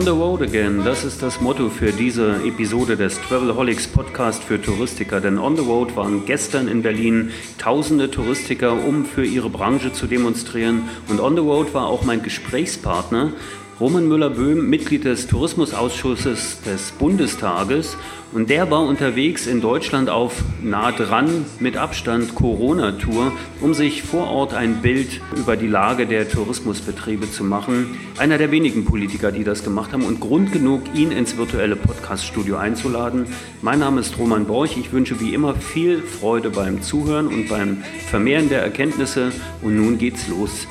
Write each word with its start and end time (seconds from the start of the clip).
On 0.00 0.06
the 0.06 0.12
road 0.12 0.40
again, 0.40 0.82
das 0.82 1.04
ist 1.04 1.20
das 1.20 1.42
Motto 1.42 1.68
für 1.68 1.92
diese 1.92 2.36
Episode 2.46 2.96
des 2.96 3.20
Travelholics 3.20 3.86
Podcast 3.86 4.42
für 4.42 4.58
Touristiker. 4.58 5.20
Denn 5.20 5.38
on 5.38 5.58
the 5.58 5.62
road 5.62 5.94
waren 5.94 6.24
gestern 6.24 6.68
in 6.68 6.80
Berlin 6.80 7.32
tausende 7.58 8.10
Touristiker, 8.10 8.82
um 8.82 9.04
für 9.04 9.26
ihre 9.26 9.50
Branche 9.50 9.92
zu 9.92 10.06
demonstrieren. 10.06 10.88
Und 11.10 11.20
on 11.20 11.34
the 11.34 11.42
road 11.42 11.74
war 11.74 11.88
auch 11.88 12.02
mein 12.02 12.22
Gesprächspartner, 12.22 13.34
Roman 13.80 14.06
Müller-Böhm, 14.08 14.68
Mitglied 14.68 15.06
des 15.06 15.26
Tourismusausschusses 15.26 16.60
des 16.66 16.90
Bundestages. 16.92 17.96
Und 18.30 18.50
der 18.50 18.70
war 18.70 18.82
unterwegs 18.82 19.46
in 19.46 19.62
Deutschland 19.62 20.10
auf 20.10 20.44
nah 20.62 20.92
dran 20.92 21.46
mit 21.60 21.78
Abstand 21.78 22.34
Corona-Tour, 22.34 23.32
um 23.62 23.72
sich 23.72 24.02
vor 24.02 24.26
Ort 24.26 24.52
ein 24.52 24.82
Bild 24.82 25.22
über 25.34 25.56
die 25.56 25.66
Lage 25.66 26.06
der 26.06 26.28
Tourismusbetriebe 26.28 27.32
zu 27.32 27.42
machen. 27.42 27.96
Einer 28.18 28.36
der 28.36 28.50
wenigen 28.50 28.84
Politiker, 28.84 29.32
die 29.32 29.44
das 29.44 29.64
gemacht 29.64 29.94
haben 29.94 30.04
und 30.04 30.20
Grund 30.20 30.52
genug, 30.52 30.82
ihn 30.94 31.10
ins 31.10 31.38
virtuelle 31.38 31.76
Podcast-Studio 31.76 32.56
einzuladen. 32.56 33.24
Mein 33.62 33.78
Name 33.78 34.02
ist 34.02 34.18
Roman 34.18 34.44
Borch. 34.44 34.76
Ich 34.76 34.92
wünsche 34.92 35.20
wie 35.20 35.32
immer 35.32 35.54
viel 35.54 36.02
Freude 36.02 36.50
beim 36.50 36.82
Zuhören 36.82 37.28
und 37.28 37.48
beim 37.48 37.78
Vermehren 38.10 38.50
der 38.50 38.60
Erkenntnisse. 38.60 39.32
Und 39.62 39.76
nun 39.76 39.96
geht's 39.96 40.28
los. 40.28 40.66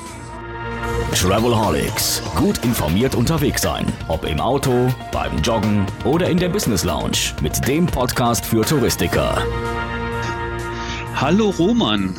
Travelholics. 1.12 2.22
Gut 2.36 2.64
informiert 2.64 3.14
unterwegs 3.14 3.62
sein. 3.62 3.86
Ob 4.08 4.24
im 4.24 4.40
Auto, 4.40 4.88
beim 5.12 5.36
Joggen 5.42 5.86
oder 6.04 6.28
in 6.28 6.38
der 6.38 6.48
Business 6.48 6.84
Lounge. 6.84 7.34
Mit 7.42 7.66
dem 7.68 7.86
Podcast 7.86 8.44
für 8.46 8.64
Touristiker. 8.64 9.42
Hallo 11.14 11.50
Roman. 11.50 12.14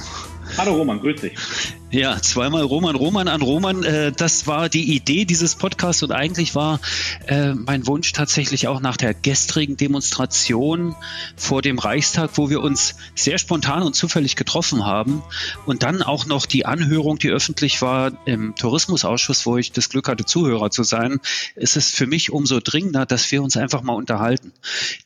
Hallo 0.57 0.73
Roman, 0.73 0.99
grüß 0.99 1.21
dich. 1.21 1.80
Ja, 1.93 2.21
zweimal 2.21 2.63
Roman, 2.63 2.95
Roman 2.95 3.27
an 3.27 3.41
Roman. 3.41 3.83
Äh, 3.83 4.13
das 4.13 4.47
war 4.47 4.69
die 4.69 4.95
Idee 4.95 5.25
dieses 5.25 5.55
Podcasts 5.55 6.01
und 6.03 6.13
eigentlich 6.13 6.55
war 6.55 6.79
äh, 7.27 7.53
mein 7.53 7.85
Wunsch 7.85 8.13
tatsächlich 8.13 8.69
auch 8.69 8.79
nach 8.79 8.95
der 8.95 9.13
gestrigen 9.13 9.75
Demonstration 9.75 10.95
vor 11.35 11.61
dem 11.61 11.79
Reichstag, 11.79 12.31
wo 12.35 12.49
wir 12.49 12.61
uns 12.61 12.95
sehr 13.13 13.37
spontan 13.37 13.83
und 13.83 13.93
zufällig 13.93 14.37
getroffen 14.37 14.85
haben 14.85 15.21
und 15.65 15.83
dann 15.83 16.01
auch 16.01 16.25
noch 16.25 16.45
die 16.45 16.65
Anhörung, 16.65 17.19
die 17.19 17.29
öffentlich 17.29 17.81
war 17.81 18.13
im 18.23 18.55
Tourismusausschuss, 18.55 19.45
wo 19.45 19.57
ich 19.57 19.73
das 19.73 19.89
Glück 19.89 20.07
hatte, 20.07 20.23
Zuhörer 20.23 20.71
zu 20.71 20.83
sein, 20.83 21.19
ist 21.55 21.75
es 21.75 21.89
für 21.91 22.07
mich 22.07 22.31
umso 22.31 22.61
dringender, 22.61 23.05
dass 23.05 23.29
wir 23.33 23.43
uns 23.43 23.57
einfach 23.57 23.81
mal 23.81 23.95
unterhalten. 23.95 24.53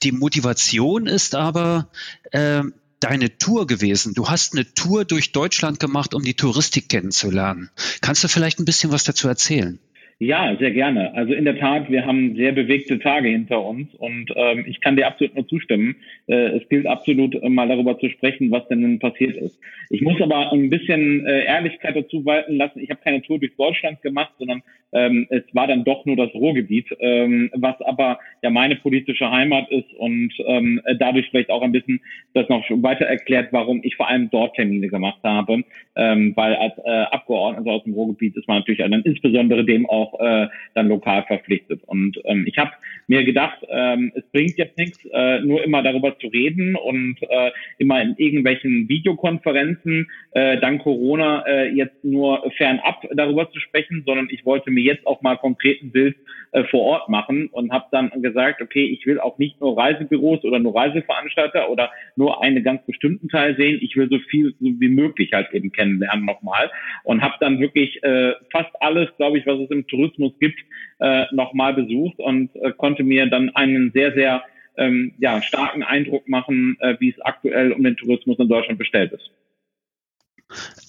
Die 0.03 0.11
Motivation 0.11 1.07
ist 1.07 1.33
aber, 1.33 1.87
äh, 2.29 2.61
deine 2.99 3.37
Tour 3.37 3.67
gewesen. 3.67 4.13
Du 4.13 4.29
hast 4.29 4.53
eine 4.53 4.73
Tour 4.73 5.05
durch 5.05 5.31
Deutschland 5.31 5.79
gemacht, 5.79 6.13
um 6.13 6.23
die 6.23 6.35
Touristik 6.35 6.89
kennenzulernen. 6.89 7.69
Kannst 8.01 8.23
du 8.23 8.27
vielleicht 8.27 8.59
ein 8.59 8.65
bisschen 8.65 8.91
was 8.91 9.03
dazu 9.03 9.27
erzählen? 9.27 9.79
Ja, 10.17 10.55
sehr 10.57 10.71
gerne. 10.71 11.13
Also 11.13 11.33
in 11.33 11.43
der 11.43 11.59
Tat, 11.59 11.91
wir 11.91 12.05
haben 12.05 12.37
sehr 12.37 12.53
bewegte 12.53 12.99
Tage 12.99 13.27
hinter 13.27 13.61
uns 13.61 13.93
und 13.95 14.31
ähm, 14.37 14.63
ich 14.65 14.79
kann 14.79 14.95
dir 14.95 15.07
absolut 15.07 15.35
nur 15.35 15.45
zustimmen. 15.45 15.97
Äh, 16.27 16.57
es 16.57 16.69
gilt 16.69 16.87
absolut 16.87 17.35
äh, 17.35 17.49
mal 17.49 17.67
darüber 17.67 17.99
zu 17.99 18.09
sprechen, 18.09 18.49
was 18.49 18.65
denn 18.69 18.79
nun 18.79 18.99
passiert 18.99 19.35
ist. 19.35 19.59
Ich 19.89 19.99
muss 19.99 20.21
aber 20.21 20.53
ein 20.53 20.69
bisschen 20.69 21.25
äh, 21.25 21.43
Ehrlichkeit 21.43 21.97
dazu 21.97 22.25
walten 22.25 22.55
lassen. 22.55 22.79
Ich 22.79 22.89
habe 22.91 23.01
keine 23.03 23.21
Tour 23.23 23.39
durch 23.39 23.57
Deutschland 23.57 24.01
gemacht, 24.03 24.31
sondern 24.39 24.63
ähm, 24.93 25.27
es 25.29 25.43
war 25.51 25.67
dann 25.67 25.83
doch 25.83 26.05
nur 26.05 26.15
das 26.15 26.33
Ruhrgebiet, 26.33 26.87
ähm, 27.01 27.51
was 27.53 27.75
aber 27.81 28.19
ja 28.41 28.49
meine 28.49 28.77
politische 28.77 29.29
Heimat 29.29 29.69
ist 29.69 29.93
und 29.95 30.31
ähm, 30.47 30.81
dadurch 30.97 31.29
vielleicht 31.29 31.49
auch 31.49 31.61
ein 31.61 31.73
bisschen 31.73 31.99
das 32.33 32.47
noch 32.47 32.63
weiter 32.69 33.05
erklärt, 33.05 33.49
warum 33.51 33.81
ich 33.83 33.97
vor 33.97 34.07
allem 34.07 34.29
dort 34.29 34.55
Termine 34.55 34.87
gemacht 34.87 35.19
habe, 35.23 35.63
ähm, 35.97 36.31
weil 36.37 36.55
als 36.55 36.77
äh, 36.85 36.89
Abgeordneter 37.11 37.71
aus 37.71 37.83
dem 37.83 37.93
Ruhrgebiet 37.93 38.37
ist 38.37 38.47
man 38.47 38.59
natürlich 38.59 38.79
dann 38.79 38.93
insbesondere 38.93 39.65
dem 39.65 39.85
auch 39.89 40.04
äh, 40.19 40.47
dann 40.73 40.87
lokal 40.87 41.23
verpflichtet. 41.23 41.81
Und 41.85 42.19
ähm, 42.25 42.45
ich 42.47 42.57
habe 42.57 42.71
mir 43.07 43.23
gedacht, 43.23 43.59
ähm, 43.69 44.11
es 44.15 44.23
bringt 44.31 44.57
jetzt 44.57 44.77
nichts, 44.77 44.99
äh, 45.11 45.39
nur 45.39 45.63
immer 45.63 45.83
darüber 45.83 46.17
zu 46.19 46.27
reden 46.27 46.75
und 46.75 47.17
äh, 47.21 47.51
immer 47.77 48.01
in 48.01 48.15
irgendwelchen 48.17 48.87
Videokonferenzen 48.89 50.09
äh, 50.31 50.59
dank 50.59 50.81
Corona 50.81 51.45
äh, 51.45 51.69
jetzt 51.69 52.03
nur 52.03 52.51
fernab 52.57 53.07
darüber 53.13 53.49
zu 53.51 53.59
sprechen, 53.59 54.03
sondern 54.05 54.27
ich 54.29 54.45
wollte 54.45 54.71
mir 54.71 54.83
jetzt 54.83 55.05
auch 55.05 55.21
mal 55.21 55.37
konkret 55.37 55.81
ein 55.81 55.91
Bild 55.91 56.15
äh, 56.51 56.63
vor 56.65 56.81
Ort 56.81 57.09
machen 57.09 57.47
und 57.47 57.71
habe 57.71 57.85
dann 57.91 58.09
gesagt, 58.21 58.61
okay, 58.61 58.85
ich 58.85 59.05
will 59.05 59.19
auch 59.19 59.37
nicht 59.37 59.59
nur 59.59 59.77
Reisebüros 59.77 60.43
oder 60.43 60.59
nur 60.59 60.75
Reiseveranstalter 60.75 61.69
oder 61.69 61.91
nur 62.15 62.41
einen 62.41 62.63
ganz 62.63 62.85
bestimmten 62.85 63.29
Teil 63.29 63.55
sehen, 63.57 63.79
ich 63.81 63.95
will 63.95 64.07
so 64.09 64.19
viel 64.29 64.55
wie 64.59 64.89
möglich 64.89 65.31
halt 65.33 65.53
eben 65.53 65.71
kennenlernen 65.71 66.25
nochmal 66.25 66.71
und 67.03 67.21
habe 67.21 67.35
dann 67.39 67.59
wirklich 67.59 68.01
äh, 68.03 68.33
fast 68.51 68.71
alles, 68.79 69.09
glaube 69.17 69.37
ich, 69.37 69.45
was 69.45 69.59
es 69.59 69.69
im 69.69 69.87
Tourismus 69.95 70.33
gibt, 70.39 70.59
äh, 70.99 71.25
nochmal 71.31 71.73
besucht 71.73 72.19
und 72.19 72.55
äh, 72.55 72.71
konnte 72.71 73.03
mir 73.03 73.27
dann 73.27 73.49
einen 73.55 73.91
sehr, 73.91 74.13
sehr 74.13 74.43
ähm, 74.77 75.13
ja, 75.19 75.41
starken 75.41 75.83
Eindruck 75.83 76.27
machen, 76.27 76.77
äh, 76.79 76.95
wie 76.99 77.11
es 77.11 77.21
aktuell 77.21 77.71
um 77.71 77.83
den 77.83 77.95
Tourismus 77.95 78.37
in 78.39 78.49
Deutschland 78.49 78.77
bestellt 78.77 79.13
ist. 79.13 79.31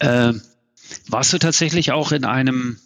Ähm, 0.01 0.41
warst 1.09 1.33
du 1.33 1.39
tatsächlich 1.39 1.93
auch 1.93 2.13
in 2.13 2.25
einem 2.25 2.79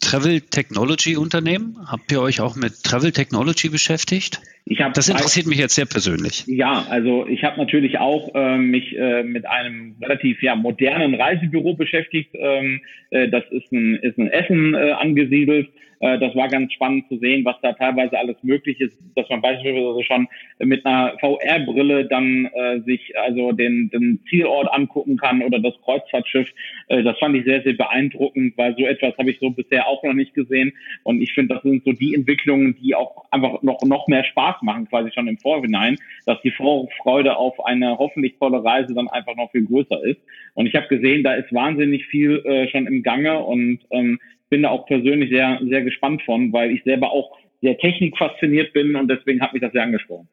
Travel 0.00 0.40
Technology 0.40 1.16
Unternehmen? 1.16 1.76
Habt 1.86 2.10
ihr 2.10 2.20
euch 2.20 2.40
auch 2.40 2.56
mit 2.56 2.82
Travel 2.82 3.12
Technology 3.12 3.68
beschäftigt? 3.68 4.40
Ich 4.64 4.78
das 4.92 5.08
interessiert 5.08 5.46
mich 5.46 5.58
jetzt 5.58 5.74
sehr 5.74 5.86
persönlich. 5.86 6.44
Ja, 6.46 6.86
also 6.90 7.26
ich 7.26 7.42
habe 7.42 7.56
natürlich 7.58 7.98
auch 7.98 8.34
äh, 8.34 8.58
mich 8.58 8.94
äh, 8.98 9.22
mit 9.22 9.46
einem 9.46 9.96
relativ 10.02 10.42
ja, 10.42 10.56
modernen 10.56 11.14
Reisebüro 11.14 11.74
beschäftigt. 11.74 12.34
Ähm, 12.34 12.82
äh, 13.10 13.28
das 13.28 13.44
ist 13.50 13.72
ein, 13.72 13.94
ist 13.96 14.18
ein 14.18 14.28
Essen 14.28 14.74
äh, 14.74 14.90
angesiedelt. 14.90 15.70
Äh, 16.00 16.18
das 16.18 16.34
war 16.34 16.48
ganz 16.48 16.72
spannend 16.72 17.08
zu 17.08 17.18
sehen, 17.18 17.44
was 17.44 17.56
da 17.62 17.72
teilweise 17.72 18.18
alles 18.18 18.36
möglich 18.42 18.80
ist, 18.80 18.96
dass 19.14 19.28
man 19.28 19.40
beispielsweise 19.40 20.04
schon 20.04 20.28
mit 20.58 20.84
einer 20.86 21.16
VR-Brille 21.18 22.06
dann 22.06 22.46
äh, 22.46 22.80
sich 22.80 23.18
also 23.18 23.52
den, 23.52 23.90
den 23.90 24.20
Zielort 24.28 24.72
angucken 24.72 25.16
kann 25.16 25.42
oder 25.42 25.58
das 25.58 25.74
Kreuzfahrtschiff. 25.84 26.48
Äh, 26.88 27.02
das 27.02 27.18
fand 27.18 27.36
ich 27.36 27.44
sehr, 27.44 27.62
sehr 27.62 27.74
beeindruckend, 27.74 28.56
weil 28.56 28.76
so 28.76 28.86
etwas 28.86 29.16
habe 29.18 29.30
ich 29.30 29.38
so 29.40 29.50
bisher 29.50 29.86
auch 29.86 30.02
noch 30.02 30.14
nicht 30.14 30.34
gesehen. 30.34 30.72
Und 31.02 31.20
ich 31.20 31.32
finde, 31.32 31.54
das 31.54 31.62
sind 31.62 31.84
so 31.84 31.92
die 31.92 32.14
Entwicklungen, 32.14 32.76
die 32.80 32.94
auch 32.94 33.24
einfach 33.30 33.62
noch, 33.62 33.82
noch 33.82 34.06
mehr 34.08 34.24
Spaß 34.24 34.62
machen, 34.62 34.88
quasi 34.88 35.10
schon 35.12 35.28
im 35.28 35.38
Vorhinein, 35.38 35.96
dass 36.26 36.40
die 36.42 36.50
Vorfreude 36.50 37.36
auf 37.36 37.64
eine 37.64 37.98
hoffentlich 37.98 38.36
tolle 38.38 38.62
Reise 38.64 38.94
dann 38.94 39.08
einfach 39.08 39.36
noch 39.36 39.50
viel 39.50 39.66
größer 39.66 40.02
ist. 40.04 40.20
Und 40.54 40.66
ich 40.66 40.74
habe 40.74 40.88
gesehen, 40.88 41.22
da 41.22 41.34
ist 41.34 41.52
wahnsinnig 41.52 42.06
viel 42.06 42.42
äh, 42.44 42.68
schon 42.68 42.86
im 42.86 43.02
Gange 43.02 43.38
und 43.38 43.80
ähm, 43.90 44.18
bin 44.48 44.62
da 44.62 44.70
auch 44.70 44.86
persönlich 44.86 45.30
sehr, 45.30 45.60
sehr 45.68 45.82
gespannt 45.82 46.22
von, 46.22 46.52
weil 46.52 46.70
ich 46.70 46.82
selber 46.84 47.10
auch 47.10 47.36
sehr 47.60 47.76
technikfasziniert 47.78 48.72
bin 48.72 48.96
und 48.96 49.08
deswegen 49.08 49.40
hat 49.40 49.52
mich 49.52 49.62
das 49.62 49.72
sehr 49.72 49.82
angesprochen. 49.82 50.28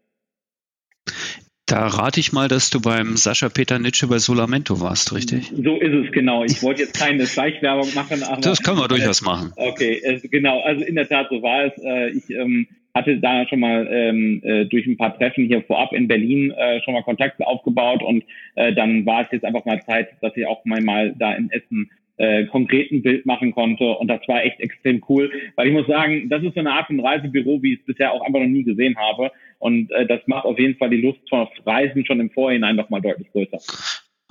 Da 1.67 1.87
rate 1.87 2.19
ich 2.19 2.31
mal, 2.31 2.47
dass 2.47 2.69
du 2.69 2.79
beim 2.79 3.17
Sascha 3.17 3.49
Peter 3.49 3.79
Nitsche 3.79 4.05
bei 4.05 4.19
Solamento 4.19 4.81
warst, 4.81 5.15
richtig? 5.15 5.51
So 5.51 5.77
ist 5.77 5.93
es, 5.93 6.11
genau. 6.11 6.43
Ich 6.43 6.61
wollte 6.61 6.83
jetzt 6.83 6.99
keine 6.99 7.25
Schleichwerbung 7.27 7.91
machen. 7.95 8.21
Aber, 8.21 8.39
das 8.39 8.61
können 8.61 8.77
wir 8.77 8.87
durchaus 8.87 9.23
machen. 9.23 9.51
Okay, 9.55 9.99
es, 10.03 10.21
genau. 10.29 10.61
Also 10.61 10.85
in 10.85 10.93
der 10.93 11.09
Tat, 11.09 11.27
so 11.31 11.41
war 11.41 11.65
es. 11.65 11.73
Äh, 11.83 12.09
ich 12.09 12.29
ähm, 12.29 12.67
hatte 12.93 13.17
da 13.17 13.47
schon 13.47 13.61
mal 13.61 13.87
ähm, 13.89 14.41
äh, 14.43 14.65
durch 14.65 14.85
ein 14.85 14.95
paar 14.95 15.17
Treffen 15.17 15.47
hier 15.47 15.63
vorab 15.63 15.91
in 15.93 16.07
Berlin 16.07 16.51
äh, 16.51 16.81
schon 16.83 16.93
mal 16.93 17.01
Kontakte 17.01 17.45
aufgebaut 17.47 18.03
und 18.03 18.23
dann 18.55 19.05
war 19.05 19.23
es 19.23 19.27
jetzt 19.33 19.43
einfach 19.43 19.65
mal 19.65 19.83
Zeit, 19.83 20.11
dass 20.21 20.31
ich 20.37 20.45
auch 20.47 20.63
mal, 20.63 20.79
mal 20.79 21.13
da 21.19 21.33
in 21.33 21.51
Essen 21.51 21.91
äh, 22.17 22.45
konkreten 22.45 23.01
Bild 23.01 23.25
machen 23.25 23.53
konnte. 23.53 23.83
Und 23.83 24.07
das 24.07 24.21
war 24.27 24.43
echt 24.43 24.59
extrem 24.59 25.03
cool, 25.09 25.31
weil 25.55 25.67
ich 25.67 25.73
muss 25.73 25.87
sagen, 25.87 26.29
das 26.29 26.43
ist 26.43 26.53
so 26.53 26.59
eine 26.59 26.71
Art 26.71 26.87
von 26.87 26.99
Reisebüro, 26.99 27.61
wie 27.61 27.73
ich 27.73 27.79
es 27.79 27.85
bisher 27.85 28.11
auch 28.11 28.21
einfach 28.21 28.39
noch 28.39 28.47
nie 28.47 28.63
gesehen 28.63 28.95
habe. 28.97 29.31
Und 29.59 29.91
äh, 29.91 30.05
das 30.05 30.21
macht 30.27 30.45
auf 30.45 30.59
jeden 30.59 30.77
Fall 30.77 30.89
die 30.89 31.01
Lust 31.01 31.19
auf 31.31 31.49
Reisen 31.65 32.05
schon 32.05 32.19
im 32.19 32.29
Vorhinein 32.29 32.75
nochmal 32.75 33.01
deutlich 33.01 33.31
größer. 33.31 33.59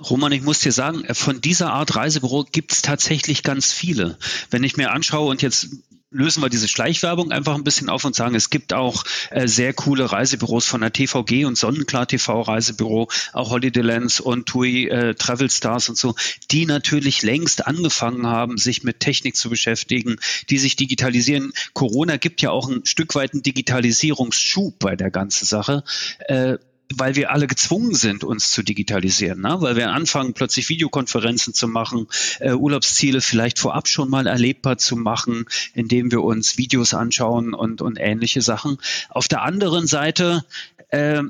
Roman, 0.09 0.33
ich 0.33 0.43
muss 0.43 0.59
dir 0.59 0.73
sagen, 0.73 1.03
von 1.13 1.39
dieser 1.39 1.71
Art 1.71 1.95
Reisebüro 1.95 2.45
gibt 2.51 2.73
es 2.73 2.81
tatsächlich 2.81 3.43
ganz 3.43 3.71
viele. 3.71 4.17
Wenn 4.51 4.63
ich 4.63 4.75
mir 4.75 4.91
anschaue 4.91 5.29
und 5.29 5.41
jetzt 5.41 5.69
lösen 6.11 6.41
wir 6.41 6.49
diese 6.49 6.67
Schleichwerbung 6.67 7.31
einfach 7.31 7.55
ein 7.55 7.63
bisschen 7.63 7.89
auf 7.89 8.05
und 8.05 8.15
sagen, 8.15 8.35
es 8.35 8.49
gibt 8.49 8.73
auch 8.73 9.03
äh, 9.31 9.47
sehr 9.47 9.73
coole 9.73 10.11
Reisebüros 10.11 10.65
von 10.65 10.81
der 10.81 10.93
TVG 10.93 11.45
und 11.45 11.57
Sonnenklar 11.57 12.07
TV 12.07 12.41
Reisebüro, 12.41 13.09
auch 13.33 13.49
Holidaylands 13.49 14.19
und 14.19 14.45
TUI 14.45 14.87
äh, 14.87 15.15
Travel 15.15 15.49
Stars 15.49 15.89
und 15.89 15.97
so, 15.97 16.15
die 16.51 16.65
natürlich 16.65 17.21
längst 17.23 17.67
angefangen 17.67 18.27
haben, 18.27 18.57
sich 18.57 18.83
mit 18.83 18.99
Technik 18.99 19.35
zu 19.35 19.49
beschäftigen, 19.49 20.17
die 20.49 20.57
sich 20.57 20.75
digitalisieren. 20.75 21.53
Corona 21.73 22.17
gibt 22.17 22.41
ja 22.41 22.51
auch 22.51 22.69
ein 22.69 22.85
Stück 22.85 23.15
weit 23.15 23.33
einen 23.33 23.43
Digitalisierungsschub 23.43 24.79
bei 24.79 24.95
der 24.95 25.11
ganzen 25.11 25.45
Sache. 25.45 25.83
Äh, 26.27 26.57
weil 26.93 27.15
wir 27.15 27.31
alle 27.31 27.47
gezwungen 27.47 27.95
sind, 27.95 28.23
uns 28.23 28.51
zu 28.51 28.63
digitalisieren, 28.63 29.41
ne? 29.41 29.57
weil 29.59 29.75
wir 29.75 29.91
anfangen, 29.91 30.33
plötzlich 30.33 30.69
Videokonferenzen 30.69 31.53
zu 31.53 31.67
machen, 31.67 32.07
äh, 32.39 32.53
Urlaubsziele 32.53 33.21
vielleicht 33.21 33.59
vorab 33.59 33.87
schon 33.87 34.09
mal 34.09 34.27
erlebbar 34.27 34.77
zu 34.77 34.95
machen, 34.95 35.45
indem 35.73 36.11
wir 36.11 36.21
uns 36.21 36.57
Videos 36.57 36.93
anschauen 36.93 37.53
und, 37.53 37.81
und 37.81 37.97
ähnliche 37.99 38.41
Sachen. 38.41 38.77
Auf 39.09 39.27
der 39.27 39.41
anderen 39.41 39.87
Seite 39.87 40.45
äh, 40.89 41.23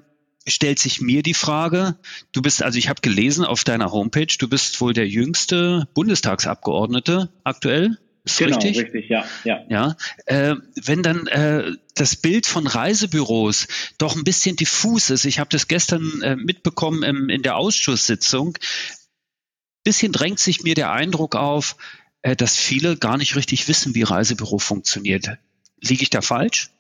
stellt 0.48 0.80
sich 0.80 1.02
mir 1.02 1.24
die 1.24 1.34
Frage, 1.34 1.98
du 2.32 2.42
bist, 2.42 2.62
also 2.62 2.78
ich 2.78 2.90
habe 2.90 3.02
gelesen 3.02 3.46
auf 3.46 3.64
deiner 3.64 3.92
Homepage, 3.92 4.28
du 4.38 4.48
bist 4.48 4.80
wohl 4.82 4.94
der 4.94 5.08
jüngste 5.08 5.88
Bundestagsabgeordnete 5.94 7.30
aktuell. 7.44 7.98
Ist 8.26 8.40
genau, 8.40 8.58
richtig? 8.58 8.78
richtig, 8.80 9.10
ja. 9.10 9.24
Ja, 9.44 9.64
ja 9.70 9.96
äh, 10.26 10.56
wenn 10.84 11.04
dann 11.04 11.28
äh, 11.28 11.74
das 11.96 12.16
Bild 12.16 12.48
von 12.48 12.66
Reisebüros 12.66 13.68
doch 14.00 14.16
ein 14.16 14.24
bisschen 14.24 14.56
diffus 14.56 15.12
ist, 15.12 15.26
ich 15.26 15.40
habe 15.40 15.50
das 15.52 15.68
gestern 15.68 16.22
äh, 16.24 16.36
mitbekommen 16.36 17.04
im, 17.04 17.30
in 17.30 17.44
der 17.44 17.56
Ausschusssitzung, 17.56 18.58
bisschen 19.84 20.12
drängt 20.12 20.40
sich 20.40 20.64
mir 20.64 20.74
der 20.74 20.92
Eindruck 20.92 21.36
auf, 21.36 21.76
äh, 22.24 22.36
dass 22.36 22.58
viele 22.58 22.98
gar 22.98 23.18
nicht 23.18 23.36
richtig 23.36 23.68
wissen, 23.68 23.94
wie 23.94 24.04
Reisebüro 24.04 24.58
funktioniert. 24.58 25.38
Liege 25.80 26.04
ich 26.04 26.10
da 26.10 26.22
falsch? 26.22 26.72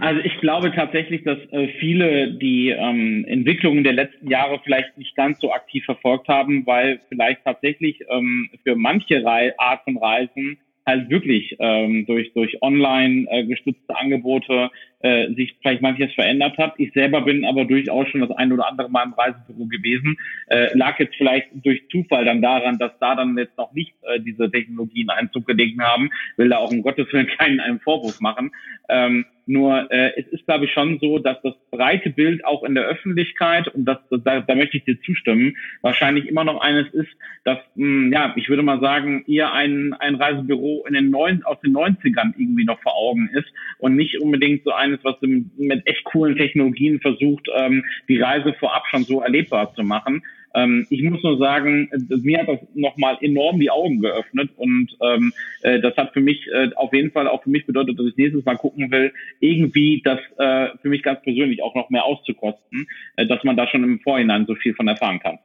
Also 0.00 0.20
ich 0.20 0.36
glaube 0.40 0.72
tatsächlich, 0.72 1.22
dass 1.22 1.38
äh, 1.52 1.68
viele 1.78 2.32
die 2.34 2.70
ähm, 2.70 3.24
Entwicklungen 3.26 3.84
der 3.84 3.92
letzten 3.92 4.28
Jahre 4.28 4.60
vielleicht 4.64 4.98
nicht 4.98 5.14
ganz 5.14 5.38
so 5.40 5.52
aktiv 5.52 5.84
verfolgt 5.84 6.26
haben, 6.26 6.66
weil 6.66 7.00
vielleicht 7.08 7.44
tatsächlich 7.44 8.00
ähm, 8.10 8.50
für 8.64 8.74
manche 8.74 9.24
Re 9.24 9.54
Art 9.56 9.84
von 9.84 9.96
Reisen 9.96 10.58
halt 10.86 11.10
wirklich 11.10 11.56
ähm, 11.58 12.06
durch, 12.06 12.32
durch 12.34 12.60
online 12.62 13.26
äh, 13.30 13.44
gestützte 13.44 13.96
Angebote 13.96 14.70
äh, 15.04 15.34
sich 15.34 15.54
vielleicht 15.60 15.82
manches 15.82 16.12
verändert 16.14 16.56
hat. 16.56 16.74
Ich 16.78 16.92
selber 16.94 17.20
bin 17.20 17.44
aber 17.44 17.66
durchaus 17.66 18.08
schon 18.08 18.22
das 18.22 18.30
ein 18.30 18.50
oder 18.52 18.66
andere 18.66 18.88
Mal 18.88 19.04
im 19.04 19.12
Reisebüro 19.12 19.66
gewesen. 19.66 20.16
Äh, 20.46 20.76
lag 20.76 20.98
jetzt 20.98 21.14
vielleicht 21.16 21.48
durch 21.52 21.86
Zufall 21.90 22.24
dann 22.24 22.40
daran, 22.40 22.78
dass 22.78 22.92
da 23.00 23.14
dann 23.14 23.36
jetzt 23.36 23.58
noch 23.58 23.74
nicht 23.74 23.92
äh, 24.02 24.18
diese 24.18 24.50
Technologien 24.50 25.10
Einzug 25.10 25.46
gelegen 25.46 25.82
haben. 25.82 26.10
Will 26.38 26.48
da 26.48 26.56
auch 26.56 26.70
um 26.70 26.80
Gottes 26.80 27.12
Willen 27.12 27.26
keinen 27.26 27.60
einen 27.60 27.80
Vorwurf 27.80 28.20
machen. 28.20 28.50
Ähm, 28.88 29.26
nur 29.46 29.90
äh, 29.90 30.12
es 30.16 30.26
ist, 30.28 30.46
glaube 30.46 30.64
ich, 30.64 30.72
schon 30.72 30.98
so, 31.00 31.18
dass 31.18 31.40
das 31.42 31.54
breite 31.70 32.10
Bild 32.10 32.44
auch 32.44 32.62
in 32.62 32.74
der 32.74 32.84
Öffentlichkeit, 32.84 33.68
und 33.68 33.84
das, 33.84 33.98
da, 34.10 34.40
da 34.40 34.54
möchte 34.54 34.78
ich 34.78 34.84
dir 34.84 35.00
zustimmen, 35.02 35.56
wahrscheinlich 35.82 36.26
immer 36.28 36.44
noch 36.44 36.60
eines 36.60 36.88
ist, 36.94 37.10
dass, 37.44 37.58
mh, 37.74 37.84
hm, 37.84 38.12
ja, 38.12 38.32
ich 38.36 38.48
würde 38.48 38.62
mal 38.62 38.80
sagen, 38.80 39.24
ihr 39.26 39.52
ein, 39.52 39.92
ein 39.94 40.14
Reisebüro 40.14 40.84
in 40.88 40.94
den 40.94 41.10
neun, 41.10 41.42
aus 41.44 41.60
den 41.60 41.74
90ern 41.74 42.32
irgendwie 42.38 42.64
noch 42.64 42.80
vor 42.80 42.94
Augen 42.94 43.28
ist 43.34 43.48
und 43.78 43.96
nicht 43.96 44.20
unbedingt 44.20 44.64
so 44.64 44.72
eines, 44.94 45.04
was 45.04 45.16
mit 45.20 45.86
echt 45.86 46.04
coolen 46.04 46.36
Technologien 46.36 47.00
versucht, 47.00 47.48
ähm, 47.54 47.84
die 48.08 48.20
Reise 48.20 48.54
vorab 48.54 48.86
schon 48.88 49.04
so 49.04 49.20
erlebbar 49.20 49.74
zu 49.74 49.82
machen. 49.82 50.22
Ähm, 50.54 50.86
ich 50.88 51.02
muss 51.02 51.22
nur 51.22 51.38
sagen, 51.38 51.90
mir 52.08 52.38
hat 52.38 52.48
das 52.48 52.60
nochmal 52.74 53.18
enorm 53.20 53.58
die 53.58 53.70
Augen 53.70 54.00
geöffnet 54.00 54.50
und 54.56 54.96
ähm, 55.02 55.32
äh, 55.62 55.80
das 55.80 55.96
hat 55.96 56.12
für 56.12 56.20
mich 56.20 56.46
äh, 56.52 56.70
auf 56.76 56.92
jeden 56.92 57.10
Fall 57.10 57.26
auch 57.26 57.42
für 57.42 57.50
mich 57.50 57.66
bedeutet, 57.66 57.98
dass 57.98 58.06
ich 58.06 58.16
nächstes 58.16 58.44
Mal 58.44 58.56
gucken 58.56 58.90
will, 58.92 59.12
irgendwie 59.40 60.00
das 60.04 60.20
äh, 60.38 60.76
für 60.80 60.88
mich 60.88 61.02
ganz 61.02 61.22
persönlich 61.22 61.62
auch 61.62 61.74
noch 61.74 61.90
mehr 61.90 62.04
auszukosten, 62.04 62.86
äh, 63.16 63.26
dass 63.26 63.42
man 63.42 63.56
da 63.56 63.66
schon 63.66 63.82
im 63.82 64.00
Vorhinein 64.00 64.46
so 64.46 64.54
viel 64.54 64.74
von 64.74 64.86
erfahren 64.86 65.18
kann. 65.18 65.38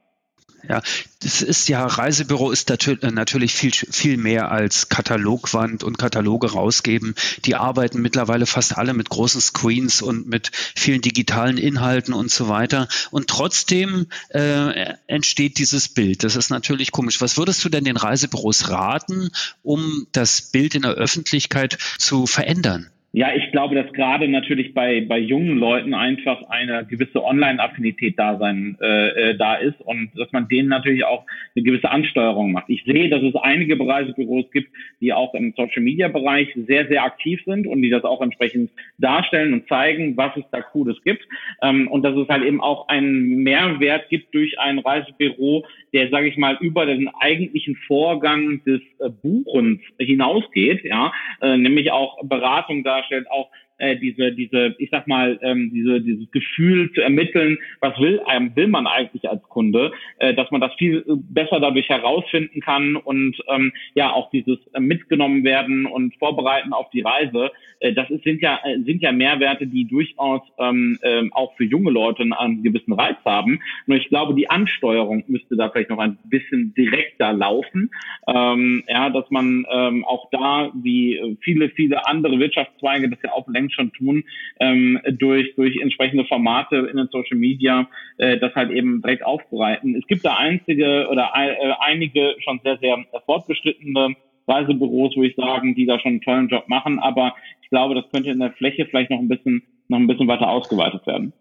Ja, 0.68 0.82
das 1.22 1.42
ist 1.42 1.70
ja, 1.70 1.86
Reisebüro 1.86 2.52
ist 2.52 2.70
äh, 2.70 3.12
natürlich 3.12 3.54
viel, 3.54 3.72
viel 3.72 4.18
mehr 4.18 4.52
als 4.52 4.90
Katalogwand 4.90 5.84
und 5.84 5.98
Kataloge 5.98 6.52
rausgeben. 6.52 7.16
Die 7.46 7.56
arbeiten 7.56 8.02
mittlerweile 8.02 8.46
fast 8.46 8.78
alle 8.78 8.94
mit 8.94 9.10
großen 9.10 9.42
Screens 9.42 10.02
und 10.02 10.28
mit 10.28 10.52
vielen 10.76 11.02
digitalen 11.02 11.58
Inhalten 11.58 12.14
und 12.14 12.32
so 12.32 12.50
weiter. 12.50 12.88
Und 13.12 13.28
trotzdem 13.28 14.08
äh, 14.30 14.94
entsteht 15.08 15.58
dieses 15.58 15.90
Bild. 15.90 16.24
Das 16.24 16.36
ist 16.36 16.50
natürlich 16.50 16.92
komisch. 16.92 17.22
Was 17.22 17.38
würdest 17.38 17.64
du 17.64 17.70
denn 17.70 17.84
den 17.84 17.98
Reisebüros 17.98 18.70
raten, 18.70 19.30
um 19.64 20.08
das 20.12 20.42
Bild 20.42 20.76
in 20.76 20.82
der 20.82 20.92
Öffentlichkeit 20.92 21.78
zu 21.98 22.28
verändern? 22.28 22.90
Ja, 23.12 23.34
ich 23.36 23.52
glaube, 23.52 23.74
dass 23.74 23.92
gerade 23.94 24.28
natürlich 24.28 24.76
bei, 24.76 25.02
bei 25.02 25.18
jungen 25.18 25.58
Leuten 25.58 25.96
einfach 25.96 26.44
eine 26.44 26.86
gewisse 26.86 27.24
Online-Affinität 27.24 28.20
da 28.20 28.38
sein 28.38 28.78
äh, 28.80 29.32
äh, 29.32 29.36
da 29.36 29.56
ist 29.56 29.82
und 29.82 30.12
dass 30.16 30.32
man 30.32 30.48
denen 30.48 30.70
natürlich 30.70 31.06
auch 31.06 31.26
eine 31.56 31.64
gewisse 31.64 31.90
Ansteuerung 31.90 32.52
macht. 32.52 32.70
Ich 32.70 32.84
sehe, 32.84 33.10
dass 33.10 33.24
es 33.24 33.34
einige 33.36 33.80
Reisebüros 33.80 34.52
gibt, 34.52 34.70
die 35.02 35.12
auch 35.12 35.34
im 35.34 35.54
Social-Media-Bereich 35.58 36.56
sehr, 36.68 36.88
sehr 36.88 37.04
aktiv 37.04 37.42
sind 37.48 37.66
und 37.66 37.82
die 37.82 37.90
das 37.90 38.04
auch 38.04 38.22
entsprechend 38.22 38.70
darstellen 39.00 39.54
und 39.54 39.68
zeigen, 39.68 40.16
was 40.16 40.38
es 40.38 40.44
da 40.52 40.62
Cooles 40.62 41.02
gibt. 41.04 41.28
Ähm, 41.64 41.88
und 41.88 42.04
dass 42.04 42.16
es 42.16 42.28
halt 42.28 42.44
eben 42.44 42.62
auch 42.62 42.90
einen 42.90 43.42
Mehrwert 43.42 44.10
gibt 44.10 44.36
durch 44.36 44.60
ein 44.60 44.78
Reisebüro, 44.78 45.66
der, 45.94 46.10
sage 46.12 46.28
ich 46.28 46.38
mal, 46.38 46.58
über 46.62 46.86
den 46.86 47.10
eigentlichen 47.20 47.76
Vorgang 47.88 48.64
des 48.66 48.82
äh, 49.00 49.10
Buchens 49.10 49.82
hinausgeht, 49.98 50.84
ja, 50.84 51.12
äh, 51.42 51.58
nämlich 51.58 51.92
auch 51.92 52.20
Beratung 52.24 52.84
darstellt, 53.00 53.30
auch 53.32 53.50
äh, 53.80 53.98
diese, 53.98 54.32
diese, 54.34 54.76
ich 54.78 54.90
sag 54.92 55.08
mal, 55.08 55.40
ähm, 55.42 55.72
diese, 55.74 56.02
dieses 56.02 56.30
Gefühl 56.32 56.92
zu 56.94 57.02
ermitteln, 57.02 57.58
was 57.80 57.98
will 58.00 58.20
einem, 58.26 58.56
will 58.56 58.68
man 58.68 58.88
eigentlich 58.88 59.28
als 59.30 59.42
Kunde, 59.44 59.92
äh, 60.18 60.34
dass 60.34 60.52
man 60.52 60.62
das 60.62 60.74
viel 60.76 61.04
besser 61.08 61.60
dadurch 61.60 61.90
herausfinden 61.90 62.62
kann 62.62 62.96
und 62.96 63.38
ähm, 63.48 63.72
ja 63.96 64.12
auch 64.12 64.30
dieses 64.32 64.60
äh, 64.74 64.80
mitgenommen 64.80 65.44
werden 65.44 65.86
und 65.86 66.16
vorbereiten 66.18 66.74
auf 66.74 66.90
die 66.92 67.02
Reise. 67.02 67.52
Äh, 67.80 67.94
das 67.94 68.10
ist, 68.10 68.24
sind 68.24 68.42
ja 68.42 68.60
äh, 68.64 68.80
sind 68.84 69.02
ja 69.02 69.12
Mehrwerte, 69.12 69.66
die 69.66 69.86
durchaus 69.86 70.42
ähm, 70.58 71.00
äh, 71.02 71.24
auch 71.32 71.56
für 71.56 71.64
junge 71.64 71.92
Leute 71.92 72.24
einen 72.24 72.64
gewissen 72.64 72.94
Reiz 72.94 73.18
haben. 73.26 73.60
Nur 73.88 73.98
ich 73.98 74.10
glaube, 74.10 74.36
die 74.36 74.50
Ansteuerung 74.50 75.24
müsste 75.28 75.56
da 75.56 75.70
vielleicht 75.70 75.90
noch 75.90 76.00
ein 76.00 76.18
bisschen 76.26 76.74
direkter 76.74 77.34
laufen. 77.34 77.92
Ähm, 78.28 78.84
ja, 78.88 79.10
dass 79.10 79.30
man 79.30 79.66
ähm, 79.72 80.04
auch 80.06 80.30
da, 80.32 80.72
wie 80.74 81.38
viele, 81.42 81.70
viele 81.70 82.06
andere 82.06 82.40
Wirtschaftszweige 82.40 83.10
das 83.10 83.20
ja 83.24 83.32
auch 83.32 83.48
längst 83.48 83.69
schon 83.72 83.92
tun, 83.94 84.24
ähm, 84.60 85.00
durch, 85.12 85.56
durch 85.56 85.78
entsprechende 85.78 86.26
Formate 86.26 86.78
in 86.78 86.98
den 86.98 87.08
Social 87.12 87.38
Media, 87.38 87.88
äh, 88.18 88.38
das 88.38 88.54
halt 88.56 88.72
eben 88.72 89.02
direkt 89.02 89.24
aufbereiten. 89.24 89.96
Es 89.96 90.08
gibt 90.08 90.26
da 90.26 90.36
einzige 90.36 91.08
oder 91.10 91.32
äh, 91.36 91.74
einige 91.80 92.36
schon 92.44 92.60
sehr, 92.64 92.78
sehr 92.78 93.06
fortgeschrittene 93.26 94.16
Reisebüros, 94.48 95.16
wo 95.16 95.24
ich 95.24 95.36
sagen, 95.36 95.76
die 95.76 95.86
da 95.86 96.00
schon 96.00 96.14
einen 96.14 96.22
tollen 96.22 96.50
Job 96.50 96.68
machen, 96.68 97.00
aber 97.00 97.36
ich 97.62 97.70
glaube, 97.70 97.96
das 97.96 98.10
könnte 98.12 98.32
in 98.32 98.40
der 98.40 98.52
Fläche 98.54 98.86
vielleicht 98.88 99.12
noch 99.12 99.20
ein 99.20 99.28
bisschen, 99.28 99.64
noch 99.88 100.00
ein 100.00 100.08
bisschen 100.08 100.28
weiter 100.28 100.50
ausgeweitet 100.50 101.06
werden. 101.06 101.34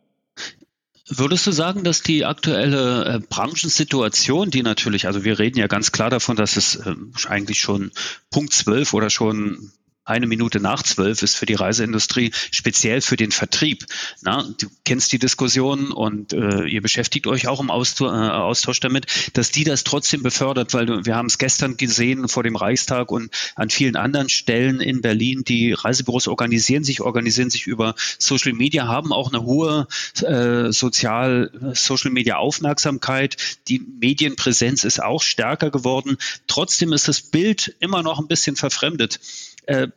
Würdest 1.11 1.47
du 1.47 1.53
sagen, 1.53 1.85
dass 1.85 2.03
die 2.03 2.27
aktuelle 2.27 3.05
äh, 3.07 3.21
Branchensituation, 3.27 4.51
die 4.51 4.63
natürlich, 4.63 5.07
also 5.07 5.25
wir 5.25 5.39
reden 5.39 5.59
ja 5.59 5.67
ganz 5.67 5.91
klar 5.91 6.11
davon, 6.11 6.37
dass 6.37 6.57
es 6.57 6.77
äh, 6.77 6.95
eigentlich 7.29 7.59
schon 7.59 7.93
Punkt 8.31 8.53
12 8.53 8.93
oder 8.93 9.09
schon 9.09 9.71
eine 10.09 10.27
Minute 10.27 10.61
nach 10.61 10.83
zwölf 10.83 11.23
ist 11.23 11.37
für 11.37 11.47
die 11.47 11.55
Reiseindustrie, 11.55 12.33
speziell 12.51 13.01
für 13.01 13.17
den 13.17 13.31
Vertrieb. 13.31 13.85
Na, 14.23 14.43
du 14.59 14.69
kennst 14.85 15.13
die 15.13 15.19
Diskussion 15.19 15.93
und 15.93 16.33
äh, 16.33 16.65
ihr 16.65 16.81
beschäftigt 16.81 17.27
euch 17.27 17.47
auch 17.47 17.61
im 17.61 17.71
Austausch, 17.71 18.13
äh, 18.13 18.31
Austausch 18.31 18.81
damit, 18.81 19.07
dass 19.35 19.51
die 19.51 19.65
das 19.65 19.85
trotzdem 19.85 20.23
befördert, 20.23 20.73
weil 20.73 21.05
wir 21.05 21.15
haben 21.15 21.27
es 21.27 21.39
gestern 21.39 21.77
gesehen 21.77 22.29
vor 22.29 22.43
dem 22.43 22.57
Reichstag 22.57 23.11
und 23.11 23.31
an 23.55 23.71
vielen 23.71 23.97
anderen 23.97 24.29
Stellen 24.29 24.81
in 24.81 25.03
Berlin, 25.03 25.45
die 25.47 25.73
Reisebüros 25.73 26.29
organisieren 26.29 26.85
sich, 26.85 27.01
organisieren 27.01 27.51
sich 27.51 27.67
über 27.67 27.95
Social 28.19 28.55
Media, 28.55 28.87
haben 28.87 29.13
auch 29.13 29.33
eine 29.33 29.43
hohe 29.43 29.87
äh, 30.23 30.73
sozial 30.73 31.51
Social 31.75 32.11
Media 32.11 32.37
Aufmerksamkeit. 32.37 33.37
Die 33.69 33.81
Medienpräsenz 33.81 34.85
ist 34.85 35.03
auch 35.03 35.23
stärker 35.23 35.71
geworden. 35.71 36.17
Trotzdem 36.47 36.93
ist 36.93 37.09
das 37.09 37.21
Bild 37.21 37.75
immer 37.81 38.03
noch 38.03 38.19
ein 38.19 38.29
bisschen 38.29 38.57
verfremdet. 38.57 39.21
Äh, 39.69 39.89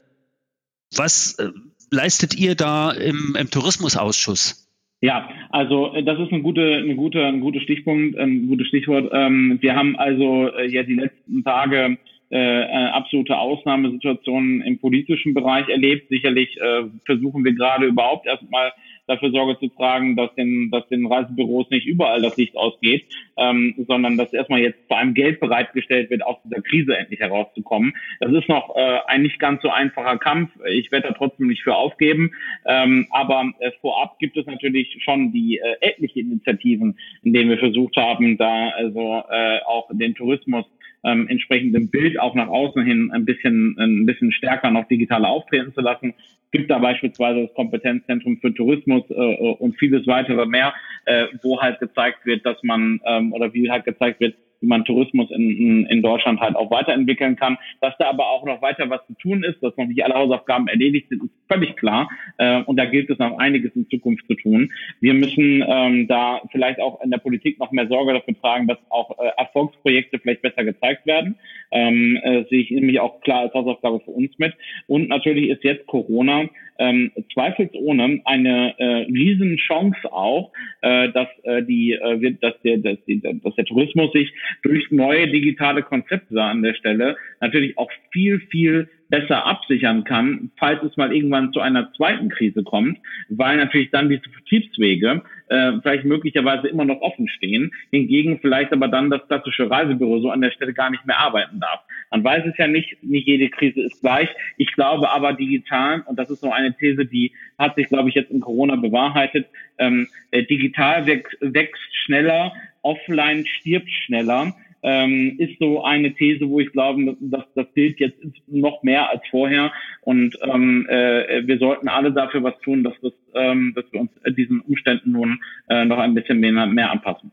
was 0.95 1.39
äh, 1.39 1.49
leistet 1.91 2.37
ihr 2.37 2.55
da 2.55 2.91
im, 2.91 3.37
im 3.39 3.49
Tourismusausschuss? 3.49 4.67
Ja, 4.99 5.29
also 5.49 5.93
äh, 5.93 6.03
das 6.03 6.19
ist 6.19 6.31
eine 6.31 6.41
gute, 6.41 6.75
eine 6.75 6.95
gute, 6.95 7.25
ein 7.25 7.39
guter 7.39 7.61
Stichpunkt, 7.61 8.17
ein 8.17 8.47
gutes 8.47 8.67
Stichwort. 8.67 9.09
Ähm, 9.13 9.57
wir 9.61 9.75
haben 9.75 9.95
also 9.95 10.49
äh, 10.49 10.69
ja 10.69 10.83
die 10.83 10.95
letzten 10.95 11.43
Tage 11.43 11.97
äh, 12.29 12.65
absolute 12.91 13.37
Ausnahmesituationen 13.37 14.61
im 14.61 14.79
politischen 14.79 15.33
Bereich 15.33 15.69
erlebt. 15.69 16.09
Sicherlich 16.09 16.59
äh, 16.59 16.83
versuchen 17.05 17.45
wir 17.45 17.53
gerade 17.53 17.85
überhaupt 17.85 18.27
erstmal 18.27 18.73
dafür 19.11 19.31
Sorge 19.31 19.59
zu 19.59 19.67
tragen, 19.67 20.15
dass 20.15 20.33
den, 20.35 20.69
dass 20.71 20.87
den 20.89 21.05
Reisebüros 21.05 21.69
nicht 21.69 21.85
überall 21.85 22.21
das 22.21 22.37
Licht 22.37 22.55
ausgeht, 22.55 23.05
ähm, 23.37 23.75
sondern 23.87 24.17
dass 24.17 24.33
erstmal 24.33 24.61
jetzt 24.61 24.79
vor 24.87 24.97
allem 24.97 25.13
Geld 25.13 25.39
bereitgestellt 25.39 26.09
wird, 26.09 26.23
aus 26.23 26.37
dieser 26.43 26.61
Krise 26.61 26.97
endlich 26.97 27.19
herauszukommen. 27.19 27.93
Das 28.19 28.31
ist 28.31 28.47
noch 28.47 28.75
äh, 28.75 28.99
ein 29.07 29.21
nicht 29.21 29.39
ganz 29.39 29.61
so 29.61 29.69
einfacher 29.69 30.17
Kampf. 30.17 30.51
Ich 30.69 30.91
werde 30.91 31.09
da 31.09 31.13
trotzdem 31.13 31.47
nicht 31.47 31.63
für 31.63 31.75
aufgeben. 31.75 32.31
Ähm, 32.65 33.07
aber 33.11 33.51
äh, 33.59 33.71
vorab 33.81 34.17
gibt 34.19 34.37
es 34.37 34.45
natürlich 34.45 34.97
schon 35.03 35.31
die 35.31 35.57
äh, 35.57 35.75
etliche 35.81 36.19
Initiativen, 36.21 36.97
in 37.23 37.33
denen 37.33 37.49
wir 37.49 37.57
versucht 37.57 37.97
haben, 37.97 38.37
da 38.37 38.69
also 38.69 39.23
äh, 39.29 39.59
auch 39.65 39.89
den 39.91 40.15
Tourismus 40.15 40.65
ähm, 41.03 41.27
entsprechendem 41.27 41.89
Bild 41.89 42.19
auch 42.19 42.35
nach 42.35 42.47
außen 42.47 42.83
hin 42.83 43.11
ein 43.11 43.25
bisschen, 43.25 43.75
ein 43.79 44.05
bisschen 44.05 44.31
stärker 44.31 44.71
noch 44.71 44.87
digital 44.87 45.25
auftreten 45.25 45.73
zu 45.73 45.81
lassen. 45.81 46.13
Gibt 46.51 46.69
da 46.69 46.79
beispielsweise 46.79 47.43
das 47.47 47.53
Kompetenzzentrum 47.55 48.37
für 48.37 48.53
Tourismus 48.53 49.03
äh, 49.09 49.13
und 49.13 49.77
vieles 49.77 50.05
weitere 50.07 50.45
mehr, 50.45 50.73
äh, 51.05 51.27
wo 51.41 51.61
halt 51.61 51.79
gezeigt 51.79 52.25
wird, 52.25 52.45
dass 52.45 52.61
man 52.63 52.99
ähm, 53.05 53.33
oder 53.33 53.53
wie 53.53 53.71
halt 53.71 53.85
gezeigt 53.85 54.19
wird, 54.19 54.35
wie 54.61 54.67
man 54.67 54.85
Tourismus 54.85 55.29
in, 55.31 55.85
in 55.87 56.01
Deutschland 56.01 56.39
halt 56.39 56.55
auch 56.55 56.71
weiterentwickeln 56.71 57.35
kann. 57.35 57.57
Dass 57.81 57.93
da 57.97 58.09
aber 58.09 58.29
auch 58.29 58.45
noch 58.45 58.61
weiter 58.61 58.89
was 58.89 59.05
zu 59.07 59.13
tun 59.13 59.43
ist, 59.43 59.61
dass 59.61 59.75
noch 59.77 59.87
nicht 59.87 60.03
alle 60.03 60.15
Hausaufgaben 60.15 60.67
erledigt 60.67 61.09
sind, 61.09 61.23
ist 61.23 61.31
völlig 61.51 61.75
klar. 61.75 62.09
Äh, 62.37 62.61
und 62.63 62.77
da 62.77 62.85
gilt 62.85 63.09
es 63.09 63.19
noch 63.19 63.37
einiges 63.37 63.75
in 63.75 63.89
Zukunft 63.89 64.25
zu 64.27 64.35
tun. 64.35 64.71
Wir 64.99 65.13
müssen 65.13 65.63
ähm, 65.67 66.07
da 66.07 66.41
vielleicht 66.51 66.79
auch 66.79 67.01
in 67.01 67.11
der 67.11 67.17
Politik 67.17 67.59
noch 67.59 67.71
mehr 67.71 67.87
Sorge 67.87 68.13
dafür 68.13 68.39
tragen, 68.39 68.67
dass 68.67 68.77
auch 68.89 69.17
äh, 69.19 69.31
Erfolgsprojekte 69.37 70.19
vielleicht 70.19 70.41
besser 70.41 70.63
gezeigt 70.63 71.05
werden. 71.05 71.35
Ähm, 71.71 72.19
äh, 72.23 72.43
sehe 72.49 72.61
ich 72.61 72.71
nämlich 72.71 72.99
auch 72.99 73.21
klar 73.21 73.41
als 73.41 73.53
Hausaufgabe 73.53 73.99
für 74.01 74.11
uns 74.11 74.37
mit. 74.37 74.53
Und 74.87 75.09
natürlich 75.09 75.49
ist 75.49 75.63
jetzt 75.63 75.87
Corona 75.87 76.45
ähm, 76.79 77.11
zweifelsohne 77.33 78.21
eine 78.25 78.73
äh, 78.77 78.83
Riesenchance 79.11 80.11
auch, 80.11 80.51
äh, 80.81 81.09
dass 81.09 81.27
äh, 81.43 81.63
die, 81.63 81.93
äh, 81.93 82.35
dass 82.41 82.53
der, 82.63 82.77
dass, 82.77 82.97
die, 83.05 83.21
dass 83.21 83.55
der 83.55 83.65
Tourismus 83.65 84.11
sich 84.13 84.31
durch 84.63 84.89
neue 84.91 85.27
digitale 85.27 85.83
Konzepte 85.83 86.41
an 86.41 86.63
der 86.63 86.73
Stelle 86.73 87.15
natürlich 87.39 87.77
auch 87.77 87.91
viel, 88.11 88.39
viel 88.49 88.89
besser 89.11 89.45
absichern 89.45 90.05
kann, 90.05 90.51
falls 90.57 90.81
es 90.83 90.97
mal 90.97 91.13
irgendwann 91.13 91.53
zu 91.53 91.59
einer 91.59 91.91
zweiten 91.93 92.29
Krise 92.29 92.63
kommt, 92.63 92.97
weil 93.29 93.57
natürlich 93.57 93.91
dann 93.91 94.09
diese 94.09 94.23
Vertriebswege 94.31 95.21
äh, 95.49 95.73
vielleicht 95.81 96.05
möglicherweise 96.05 96.69
immer 96.69 96.85
noch 96.85 97.01
offen 97.01 97.27
stehen, 97.27 97.71
hingegen 97.91 98.39
vielleicht 98.39 98.71
aber 98.71 98.87
dann 98.87 99.09
das 99.11 99.27
klassische 99.27 99.69
Reisebüro 99.69 100.21
so 100.21 100.31
an 100.31 100.41
der 100.41 100.51
Stelle 100.51 100.73
gar 100.73 100.89
nicht 100.89 101.05
mehr 101.05 101.19
arbeiten 101.19 101.59
darf. 101.59 101.81
Man 102.09 102.23
weiß 102.23 102.45
es 102.45 102.57
ja 102.57 102.67
nicht, 102.67 103.03
nicht 103.03 103.27
jede 103.27 103.49
Krise 103.49 103.81
ist 103.81 104.01
gleich. 104.01 104.29
Ich 104.57 104.71
glaube 104.73 105.11
aber 105.11 105.33
digital, 105.33 106.01
und 106.07 106.17
das 106.17 106.29
ist 106.29 106.39
so 106.39 106.51
eine 106.51 106.75
These, 106.75 107.05
die 107.05 107.33
hat 107.59 107.75
sich, 107.75 107.89
glaube 107.89 108.09
ich, 108.09 108.15
jetzt 108.15 108.31
in 108.31 108.39
Corona 108.39 108.77
bewahrheitet, 108.77 109.47
ähm, 109.77 110.07
äh, 110.31 110.43
digital 110.43 111.05
wächst, 111.05 111.37
wächst 111.41 111.95
schneller, 112.05 112.53
offline 112.81 113.45
stirbt 113.45 113.91
schneller 113.91 114.53
ähm, 114.83 115.35
ist 115.37 115.59
so 115.59 115.83
eine 115.83 116.13
These, 116.13 116.47
wo 116.47 116.59
ich 116.59 116.71
glaube, 116.71 117.15
dass 117.19 117.45
das 117.55 117.71
Bild 117.73 117.99
jetzt 117.99 118.19
noch 118.47 118.83
mehr 118.83 119.09
als 119.09 119.21
vorher 119.29 119.71
und 120.01 120.37
ähm, 120.43 120.87
äh, 120.89 121.45
wir 121.45 121.57
sollten 121.57 121.87
alle 121.87 122.11
dafür 122.11 122.43
was 122.43 122.57
tun, 122.59 122.83
dass, 122.83 122.93
das, 123.01 123.13
ähm, 123.35 123.73
dass 123.75 123.85
wir 123.91 124.01
uns 124.01 124.11
diesen 124.35 124.61
Umständen 124.61 125.11
nun 125.11 125.39
äh, 125.69 125.85
noch 125.85 125.99
ein 125.99 126.13
bisschen 126.13 126.39
mehr, 126.39 126.65
mehr 126.65 126.91
anpassen. 126.91 127.31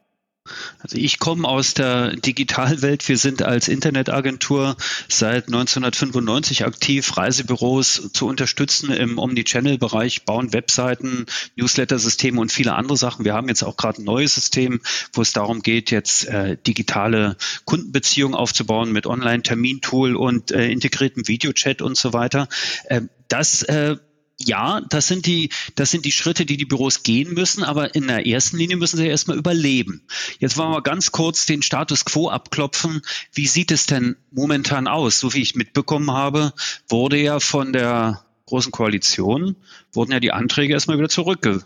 Also 0.80 0.96
ich 0.96 1.18
komme 1.18 1.46
aus 1.46 1.74
der 1.74 2.16
Digitalwelt. 2.16 3.08
Wir 3.08 3.18
sind 3.18 3.42
als 3.42 3.68
Internetagentur 3.68 4.76
seit 5.08 5.46
1995 5.46 6.64
aktiv, 6.64 7.16
Reisebüros 7.16 8.10
zu 8.12 8.26
unterstützen 8.26 8.90
im 8.90 9.18
Omnichannel-Bereich, 9.18 10.24
bauen 10.24 10.52
Webseiten, 10.52 11.26
Newsletter-Systeme 11.56 12.40
und 12.40 12.52
viele 12.52 12.74
andere 12.74 12.96
Sachen. 12.96 13.24
Wir 13.24 13.34
haben 13.34 13.48
jetzt 13.48 13.62
auch 13.62 13.76
gerade 13.76 14.02
ein 14.02 14.04
neues 14.04 14.34
System, 14.34 14.80
wo 15.12 15.22
es 15.22 15.32
darum 15.32 15.62
geht, 15.62 15.90
jetzt 15.90 16.26
äh, 16.26 16.56
digitale 16.66 17.36
Kundenbeziehungen 17.64 18.34
aufzubauen 18.34 18.92
mit 18.92 19.06
Online-Termintool 19.06 20.16
und 20.16 20.50
äh, 20.50 20.70
integriertem 20.70 21.28
Videochat 21.28 21.82
und 21.82 21.96
so 21.96 22.12
weiter. 22.12 22.48
Äh, 22.84 23.02
das 23.28 23.62
äh, 23.62 23.96
ja, 24.40 24.80
das 24.88 25.08
sind 25.08 25.26
die, 25.26 25.50
das 25.74 25.90
sind 25.90 26.04
die 26.04 26.12
Schritte, 26.12 26.46
die 26.46 26.56
die 26.56 26.64
Büros 26.64 27.02
gehen 27.02 27.34
müssen, 27.34 27.64
aber 27.64 27.94
in 27.94 28.06
der 28.06 28.26
ersten 28.26 28.56
Linie 28.56 28.76
müssen 28.76 28.96
sie 28.96 29.06
erstmal 29.06 29.36
überleben. 29.36 30.02
Jetzt 30.38 30.56
wollen 30.56 30.70
wir 30.70 30.82
ganz 30.82 31.10
kurz 31.10 31.44
den 31.46 31.62
Status 31.62 32.04
quo 32.04 32.28
abklopfen. 32.28 33.02
Wie 33.32 33.48
sieht 33.48 33.72
es 33.72 33.86
denn 33.86 34.16
momentan 34.30 34.86
aus? 34.86 35.18
So 35.18 35.34
wie 35.34 35.42
ich 35.42 35.56
mitbekommen 35.56 36.12
habe, 36.12 36.52
wurde 36.88 37.20
ja 37.20 37.40
von 37.40 37.72
der 37.72 38.24
Großen 38.46 38.72
Koalition, 38.72 39.56
wurden 39.92 40.12
ja 40.12 40.20
die 40.20 40.32
Anträge 40.32 40.72
erstmal 40.72 40.98
wieder 40.98 41.08
zurückge 41.08 41.64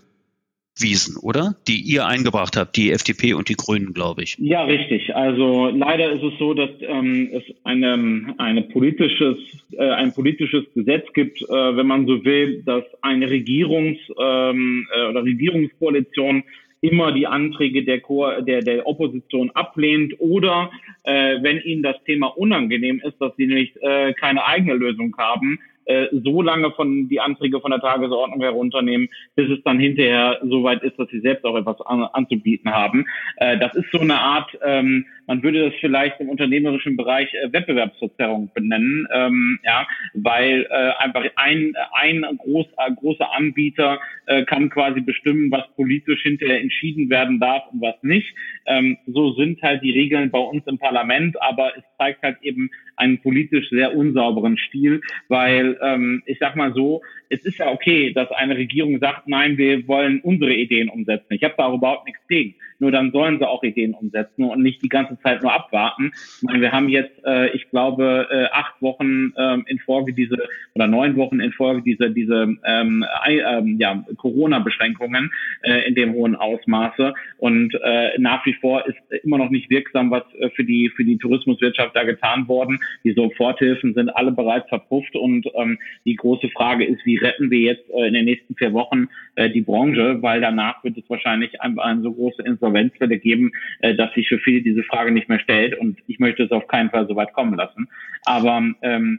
Wiesen, 0.79 1.17
oder? 1.19 1.55
Die 1.69 1.81
ihr 1.81 2.07
eingebracht 2.07 2.57
habt, 2.57 2.77
die 2.77 2.93
FDP 2.93 3.35
und 3.35 3.49
die 3.49 3.57
Grünen, 3.57 3.93
glaube 3.93 4.23
ich. 4.23 4.37
Ja, 4.39 4.65
richtig. 4.65 5.15
Also 5.15 5.69
leider 5.69 6.13
ist 6.13 6.23
es 6.23 6.39
so, 6.39 6.55
dass 6.55 6.71
ähm, 6.81 7.29
es 7.33 7.43
eine, 7.65 8.35
eine 8.39 8.63
politisches, 8.63 9.37
äh, 9.73 9.91
ein 9.91 10.15
politisches 10.15 10.65
Gesetz 10.75 11.13
gibt, 11.13 11.43
äh, 11.43 11.77
wenn 11.77 11.87
man 11.87 12.07
so 12.07 12.25
will, 12.25 12.63
dass 12.63 12.85
eine 13.03 13.27
Regierungs- 13.29 13.99
ähm, 14.19 14.89
äh, 14.95 15.11
oder 15.11 15.25
Regierungskoalition 15.25 16.43
immer 16.81 17.13
die 17.13 17.27
Anträge 17.27 17.85
der, 17.85 18.01
Ko 18.01 18.41
der, 18.41 18.61
der 18.61 18.87
Opposition 18.87 19.51
ablehnt 19.51 20.15
oder 20.19 20.71
äh, 21.05 21.37
wenn 21.43 21.61
ihnen 21.61 21.83
das 21.83 21.97
Thema 22.05 22.27
unangenehm 22.27 23.01
ist, 23.05 23.21
dass 23.21 23.37
sie 23.37 23.47
nicht 23.47 23.77
äh, 23.83 24.13
keine 24.15 24.45
eigene 24.45 24.75
Lösung 24.75 25.15
haben, 25.17 25.61
äh, 25.87 26.07
so 26.13 26.43
lange 26.43 26.71
von 26.73 27.09
die 27.09 27.21
Anträge 27.21 27.61
von 27.61 27.71
der 27.71 27.81
Tagesordnung 27.81 28.41
herunternehmen, 28.41 29.09
bis 29.35 29.51
es 29.51 29.63
dann 29.65 29.79
hinterher 29.79 30.41
so 30.43 30.63
weit 30.63 30.83
ist, 30.83 30.99
dass 30.99 31.09
sie 31.09 31.21
selbst 31.21 31.45
auch 31.45 31.57
etwas 31.57 31.81
an, 31.83 32.05
anzubieten 32.05 32.73
haben. 32.73 33.07
Äh, 33.37 33.59
das 33.59 33.75
ist 33.75 33.91
so 33.93 33.99
eine 33.99 34.19
Art, 34.19 34.57
ähm, 34.65 35.07
man 35.27 35.43
würde 35.43 35.71
das 35.71 35.75
vielleicht 35.81 36.21
im 36.21 36.29
unternehmerischen 36.29 36.97
Bereich 36.97 37.33
äh, 37.35 37.53
Wettbewerbsverzerrung 37.53 38.51
benennen, 38.55 39.07
ähm, 39.13 39.59
ja, 39.65 39.87
weil 40.15 40.67
äh, 40.71 40.91
einfach 40.99 41.25
ein, 41.37 41.75
ein 41.93 42.27
groß, 42.39 42.67
äh, 42.79 42.93
großer 42.95 43.33
Anbieter 43.33 44.01
äh, 44.27 44.45
kann 44.45 44.71
quasi 44.71 45.01
bestimmen, 45.01 45.51
was 45.51 45.65
politisch 45.77 46.23
hinterher 46.23 46.61
entschieden 46.61 47.11
werden 47.11 47.41
darf 47.41 47.65
und 47.73 47.81
was 47.81 47.97
nicht. 48.03 48.35
Ähm, 48.67 48.99
so 49.07 49.33
sind 49.33 49.63
halt 49.63 49.83
die 49.83 49.93
Regeln 49.93 50.31
bei 50.31 50.39
uns 50.39 50.67
im 50.67 50.79
Parlament, 50.79 51.41
aber 51.41 51.77
es 51.77 51.85
zeigt 51.99 52.23
halt 52.23 52.39
eben 52.43 52.71
einen 52.97 53.21
politisch 53.21 53.71
sehr 53.71 53.97
unsauberen 53.97 54.59
Stil, 54.59 55.01
weil 55.29 55.79
ähm, 55.83 56.23
ich 56.27 56.39
sag 56.39 56.57
mal 56.57 56.73
so, 56.75 57.03
es 57.29 57.45
ist 57.45 57.59
ja 57.59 57.71
okay, 57.71 58.13
dass 58.13 58.31
eine 58.31 58.57
Regierung 58.57 58.99
sagt, 58.99 59.27
nein, 59.27 59.57
wir 59.57 59.89
wollen 59.89 60.21
unsere 60.21 60.53
Ideen 60.53 60.89
umsetzen. 60.89 61.33
Ich 61.33 61.43
habe 61.43 61.55
da 61.57 61.73
überhaupt 61.73 62.07
nichts 62.07 62.27
gegen. 62.29 62.55
Nur 62.79 62.91
dann 62.91 63.13
sollen 63.13 63.39
sie 63.39 63.49
auch 63.49 63.63
Ideen 63.63 63.95
umsetzen 63.95 64.45
und 64.45 64.61
nicht 64.61 64.83
die 64.83 64.89
ganze 64.89 65.12
Zeit 65.21 65.43
nur 65.43 65.53
abwarten. 65.53 66.13
Meine, 66.43 66.61
wir 66.61 66.73
haben 66.73 66.89
jetzt, 66.89 67.13
äh, 67.25 67.49
ich 67.51 67.69
glaube, 67.71 68.29
äh, 68.31 68.45
acht 68.53 68.81
Wochen 68.81 69.33
äh, 69.37 69.59
in 69.67 69.79
Folge 69.81 70.13
diese 70.13 70.37
oder 70.75 70.87
neun 70.87 71.17
Wochen 71.17 71.41
in 71.41 71.53
Folge 71.53 71.83
diese 71.83 72.11
diese 72.11 72.57
ähm, 72.65 73.05
äh, 73.27 73.63
ja, 73.79 74.05
Corona-Beschränkungen 74.17 75.31
äh, 75.63 75.87
in 75.87 75.95
dem 75.95 76.15
hohen 76.15 76.37
Ausmaße 76.37 77.15
und 77.39 77.75
äh, 77.83 78.19
nach 78.19 78.45
wie 78.47 78.55
vor 78.55 78.87
ist 78.87 78.99
immer 79.25 79.39
noch 79.39 79.51
nicht 79.51 79.71
wirksam, 79.71 80.11
was 80.11 80.23
äh, 80.39 80.51
für 80.51 80.65
die 80.65 80.91
für 80.91 81.05
die 81.05 81.19
Tourismuswirtschaft 81.19 81.95
da 81.97 82.05
getan 82.05 82.49
worden. 82.49 82.79
Die 83.05 83.13
Soforthilfen 83.13 83.95
sind 83.95 84.09
alle 84.11 84.33
bereits 84.33 84.69
verpufft 84.69 85.15
und 85.17 85.47
ähm, 85.55 85.79
die 86.05 86.17
große 86.17 86.49
Frage 86.51 86.85
ist, 86.85 87.05
wie 87.05 87.17
retten 87.17 87.51
wir 87.51 87.61
jetzt 87.61 87.89
äh, 87.91 88.07
in 88.07 88.15
den 88.15 88.25
nächsten 88.25 88.55
vier 88.55 88.73
Wochen 88.73 89.09
äh, 89.35 89.51
die 89.51 89.63
Branche, 89.63 90.23
weil 90.23 90.41
danach 90.41 90.83
wird 90.85 90.99
es 90.99 91.09
wahrscheinlich 91.09 91.61
eine, 91.61 91.83
eine 91.83 92.03
so 92.03 92.13
große 92.13 92.43
Insolvenzwelle 92.43 93.19
geben, 93.19 93.53
äh, 93.81 93.95
dass 93.95 94.13
sich 94.15 94.29
für 94.29 94.39
viele 94.39 94.63
diese 94.63 94.83
Frage 94.85 95.02
nicht 95.11 95.29
mehr 95.29 95.41
stellt 95.41 95.79
und 95.79 95.99
ich 96.07 96.19
möchte 96.19 96.45
es 96.45 96.51
auf 96.51 96.69
keinen 96.69 96.91
Fall 96.91 97.07
so 97.09 97.17
weit 97.17 97.33
kommen 97.33 97.55
lassen. 97.55 97.89
Aber 98.25 98.63
ähm, 98.83 99.19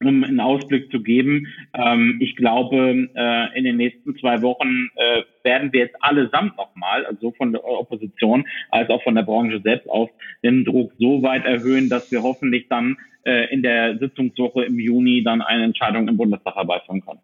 um 0.00 0.24
einen 0.24 0.40
Ausblick 0.40 0.90
zu 0.90 1.02
geben. 1.02 1.46
Ähm, 1.72 2.18
ich 2.20 2.36
glaube, 2.36 3.08
äh, 3.14 3.58
in 3.58 3.64
den 3.64 3.76
nächsten 3.76 4.16
zwei 4.16 4.42
Wochen 4.42 4.88
äh, 4.96 5.22
werden 5.42 5.72
wir 5.72 5.80
jetzt 5.80 5.96
allesamt 6.00 6.56
nochmal, 6.56 7.06
also 7.06 7.32
von 7.32 7.52
der 7.52 7.64
Opposition 7.64 8.46
als 8.70 8.90
auch 8.90 9.02
von 9.02 9.14
der 9.14 9.22
Branche 9.22 9.60
selbst 9.62 9.88
aus, 9.88 10.08
den 10.42 10.64
Druck 10.64 10.92
so 10.98 11.22
weit 11.22 11.44
erhöhen, 11.44 11.88
dass 11.88 12.10
wir 12.10 12.22
hoffentlich 12.22 12.68
dann 12.68 12.96
äh, 13.24 13.52
in 13.52 13.62
der 13.62 13.98
Sitzungswoche 13.98 14.64
im 14.64 14.78
Juni 14.78 15.22
dann 15.22 15.42
eine 15.42 15.64
Entscheidung 15.64 16.08
im 16.08 16.16
Bundestag 16.16 16.54
herbeiführen 16.56 17.04
können. 17.04 17.20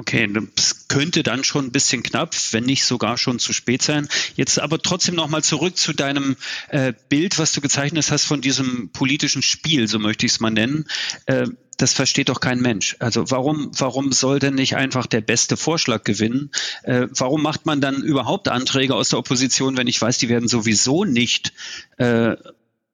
Okay, 0.00 0.32
das 0.54 0.86
könnte 0.86 1.24
dann 1.24 1.42
schon 1.42 1.66
ein 1.66 1.72
bisschen 1.72 2.04
knapp, 2.04 2.34
wenn 2.52 2.64
nicht 2.64 2.84
sogar 2.84 3.18
schon 3.18 3.40
zu 3.40 3.52
spät 3.52 3.82
sein. 3.82 4.08
Jetzt 4.36 4.60
aber 4.60 4.80
trotzdem 4.80 5.16
nochmal 5.16 5.42
zurück 5.42 5.76
zu 5.76 5.92
deinem 5.92 6.36
äh, 6.68 6.92
Bild, 7.08 7.38
was 7.38 7.52
du 7.52 7.60
gezeichnet 7.60 8.08
hast 8.10 8.24
von 8.24 8.40
diesem 8.40 8.90
politischen 8.90 9.42
Spiel, 9.42 9.88
so 9.88 9.98
möchte 9.98 10.24
ich 10.24 10.32
es 10.32 10.40
mal 10.40 10.50
nennen. 10.50 10.86
Äh, 11.26 11.48
das 11.78 11.94
versteht 11.94 12.28
doch 12.28 12.40
kein 12.40 12.60
Mensch. 12.60 12.96
Also 13.00 13.30
warum, 13.30 13.70
warum 13.76 14.12
soll 14.12 14.38
denn 14.38 14.54
nicht 14.54 14.76
einfach 14.76 15.06
der 15.06 15.20
beste 15.20 15.56
Vorschlag 15.56 16.04
gewinnen? 16.04 16.50
Äh, 16.84 17.08
warum 17.10 17.42
macht 17.42 17.66
man 17.66 17.80
dann 17.80 18.02
überhaupt 18.02 18.48
Anträge 18.48 18.94
aus 18.94 19.08
der 19.08 19.18
Opposition, 19.18 19.76
wenn 19.76 19.88
ich 19.88 20.00
weiß, 20.00 20.18
die 20.18 20.28
werden 20.28 20.48
sowieso 20.48 21.04
nicht 21.04 21.52
äh, 21.96 22.36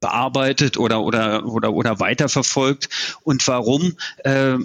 bearbeitet 0.00 0.76
oder 0.76 1.02
oder 1.02 1.46
oder 1.46 1.72
oder 1.72 1.98
weiterverfolgt 1.98 2.90
und 3.22 3.46
warum 3.48 3.96
äh, 4.22 4.58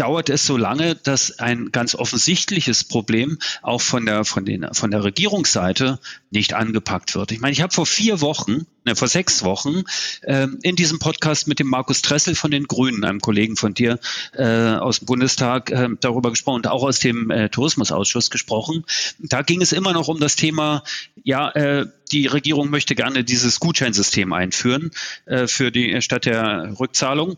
dauert 0.00 0.30
es 0.30 0.46
so 0.46 0.56
lange, 0.56 0.94
dass 0.94 1.38
ein 1.40 1.72
ganz 1.72 1.94
offensichtliches 1.94 2.84
Problem 2.84 3.38
auch 3.60 3.82
von 3.82 4.06
der, 4.06 4.24
von, 4.24 4.46
den, 4.46 4.66
von 4.72 4.90
der 4.90 5.04
Regierungsseite 5.04 5.98
nicht 6.30 6.54
angepackt 6.54 7.14
wird. 7.14 7.32
Ich 7.32 7.40
meine, 7.40 7.52
ich 7.52 7.60
habe 7.60 7.74
vor 7.74 7.84
vier 7.84 8.22
Wochen, 8.22 8.66
ne, 8.86 8.96
vor 8.96 9.08
sechs 9.08 9.44
Wochen 9.44 9.82
ähm, 10.24 10.58
in 10.62 10.74
diesem 10.74 11.00
Podcast 11.00 11.48
mit 11.48 11.58
dem 11.58 11.66
Markus 11.66 12.00
Tressel 12.00 12.34
von 12.34 12.50
den 12.50 12.64
Grünen, 12.64 13.04
einem 13.04 13.20
Kollegen 13.20 13.56
von 13.56 13.74
dir 13.74 13.98
äh, 14.32 14.44
aus 14.44 15.00
dem 15.00 15.06
Bundestag, 15.06 15.70
äh, 15.70 15.88
darüber 16.00 16.30
gesprochen 16.30 16.56
und 16.56 16.66
auch 16.68 16.82
aus 16.82 16.98
dem 16.98 17.30
äh, 17.30 17.50
Tourismusausschuss 17.50 18.30
gesprochen. 18.30 18.86
Da 19.18 19.42
ging 19.42 19.60
es 19.60 19.72
immer 19.72 19.92
noch 19.92 20.08
um 20.08 20.18
das 20.18 20.34
Thema, 20.34 20.82
ja, 21.22 21.50
äh, 21.50 21.86
die 22.10 22.26
Regierung 22.26 22.70
möchte 22.70 22.94
gerne 22.94 23.22
dieses 23.22 23.60
Gutscheinsystem 23.60 24.32
einführen 24.32 24.92
äh, 25.26 25.46
für 25.46 25.70
die 25.70 26.00
statt 26.00 26.24
der 26.24 26.74
Rückzahlung. 26.80 27.36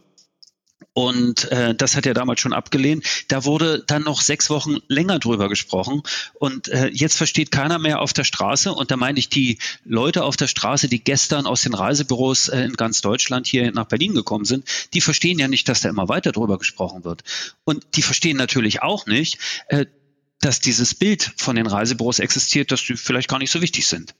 Und 0.93 1.51
äh, 1.51 1.75
das 1.75 1.97
hat 1.97 2.07
er 2.07 2.15
damals 2.15 2.41
schon 2.41 2.53
abgelehnt. 2.53 3.05
Da 3.29 3.45
wurde 3.45 3.83
dann 3.87 4.03
noch 4.03 4.21
sechs 4.21 4.51
Wochen 4.51 4.79
länger 4.89 5.19
drüber 5.19 5.49
gesprochen. 5.49 6.03
Und 6.35 6.69
äh, 6.69 6.89
jetzt 6.89 7.17
versteht 7.17 7.51
keiner 7.51 7.79
mehr 7.79 8.01
auf 8.01 8.13
der 8.13 8.25
Straße. 8.25 8.73
Und 8.73 8.91
da 8.91 8.97
meine 8.97 9.19
ich 9.19 9.29
die 9.29 9.59
Leute 9.85 10.25
auf 10.25 10.37
der 10.37 10.49
Straße, 10.49 10.89
die 10.89 11.03
gestern 11.03 11.47
aus 11.47 11.63
den 11.63 11.75
Reisebüros 11.75 12.49
äh, 12.49 12.63
in 12.63 12.75
ganz 12.75 13.01
Deutschland 13.01 13.47
hier 13.47 13.73
nach 13.73 13.87
Berlin 13.87 14.15
gekommen 14.15 14.45
sind, 14.45 14.67
die 14.95 15.01
verstehen 15.01 15.39
ja 15.39 15.49
nicht, 15.49 15.69
dass 15.69 15.81
da 15.81 15.89
immer 15.89 16.09
weiter 16.09 16.33
drüber 16.33 16.59
gesprochen 16.59 17.05
wird. 17.05 17.23
Und 17.65 17.85
die 17.97 18.03
verstehen 18.03 18.37
natürlich 18.37 18.83
auch 18.83 19.07
nicht, 19.07 19.39
äh, 19.69 19.87
dass 20.41 20.61
dieses 20.61 20.95
Bild 20.95 21.33
von 21.37 21.57
den 21.57 21.67
Reisebüros 21.67 22.19
existiert, 22.19 22.73
dass 22.73 22.83
die 22.85 22.97
vielleicht 22.97 23.29
gar 23.29 23.39
nicht 23.39 23.53
so 23.53 23.63
wichtig 23.63 23.87
sind. 23.87 24.15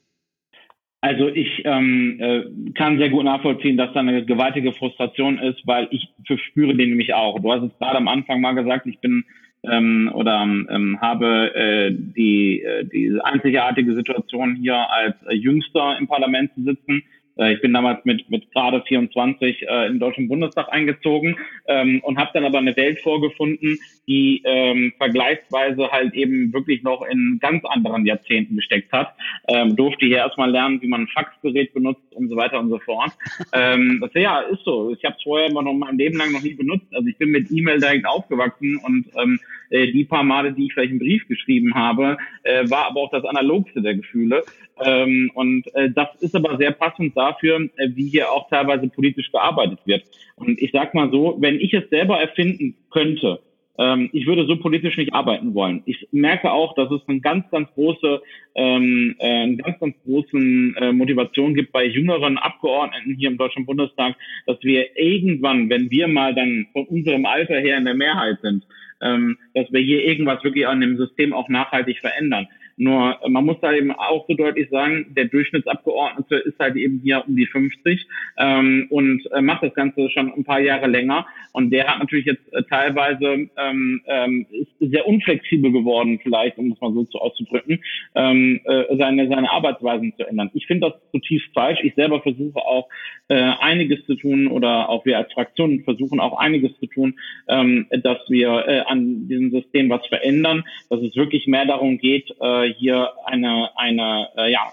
Also 1.05 1.27
ich 1.27 1.63
ähm, 1.65 2.17
äh, 2.21 2.45
kann 2.75 2.97
sehr 2.97 3.11
gut 3.11 3.25
nachvollziehen, 3.25 3.77
dass 3.77 3.93
da 3.93 4.01
eine 4.01 4.25
gewaltige 4.25 4.73
Frustration 4.73 5.37
ist, 5.37 5.67
weil 5.67 5.89
ich 5.91 6.09
verspüre 6.25 6.77
den 6.77 6.91
nämlich 6.91 7.13
auch. 7.13 7.41
Du 7.41 7.53
hast 7.53 7.65
es 7.65 7.79
gerade 7.81 7.97
am 7.97 8.07
Anfang 8.07 8.41
mal 8.41 8.53
gesagt, 8.53 8.87
ich 8.87 9.01
bin 9.01 9.25
ähm, 9.65 10.13
oder 10.15 10.43
ähm, 10.43 10.99
habe 11.01 11.55
äh, 11.57 11.91
die, 11.93 12.63
äh, 12.63 12.85
die 12.85 13.19
einzigartige 13.21 13.97
Situation 13.97 14.55
hier 14.55 14.77
als 14.77 15.17
äh, 15.29 15.35
Jüngster 15.35 15.99
im 15.99 16.07
Parlament 16.07 16.55
zu 16.55 16.63
sitzen 16.63 17.03
ich 17.37 17.61
bin 17.61 17.73
damals 17.73 18.05
mit, 18.05 18.29
mit 18.29 18.51
gerade 18.53 18.83
24 18.83 19.63
äh, 19.63 19.87
in 19.87 19.95
den 19.95 20.01
Deutschen 20.01 20.29
Bundestag 20.29 20.71
eingezogen 20.71 21.37
ähm, 21.67 22.01
und 22.03 22.19
habe 22.19 22.31
dann 22.35 22.45
aber 22.45 22.59
eine 22.59 22.77
Welt 22.77 23.01
vorgefunden, 23.01 23.79
die 24.07 24.43
ähm, 24.45 24.93
vergleichsweise 24.99 25.91
halt 25.91 26.15
eben 26.15 26.53
wirklich 26.53 26.83
noch 26.83 27.03
in 27.03 27.39
ganz 27.41 27.65
anderen 27.65 28.05
Jahrzehnten 28.05 28.57
gesteckt 28.57 28.93
hat. 28.93 29.15
Ähm, 29.49 29.77
durfte 29.77 30.07
hier 30.07 30.19
erstmal 30.19 30.51
lernen, 30.51 30.83
wie 30.83 30.89
man 30.89 31.03
ein 31.03 31.09
Faxgerät 31.09 31.73
benutzt 31.73 32.13
und 32.13 32.29
so 32.29 32.37
weiter 32.37 32.59
und 32.61 32.69
so 32.69 32.79
fort. 32.79 33.13
Ähm, 33.55 33.99
das 34.01 34.11
ja 34.15 34.41
ist 34.41 34.65
so. 34.65 34.93
Ich 34.93 35.05
habe 35.05 35.17
es 35.17 35.23
vorher 35.23 35.49
immer 35.51 35.63
noch 35.63 35.75
mein 35.75 35.99
Leben 35.99 36.17
lang 36.17 36.33
noch 36.33 36.43
nie 36.43 36.55
benutzt. 36.55 36.87
Also 36.93 37.07
ich 37.07 37.19
bin 37.19 37.31
mit 37.31 37.51
E-Mail 37.51 37.81
direkt 37.81 38.07
aufgewachsen 38.07 38.81
und 38.83 39.05
ähm, 39.21 39.39
äh, 39.71 39.91
die 39.93 40.05
paar 40.05 40.23
Male, 40.23 40.53
die 40.53 40.67
ich 40.67 40.73
vielleicht 40.73 40.91
einen 40.91 40.99
Brief 40.99 41.27
geschrieben 41.29 41.75
habe, 41.75 42.17
äh, 42.45 42.69
war 42.71 42.87
aber 42.87 43.01
auch 43.01 43.11
das 43.11 43.25
analogste 43.25 43.83
der 43.83 43.97
Gefühle. 43.97 44.43
Ähm, 44.85 45.31
und 45.35 45.65
äh, 45.75 45.91
das 45.91 46.09
ist 46.21 46.35
aber 46.35 46.57
sehr 46.57 46.73
passend 46.73 47.15
dafür, 47.23 47.69
äh, 47.77 47.89
wie 47.95 48.09
hier 48.09 48.31
auch 48.31 48.49
teilweise 48.49 48.89
politisch 48.89 49.31
gearbeitet 49.31 49.81
wird. 49.85 50.05
Und 50.37 50.61
ich 50.61 50.71
sag 50.73 50.95
mal 50.95 51.11
so, 51.11 51.37
wenn 51.41 51.61
ich 51.61 51.73
es 51.73 51.89
selber 51.91 52.21
erfinden 52.21 52.77
könnte, 52.91 53.41
ähm, 53.79 54.11
ich 54.13 54.27
würde 54.27 54.47
so 54.47 54.57
politisch 54.57 54.97
nicht 54.97 55.15
arbeiten 55.15 55.55
wollen. 55.55 55.83
Ich 55.87 56.09
merke 56.13 56.51
auch, 56.51 56.75
dass 56.75 56.91
es 56.91 57.01
eine 57.07 57.21
ganz, 57.21 57.49
ganz 57.51 57.69
große, 57.75 58.21
ähm, 58.55 59.15
äh, 59.19 59.43
eine 59.43 59.57
ganz, 59.57 59.79
ganz 59.81 59.97
großen 60.05 60.77
äh, 60.77 60.93
Motivation 60.93 61.55
gibt 61.55 61.73
bei 61.73 61.87
jüngeren 61.87 62.39
Abgeordneten 62.39 63.15
hier 63.15 63.31
im 63.31 63.39
Deutschen 63.39 63.65
Bundestag, 63.65 64.17
dass 64.47 64.59
wir 64.63 64.97
irgendwann, 64.99 65.71
wenn 65.71 65.91
wir 65.91 66.09
mal 66.09 66.35
dann 66.35 66.67
von 66.73 66.85
unserem 66.87 67.25
Alter 67.25 67.59
her 67.61 67.79
in 67.79 67.87
der 67.87 67.95
Mehrheit 67.95 68.39
sind, 68.43 68.67
ähm, 69.01 69.39
dass 69.55 69.73
wir 69.73 69.81
hier 69.81 70.05
irgendwas 70.05 70.45
wirklich 70.45 70.67
an 70.67 70.81
dem 70.81 70.97
System 70.99 71.33
auch 71.33 71.49
nachhaltig 71.49 71.99
verändern. 71.99 72.49
Nur 72.77 73.19
man 73.29 73.45
muss 73.45 73.57
da 73.61 73.73
eben 73.73 73.93
auch 73.93 74.27
so 74.29 74.35
deutlich 74.35 74.69
sagen, 74.71 75.07
der 75.17 75.27
Durchschnittsabgeordnete 75.27 76.37
ist 76.37 76.59
halt 76.59 76.77
eben 76.77 77.01
hier 77.03 77.25
um 77.27 77.37
die 77.37 77.47
50 77.47 78.07
ähm, 78.39 78.87
und 78.91 79.23
äh, 79.33 79.41
macht 79.41 79.63
das 79.63 79.75
Ganze 79.75 80.11
schon 80.11 80.33
ein 80.33 80.45
paar 80.45 80.61
Jahre 80.61 80.87
länger. 80.87 81.27
Und 81.53 81.71
der 81.71 81.87
hat 81.87 81.99
natürlich 81.99 82.27
jetzt 82.27 82.53
äh, 82.53 82.63
teilweise 82.65 83.49
ähm, 83.57 84.03
ähm, 84.07 84.47
sehr 84.81 85.07
unflexibel 85.07 85.71
geworden, 85.73 86.19
vielleicht, 86.23 86.59
um 86.59 86.73
es 86.73 86.81
mal 86.81 86.93
so 86.93 87.05
zu 87.05 87.19
auszudrücken, 87.19 87.83
ähm, 88.15 88.61
äh, 88.65 88.97
seine, 88.97 89.29
seine 89.29 89.51
Arbeitsweisen 89.51 90.15
zu 90.17 90.27
ändern. 90.27 90.51
Ich 90.55 90.67
finde 90.67 90.91
das 90.91 91.11
zutiefst 91.13 91.49
falsch. 91.55 91.81
Ich 91.83 91.95
selber 91.95 92.23
versuche 92.23 92.59
auch 92.59 92.89
äh, 93.29 93.35
einiges 93.61 94.05
zu 94.07 94.15
tun 94.15 94.49
oder 94.49 94.89
auch 94.89 95.05
wir 95.05 95.19
als 95.19 95.33
Fraktion 95.33 95.83
versuchen 95.85 96.21
auch 96.21 96.39
einiges 96.39 96.79
zu 96.79 96.87
tun, 96.87 97.19
ähm, 97.49 97.87
dass 97.91 98.19
wir 98.29 98.67
äh, 98.67 98.81
an 98.81 99.29
diesem 99.29 99.51
System 99.51 99.91
was 99.91 100.07
verändern, 100.07 100.65
dass 100.91 101.01
es 101.01 101.15
wirklich 101.17 101.47
mehr 101.47 101.67
darum 101.67 101.99
geht, 101.99 102.35
äh, 102.41 102.62
hier 102.67 103.11
eine, 103.25 103.71
eine 103.77 104.29
äh, 104.37 104.51
ja, 104.51 104.73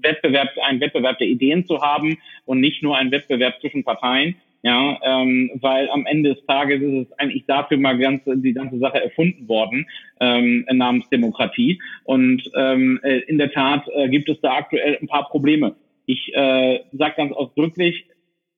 Wettbewerb, 0.00 0.50
einen 0.62 0.80
Wettbewerb 0.80 1.18
der 1.18 1.28
Ideen 1.28 1.66
zu 1.66 1.80
haben 1.80 2.18
und 2.44 2.60
nicht 2.60 2.82
nur 2.82 2.96
einen 2.96 3.10
Wettbewerb 3.10 3.60
zwischen 3.60 3.84
Parteien. 3.84 4.36
Ja, 4.62 4.98
ähm, 5.04 5.52
weil 5.60 5.88
am 5.90 6.06
Ende 6.06 6.34
des 6.34 6.44
Tages 6.46 6.82
ist 6.82 7.06
es 7.06 7.18
eigentlich 7.18 7.44
dafür 7.46 7.76
mal 7.76 7.96
ganz, 7.98 8.22
die 8.26 8.52
ganze 8.52 8.78
Sache 8.78 9.00
erfunden 9.00 9.48
worden, 9.48 9.86
ähm, 10.18 10.66
namens 10.72 11.08
Demokratie. 11.08 11.80
Und 12.02 12.42
ähm, 12.56 12.98
äh, 13.04 13.18
in 13.28 13.38
der 13.38 13.52
Tat 13.52 13.84
äh, 13.94 14.08
gibt 14.08 14.28
es 14.28 14.40
da 14.40 14.54
aktuell 14.54 14.98
ein 15.00 15.06
paar 15.06 15.28
Probleme. 15.28 15.76
Ich 16.06 16.34
äh, 16.34 16.80
sage 16.92 17.14
ganz 17.16 17.32
ausdrücklich, 17.32 18.06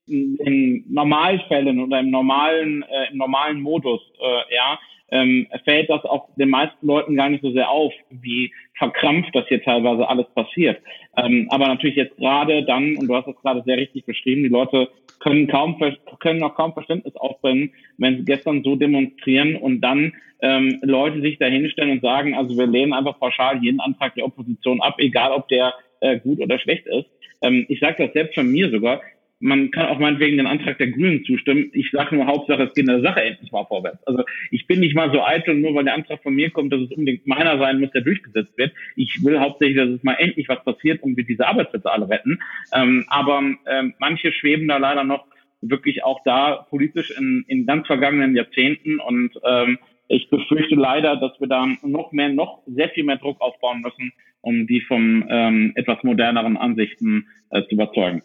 in 0.09 0.85
Normalfällen 0.88 1.81
oder 1.81 2.00
im 2.00 2.11
normalen, 2.11 2.83
äh, 2.85 3.11
im 3.11 3.18
normalen 3.18 3.61
Modus, 3.61 4.00
äh, 4.20 4.55
ja, 4.55 4.79
ähm, 5.11 5.47
fällt 5.64 5.88
das 5.90 6.05
auch 6.05 6.29
den 6.37 6.51
meisten 6.51 6.87
Leuten 6.87 7.16
gar 7.16 7.29
nicht 7.29 7.42
so 7.42 7.51
sehr 7.53 7.71
auf, 7.71 7.92
wie 8.11 8.53
verkrampft 8.75 9.35
das 9.35 9.47
hier 9.49 9.62
teilweise 9.62 10.09
alles 10.09 10.27
passiert. 10.35 10.81
Ähm, 11.16 11.47
aber 11.51 11.68
natürlich 11.68 11.97
jetzt 11.97 12.16
gerade 12.16 12.64
dann, 12.64 12.97
und 12.97 13.09
du 13.09 13.14
hast 13.14 13.27
das 13.27 13.37
gerade 13.42 13.62
sehr 13.64 13.79
richtig 13.79 14.05
beschrieben, 14.05 14.42
die 14.42 14.49
Leute 14.49 14.88
können 15.21 15.49
kaum 15.49 15.79
können 16.21 16.38
noch 16.38 16.55
kaum 16.55 16.73
Verständnis 16.73 17.16
aufbringen, 17.16 17.73
wenn 17.97 18.18
sie 18.18 18.25
gestern 18.25 18.62
so 18.62 18.77
demonstrieren 18.77 19.57
und 19.57 19.81
dann 19.81 20.12
ähm, 20.40 20.79
Leute 20.83 21.21
sich 21.21 21.38
dahinstellen 21.38 21.92
und 21.92 22.03
sagen, 22.03 22.35
also 22.35 22.57
wir 22.57 22.66
lehnen 22.66 22.92
einfach 22.92 23.18
pauschal 23.18 23.62
jeden 23.62 23.81
Antrag 23.81 24.14
der 24.14 24.25
Opposition 24.25 24.81
ab, 24.81 24.97
egal 24.99 25.33
ob 25.33 25.49
der 25.49 25.75
äh, 26.01 26.18
gut 26.18 26.40
oder 26.40 26.59
schlecht 26.59 26.87
ist. 26.87 27.07
Ähm, 27.42 27.66
ich 27.68 27.81
sage 27.81 28.05
das 28.05 28.12
selbst 28.12 28.35
von 28.35 28.49
mir 28.49 28.71
sogar 28.71 29.01
man 29.40 29.70
kann 29.70 29.87
auch 29.87 29.98
meinetwegen 29.98 30.37
den 30.37 30.46
Antrag 30.46 30.79
der 30.79 30.88
Grünen 30.88 31.24
zustimmen. 31.24 31.70
Ich 31.72 31.90
sage 31.90 32.16
nur 32.16 32.27
Hauptsache, 32.27 32.64
es 32.64 32.74
geht 32.74 32.88
in 32.88 32.92
der 32.92 33.03
Sache 33.03 33.22
endlich 33.22 33.53
mal 33.53 33.64
vorwärts. 33.64 34.05
Also 34.07 34.24
ich 34.51 34.66
bin 34.66 34.81
nicht 34.81 34.94
mal 34.94 35.12
so 35.12 35.22
eitel, 35.22 35.55
nur 35.55 35.74
weil 35.74 35.85
der 35.85 35.94
Antrag 35.94 36.22
von 36.22 36.35
mir 36.35 36.51
kommt, 36.51 36.72
dass 36.72 36.81
es 36.81 36.90
unbedingt 36.90 37.27
meiner 37.27 37.59
sein 37.59 37.81
muss, 37.81 37.90
der 37.92 38.01
durchgesetzt 38.01 38.57
wird. 38.59 38.72
Ich 38.96 39.22
will 39.24 39.38
hauptsächlich, 39.38 39.77
dass 39.77 39.90
es 39.90 40.03
mal 40.03 40.14
endlich 40.14 40.48
was 40.48 40.62
passiert 40.64 41.03
und 41.03 41.16
wir 41.16 41.24
diese 41.24 41.46
Arbeitsplätze 41.46 41.90
alle 41.90 42.09
retten. 42.09 42.40
Ähm, 42.74 43.05
aber 43.09 43.42
ähm, 43.70 43.94
manche 43.98 44.33
schweben 44.33 44.66
da 44.66 44.79
leider 44.79 45.05
noch 45.05 45.24
wirklich 45.61 46.05
auch 46.05 46.22
da 46.24 46.66
politisch 46.68 47.11
in, 47.11 47.44
in 47.48 47.66
ganz 47.66 47.87
vergangenen 47.87 48.35
Jahrzehnten 48.35 49.01
und 49.01 49.33
ähm, 49.44 49.79
ich 50.09 50.31
befürchte 50.31 50.74
leider, 50.74 51.16
dass 51.16 51.38
wir 51.38 51.48
da 51.48 51.66
noch 51.83 52.12
mehr, 52.12 52.31
noch 52.31 52.62
sehr 52.66 52.88
viel 52.90 53.05
mehr 53.05 53.18
Druck 53.18 53.40
aufbauen 53.40 53.83
müssen, 53.83 54.12
um 54.40 54.66
die 54.66 54.81
vom 54.81 55.27
ähm, 55.29 55.72
etwas 55.74 56.03
moderneren 56.03 56.57
Ansichten 56.57 57.27
äh, 57.51 57.62
zu 57.64 57.74
überzeugen. 57.74 58.22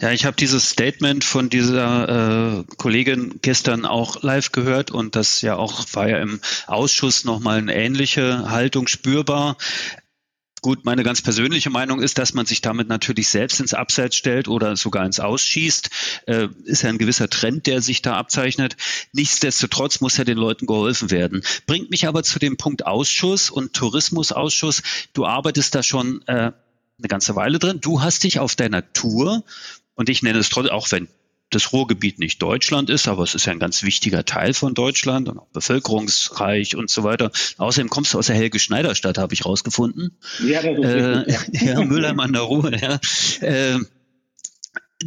Ja, 0.00 0.12
ich 0.12 0.24
habe 0.24 0.36
dieses 0.36 0.70
Statement 0.70 1.24
von 1.24 1.50
dieser 1.50 2.60
äh, 2.60 2.64
Kollegin 2.76 3.40
gestern 3.42 3.84
auch 3.84 4.22
live 4.22 4.52
gehört 4.52 4.90
und 4.90 5.16
das 5.16 5.40
ja 5.42 5.56
auch 5.56 5.84
war 5.92 6.08
ja 6.08 6.18
im 6.18 6.40
Ausschuss 6.66 7.24
nochmal 7.24 7.58
eine 7.58 7.74
ähnliche 7.74 8.50
Haltung 8.50 8.86
spürbar. 8.86 9.56
Gut, 10.60 10.84
meine 10.84 11.04
ganz 11.04 11.22
persönliche 11.22 11.70
Meinung 11.70 12.00
ist, 12.00 12.18
dass 12.18 12.34
man 12.34 12.44
sich 12.44 12.60
damit 12.60 12.88
natürlich 12.88 13.28
selbst 13.28 13.60
ins 13.60 13.74
Abseits 13.74 14.16
stellt 14.16 14.48
oder 14.48 14.76
sogar 14.76 15.06
ins 15.06 15.20
Ausschießt. 15.20 15.90
Äh, 16.26 16.48
ist 16.64 16.82
ja 16.82 16.88
ein 16.88 16.98
gewisser 16.98 17.30
Trend, 17.30 17.66
der 17.66 17.80
sich 17.80 18.02
da 18.02 18.16
abzeichnet. 18.16 18.76
Nichtsdestotrotz 19.12 20.00
muss 20.00 20.16
ja 20.16 20.24
den 20.24 20.38
Leuten 20.38 20.66
geholfen 20.66 21.10
werden. 21.10 21.42
Bringt 21.66 21.90
mich 21.90 22.08
aber 22.08 22.24
zu 22.24 22.38
dem 22.38 22.56
Punkt 22.56 22.86
Ausschuss 22.86 23.50
und 23.50 23.72
Tourismusausschuss. 23.72 24.82
Du 25.12 25.26
arbeitest 25.26 25.74
da 25.74 25.82
schon 25.82 26.22
äh, 26.26 26.52
eine 26.98 27.08
ganze 27.08 27.36
Weile 27.36 27.58
drin. 27.58 27.78
Du 27.80 28.02
hast 28.02 28.24
dich 28.24 28.38
auf 28.38 28.56
deiner 28.56 28.92
Tour, 28.92 29.44
und 29.94 30.08
ich 30.08 30.22
nenne 30.22 30.38
es 30.38 30.48
trotzdem, 30.48 30.72
auch 30.72 30.90
wenn 30.90 31.08
das 31.50 31.72
Ruhrgebiet 31.72 32.18
nicht 32.18 32.42
Deutschland 32.42 32.90
ist, 32.90 33.08
aber 33.08 33.22
es 33.22 33.34
ist 33.34 33.46
ja 33.46 33.52
ein 33.52 33.58
ganz 33.58 33.82
wichtiger 33.82 34.24
Teil 34.24 34.52
von 34.52 34.74
Deutschland 34.74 35.28
und 35.28 35.38
auch 35.38 35.48
bevölkerungsreich 35.48 36.76
und 36.76 36.90
so 36.90 37.04
weiter. 37.04 37.30
Außerdem 37.56 37.88
kommst 37.88 38.12
du 38.12 38.18
aus 38.18 38.26
der 38.26 38.36
Helge 38.36 38.58
Schneider 38.58 38.94
Stadt, 38.94 39.16
habe 39.16 39.32
ich 39.32 39.46
rausgefunden. 39.46 40.18
Ja, 40.44 40.60
das 40.62 40.78
ist 40.78 40.84
äh, 40.84 41.66
ja, 41.66 41.80
Mülheim 41.84 42.20
an 42.20 42.34
der 42.34 42.42
Ruhr, 42.42 42.74
ja. 42.76 43.00
Äh, 43.40 43.78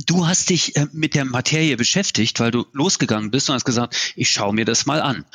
du 0.08 0.27
hast 0.27 0.49
dich 0.49 0.75
äh, 0.77 0.88
mit 0.93 1.13
der 1.13 1.25
Materie 1.25 1.77
beschäftigt, 1.77 2.39
weil 2.39 2.51
du 2.51 2.65
losgegangen 2.73 3.30
bist 3.30 3.49
und 3.49 3.56
hast 3.56 3.65
gesagt, 3.65 3.95
ich 4.15 4.32
schaue 4.32 4.54
mir 4.54 4.65
das 4.65 4.88
mal 4.88 5.01
an. 5.01 5.25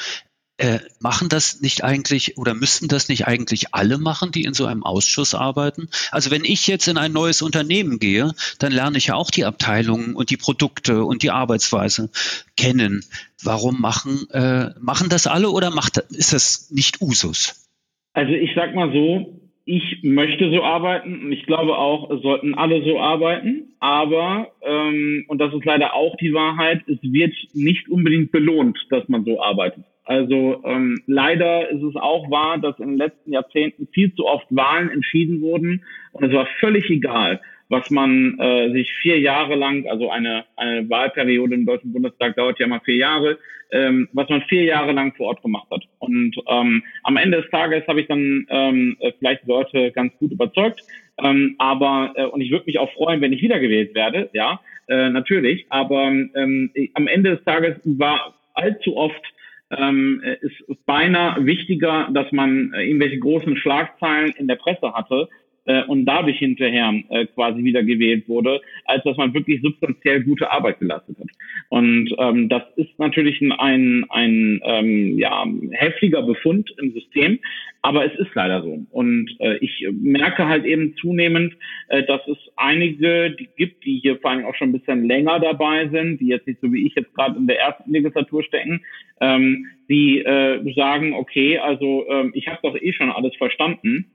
Äh, 0.58 0.78
machen 1.00 1.28
das 1.28 1.60
nicht 1.60 1.84
eigentlich 1.84 2.38
oder 2.38 2.54
müssten 2.54 2.88
das 2.88 3.10
nicht 3.10 3.26
eigentlich 3.26 3.74
alle 3.74 3.98
machen, 3.98 4.32
die 4.32 4.44
in 4.44 4.54
so 4.54 4.64
einem 4.64 4.84
Ausschuss 4.84 5.34
arbeiten? 5.34 5.90
Also 6.12 6.30
wenn 6.30 6.44
ich 6.44 6.66
jetzt 6.66 6.88
in 6.88 6.96
ein 6.96 7.12
neues 7.12 7.42
Unternehmen 7.42 7.98
gehe, 7.98 8.32
dann 8.58 8.72
lerne 8.72 8.96
ich 8.96 9.08
ja 9.08 9.16
auch 9.16 9.30
die 9.30 9.44
Abteilungen 9.44 10.14
und 10.14 10.30
die 10.30 10.38
Produkte 10.38 11.04
und 11.04 11.22
die 11.22 11.30
Arbeitsweise 11.30 12.08
kennen. 12.56 13.04
Warum 13.42 13.82
machen, 13.82 14.30
äh, 14.30 14.70
machen 14.80 15.10
das 15.10 15.26
alle 15.26 15.50
oder 15.50 15.70
macht, 15.70 15.98
ist 15.98 16.32
das 16.32 16.70
nicht 16.70 17.02
Usus? 17.02 17.66
Also 18.14 18.32
ich 18.32 18.52
sag 18.54 18.74
mal 18.74 18.90
so, 18.94 19.38
ich 19.66 19.98
möchte 20.04 20.50
so 20.50 20.62
arbeiten 20.62 21.24
und 21.24 21.32
ich 21.32 21.44
glaube 21.44 21.76
auch, 21.76 22.10
es 22.10 22.22
sollten 22.22 22.54
alle 22.54 22.82
so 22.82 22.98
arbeiten. 22.98 23.74
Aber, 23.78 24.52
ähm, 24.62 25.26
und 25.28 25.38
das 25.38 25.52
ist 25.52 25.66
leider 25.66 25.92
auch 25.92 26.16
die 26.16 26.32
Wahrheit, 26.32 26.82
es 26.88 27.02
wird 27.02 27.34
nicht 27.52 27.90
unbedingt 27.90 28.32
belohnt, 28.32 28.78
dass 28.88 29.06
man 29.08 29.24
so 29.26 29.42
arbeitet. 29.42 29.84
Also 30.06 30.62
ähm, 30.64 31.02
leider 31.06 31.68
ist 31.68 31.82
es 31.82 31.96
auch 31.96 32.30
wahr, 32.30 32.58
dass 32.58 32.78
in 32.78 32.90
den 32.90 32.96
letzten 32.96 33.32
Jahrzehnten 33.32 33.88
viel 33.92 34.14
zu 34.14 34.24
oft 34.24 34.46
Wahlen 34.50 34.88
entschieden 34.88 35.40
wurden 35.40 35.84
und 36.12 36.24
es 36.24 36.32
war 36.32 36.46
völlig 36.60 36.88
egal, 36.90 37.40
was 37.68 37.90
man 37.90 38.38
äh, 38.38 38.70
sich 38.70 38.92
vier 38.92 39.18
Jahre 39.18 39.56
lang, 39.56 39.84
also 39.88 40.08
eine, 40.08 40.44
eine 40.56 40.88
Wahlperiode 40.88 41.56
im 41.56 41.66
Deutschen 41.66 41.92
Bundestag 41.92 42.36
dauert 42.36 42.60
ja 42.60 42.68
mal 42.68 42.80
vier 42.84 42.96
Jahre, 42.96 43.38
ähm, 43.72 44.08
was 44.12 44.28
man 44.28 44.42
vier 44.42 44.62
Jahre 44.62 44.92
lang 44.92 45.12
vor 45.16 45.26
Ort 45.26 45.42
gemacht 45.42 45.66
hat. 45.72 45.82
Und 45.98 46.36
ähm, 46.46 46.84
am 47.02 47.16
Ende 47.16 47.42
des 47.42 47.50
Tages 47.50 47.84
habe 47.88 48.00
ich 48.00 48.06
dann 48.06 48.46
ähm, 48.48 48.96
vielleicht 49.18 49.44
Leute 49.46 49.90
ganz 49.90 50.16
gut 50.18 50.30
überzeugt. 50.30 50.82
Ähm, 51.18 51.56
aber 51.58 52.12
äh, 52.14 52.26
und 52.26 52.42
ich 52.42 52.52
würde 52.52 52.66
mich 52.66 52.78
auch 52.78 52.92
freuen, 52.92 53.20
wenn 53.20 53.32
ich 53.32 53.42
wiedergewählt 53.42 53.94
werde, 53.96 54.30
ja, 54.32 54.60
äh, 54.86 55.10
natürlich. 55.10 55.66
Aber 55.70 56.04
ähm, 56.04 56.70
am 56.94 57.08
Ende 57.08 57.36
des 57.36 57.44
Tages 57.44 57.74
war 57.84 58.34
allzu 58.54 58.96
oft 58.96 59.22
ähm, 59.70 60.22
ist 60.40 60.86
beinahe 60.86 61.44
wichtiger, 61.44 62.08
dass 62.12 62.30
man 62.32 62.72
äh, 62.72 62.84
irgendwelche 62.84 63.18
großen 63.18 63.56
Schlagzeilen 63.56 64.32
in 64.36 64.48
der 64.48 64.56
Presse 64.56 64.92
hatte, 64.92 65.28
äh, 65.66 65.84
und 65.84 66.04
dadurch 66.06 66.38
hinterher 66.38 66.94
äh, 67.10 67.26
quasi 67.26 67.62
wieder 67.62 67.82
gewählt 67.82 68.28
wurde, 68.28 68.60
als 68.84 69.04
dass 69.04 69.16
man 69.16 69.34
wirklich 69.34 69.60
substanziell 69.62 70.22
gute 70.22 70.50
Arbeit 70.50 70.78
geleistet 70.78 71.16
hat. 71.18 71.28
Und 71.68 72.14
ähm, 72.18 72.48
das 72.48 72.62
ist 72.76 72.98
natürlich 72.98 73.40
ein, 73.58 74.04
ein 74.08 74.60
ähm, 74.64 75.18
ja, 75.18 75.46
heftiger 75.72 76.22
Befund 76.22 76.72
im 76.78 76.92
System, 76.92 77.38
aber 77.82 78.04
es 78.04 78.18
ist 78.18 78.34
leider 78.34 78.62
so. 78.62 78.78
Und 78.90 79.30
äh, 79.40 79.58
ich 79.58 79.86
merke 79.90 80.46
halt 80.46 80.64
eben 80.64 80.94
zunehmend, 80.96 81.54
äh, 81.88 82.02
dass 82.04 82.26
es 82.26 82.38
einige 82.56 83.30
die 83.30 83.48
gibt, 83.56 83.84
die 83.84 84.00
hier 84.00 84.18
vor 84.18 84.30
allem 84.30 84.44
auch 84.44 84.54
schon 84.54 84.70
ein 84.70 84.78
bisschen 84.78 85.06
länger 85.06 85.40
dabei 85.40 85.88
sind, 85.88 86.20
die 86.20 86.28
jetzt 86.28 86.46
nicht 86.46 86.60
so 86.60 86.72
wie 86.72 86.86
ich 86.86 86.94
jetzt 86.94 87.14
gerade 87.14 87.36
in 87.36 87.46
der 87.46 87.60
ersten 87.60 87.90
Legislatur 87.90 88.42
stecken, 88.42 88.82
ähm, 89.20 89.66
die 89.88 90.18
äh, 90.20 90.74
sagen, 90.74 91.14
okay, 91.14 91.58
also 91.58 92.06
ähm, 92.08 92.32
ich 92.34 92.48
habe 92.48 92.58
doch 92.62 92.76
eh 92.76 92.92
schon 92.92 93.10
alles 93.10 93.34
verstanden 93.36 94.06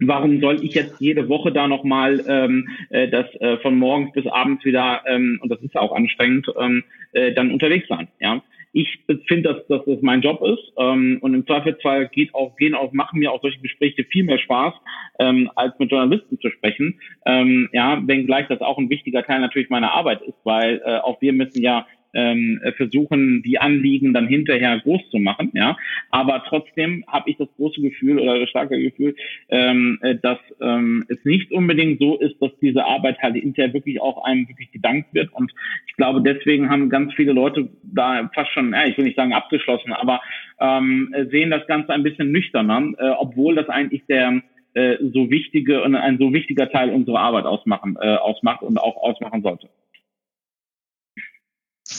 Warum 0.00 0.40
soll 0.40 0.64
ich 0.64 0.74
jetzt 0.74 1.00
jede 1.00 1.28
Woche 1.28 1.52
da 1.52 1.68
nochmal 1.68 2.24
ähm, 2.26 2.68
äh, 2.90 3.08
das 3.08 3.26
äh, 3.36 3.58
von 3.58 3.78
morgens 3.78 4.12
bis 4.12 4.26
abends 4.26 4.64
wieder, 4.64 5.02
ähm, 5.06 5.38
und 5.42 5.50
das 5.50 5.60
ist 5.62 5.74
ja 5.74 5.80
auch 5.80 5.94
anstrengend, 5.94 6.46
ähm, 6.58 6.84
äh, 7.12 7.32
dann 7.32 7.52
unterwegs 7.52 7.88
sein? 7.88 8.08
Ja, 8.20 8.42
ich 8.74 8.98
finde, 9.28 9.54
dass, 9.54 9.66
dass 9.68 9.84
das 9.84 10.02
mein 10.02 10.20
Job 10.20 10.42
ist 10.42 10.72
ähm, 10.78 11.18
und 11.20 11.32
im 11.32 11.46
Zweifelsfall 11.46 12.08
geht 12.08 12.34
auch, 12.34 12.56
gehen 12.56 12.74
auch, 12.74 12.92
machen 12.92 13.20
mir 13.20 13.30
auch 13.30 13.40
solche 13.40 13.60
Gespräche 13.60 14.02
viel 14.02 14.24
mehr 14.24 14.38
Spaß, 14.38 14.74
ähm, 15.20 15.48
als 15.54 15.78
mit 15.78 15.92
Journalisten 15.92 16.40
zu 16.40 16.50
sprechen. 16.50 16.98
Ähm, 17.24 17.68
ja, 17.72 18.02
wenngleich 18.04 18.48
das 18.48 18.60
auch 18.60 18.76
ein 18.76 18.90
wichtiger 18.90 19.22
Teil 19.22 19.40
natürlich 19.40 19.70
meiner 19.70 19.92
Arbeit 19.92 20.22
ist, 20.22 20.38
weil 20.42 20.82
äh, 20.84 20.98
auch 20.98 21.20
wir 21.20 21.32
müssen 21.32 21.62
ja 21.62 21.86
ähm, 22.14 22.60
versuchen, 22.76 23.42
die 23.42 23.58
Anliegen 23.58 24.12
dann 24.14 24.26
hinterher 24.26 24.80
groß 24.80 25.02
zu 25.10 25.18
machen. 25.18 25.50
Ja, 25.54 25.76
aber 26.10 26.44
trotzdem 26.46 27.04
habe 27.06 27.30
ich 27.30 27.36
das 27.36 27.48
große 27.56 27.80
Gefühl 27.80 28.18
oder 28.18 28.38
das 28.38 28.48
starke 28.48 28.80
Gefühl, 28.80 29.16
ähm, 29.48 29.98
äh, 30.02 30.16
dass 30.16 30.38
ähm, 30.60 31.04
es 31.08 31.18
nicht 31.24 31.52
unbedingt 31.52 32.00
so 32.00 32.18
ist, 32.18 32.40
dass 32.40 32.50
diese 32.60 32.84
Arbeit 32.84 33.18
halt 33.20 33.36
hinterher 33.36 33.72
wirklich 33.72 34.00
auch 34.00 34.24
einem 34.24 34.48
wirklich 34.48 34.70
gedankt 34.72 35.12
wird. 35.12 35.32
Und 35.32 35.52
ich 35.86 35.94
glaube, 35.94 36.22
deswegen 36.22 36.70
haben 36.70 36.88
ganz 36.88 37.12
viele 37.14 37.32
Leute 37.32 37.68
da 37.82 38.30
fast 38.34 38.52
schon, 38.52 38.72
ja, 38.72 38.86
ich 38.86 38.96
will 38.96 39.04
nicht 39.04 39.16
sagen 39.16 39.32
abgeschlossen, 39.32 39.92
aber 39.92 40.20
ähm, 40.60 41.14
sehen 41.30 41.50
das 41.50 41.66
Ganze 41.66 41.92
ein 41.92 42.02
bisschen 42.02 42.30
nüchterner, 42.32 42.92
äh, 42.98 43.10
obwohl 43.10 43.54
das 43.54 43.68
eigentlich 43.68 44.02
der 44.06 44.42
äh, 44.74 44.96
so 45.12 45.30
wichtige 45.30 45.82
und 45.82 45.94
ein 45.94 46.18
so 46.18 46.32
wichtiger 46.32 46.68
Teil 46.68 46.90
unserer 46.90 47.20
Arbeit 47.20 47.44
ausmachen, 47.44 47.96
äh, 48.00 48.16
ausmacht 48.16 48.62
und 48.62 48.78
auch 48.78 48.96
ausmachen 48.96 49.42
sollte. 49.42 49.68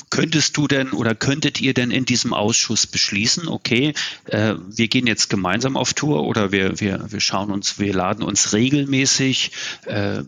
Könntest 0.10 0.58
du 0.58 0.68
denn 0.68 0.92
oder 0.92 1.16
könntet 1.16 1.62
ihr 1.62 1.74
denn 1.74 1.92
in 1.92 2.06
diesem 2.06 2.34
Ausschuss 2.34 2.88
beschließen, 2.88 3.48
okay, 3.48 3.94
äh, 4.26 4.56
wir 4.68 4.88
gehen 4.88 5.08
jetzt 5.08 5.30
gemeinsam 5.30 5.78
auf 5.78 5.94
Tour 5.94 6.24
oder 6.24 6.52
wir, 6.52 6.80
wir, 6.80 7.12
wir 7.12 7.20
schauen 7.20 7.52
uns, 7.52 7.80
wir 7.80 7.94
laden 7.94 8.24
uns 8.24 8.54
regelmäßig 8.54 9.52
äh, 9.86 10.24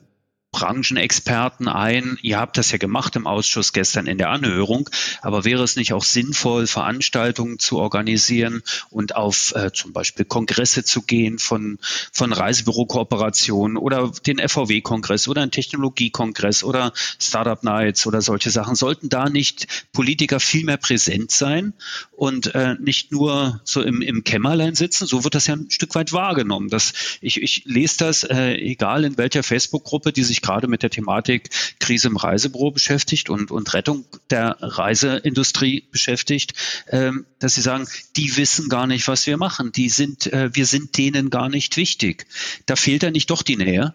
Branchenexperten 0.51 1.67
ein. 1.67 2.17
Ihr 2.21 2.39
habt 2.39 2.57
das 2.57 2.71
ja 2.71 2.77
gemacht 2.77 3.15
im 3.15 3.27
Ausschuss 3.27 3.73
gestern 3.73 4.07
in 4.07 4.17
der 4.17 4.29
Anhörung, 4.29 4.89
aber 5.21 5.45
wäre 5.45 5.63
es 5.63 5.75
nicht 5.75 5.93
auch 5.93 6.03
sinnvoll, 6.03 6.67
Veranstaltungen 6.67 7.60
zu 7.60 7.77
organisieren 7.77 8.63
und 8.89 9.15
auf 9.15 9.53
äh, 9.55 9.71
zum 9.71 9.93
Beispiel 9.93 10.25
Kongresse 10.25 10.83
zu 10.83 11.01
gehen 11.01 11.38
von, 11.38 11.77
von 12.12 12.33
Reisebürokooperationen 12.33 13.77
oder 13.77 14.12
den 14.25 14.39
FVW-Kongress 14.39 15.27
oder 15.27 15.41
einen 15.41 15.51
Technologiekongress 15.51 16.63
oder 16.63 16.91
Startup 17.19 17.62
Nights 17.63 18.07
oder 18.07 18.21
solche 18.21 18.49
Sachen? 18.49 18.75
Sollten 18.75 19.10
da 19.10 19.29
nicht 19.29 19.67
Politiker 19.93 20.39
viel 20.39 20.63
mehr 20.63 20.77
präsent 20.77 21.31
sein 21.31 21.73
und 22.12 22.55
äh, 22.55 22.75
nicht 22.79 23.12
nur 23.12 23.62
so 23.63 23.81
im, 23.81 24.01
im 24.01 24.23
Kämmerlein 24.23 24.75
sitzen? 24.75 25.05
So 25.05 25.23
wird 25.23 25.36
das 25.36 25.47
ja 25.47 25.55
ein 25.55 25.69
Stück 25.69 25.93
weit 25.93 26.13
wahrgenommen. 26.13 26.69
Das, 26.69 26.93
ich, 27.21 27.41
ich 27.41 27.63
lese 27.65 27.97
das, 27.97 28.23
äh, 28.23 28.53
egal 28.55 29.03
in 29.03 29.17
welcher 29.17 29.43
Facebook-Gruppe, 29.43 30.13
die 30.13 30.23
sich 30.23 30.37
gerade 30.41 30.67
mit 30.67 30.84
der 30.84 30.89
Thematik 30.89 31.50
Krise 31.80 32.08
im 32.08 32.17
Reisebüro 32.17 32.71
beschäftigt 32.71 33.30
und, 33.30 33.52
und 33.52 33.73
Rettung 33.73 34.06
der 34.30 34.58
Reiseindustrie 34.60 35.84
beschäftigt, 35.91 36.54
ähm, 36.91 37.26
dass 37.39 37.56
sie 37.56 37.62
sagen, 37.62 37.86
die 38.15 38.38
wissen 38.38 38.69
gar 38.69 38.88
nicht, 38.88 39.08
was 39.08 39.28
wir 39.28 39.38
machen. 39.38 39.71
Die 39.71 39.89
sind, 39.89 40.32
äh, 40.32 40.50
wir 40.54 40.65
sind 40.65 40.97
denen 40.97 41.30
gar 41.30 41.50
nicht 41.50 41.78
wichtig. 41.78 42.26
Da 42.65 42.76
fehlt 42.76 43.04
ja 43.04 43.12
nicht 43.12 43.30
doch 43.30 43.43
die 43.43 43.58
Nähe. 43.58 43.93